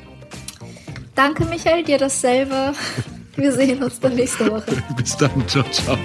Danke, 1.20 1.44
Michael, 1.44 1.84
dir 1.84 1.98
dasselbe. 1.98 2.72
Wir 3.36 3.52
sehen 3.52 3.84
uns 3.84 4.00
dann 4.00 4.16
nächste 4.16 4.50
Woche. 4.50 4.82
Bis 4.96 5.18
dann. 5.18 5.46
Ciao, 5.50 5.66
ciao. 5.70 5.98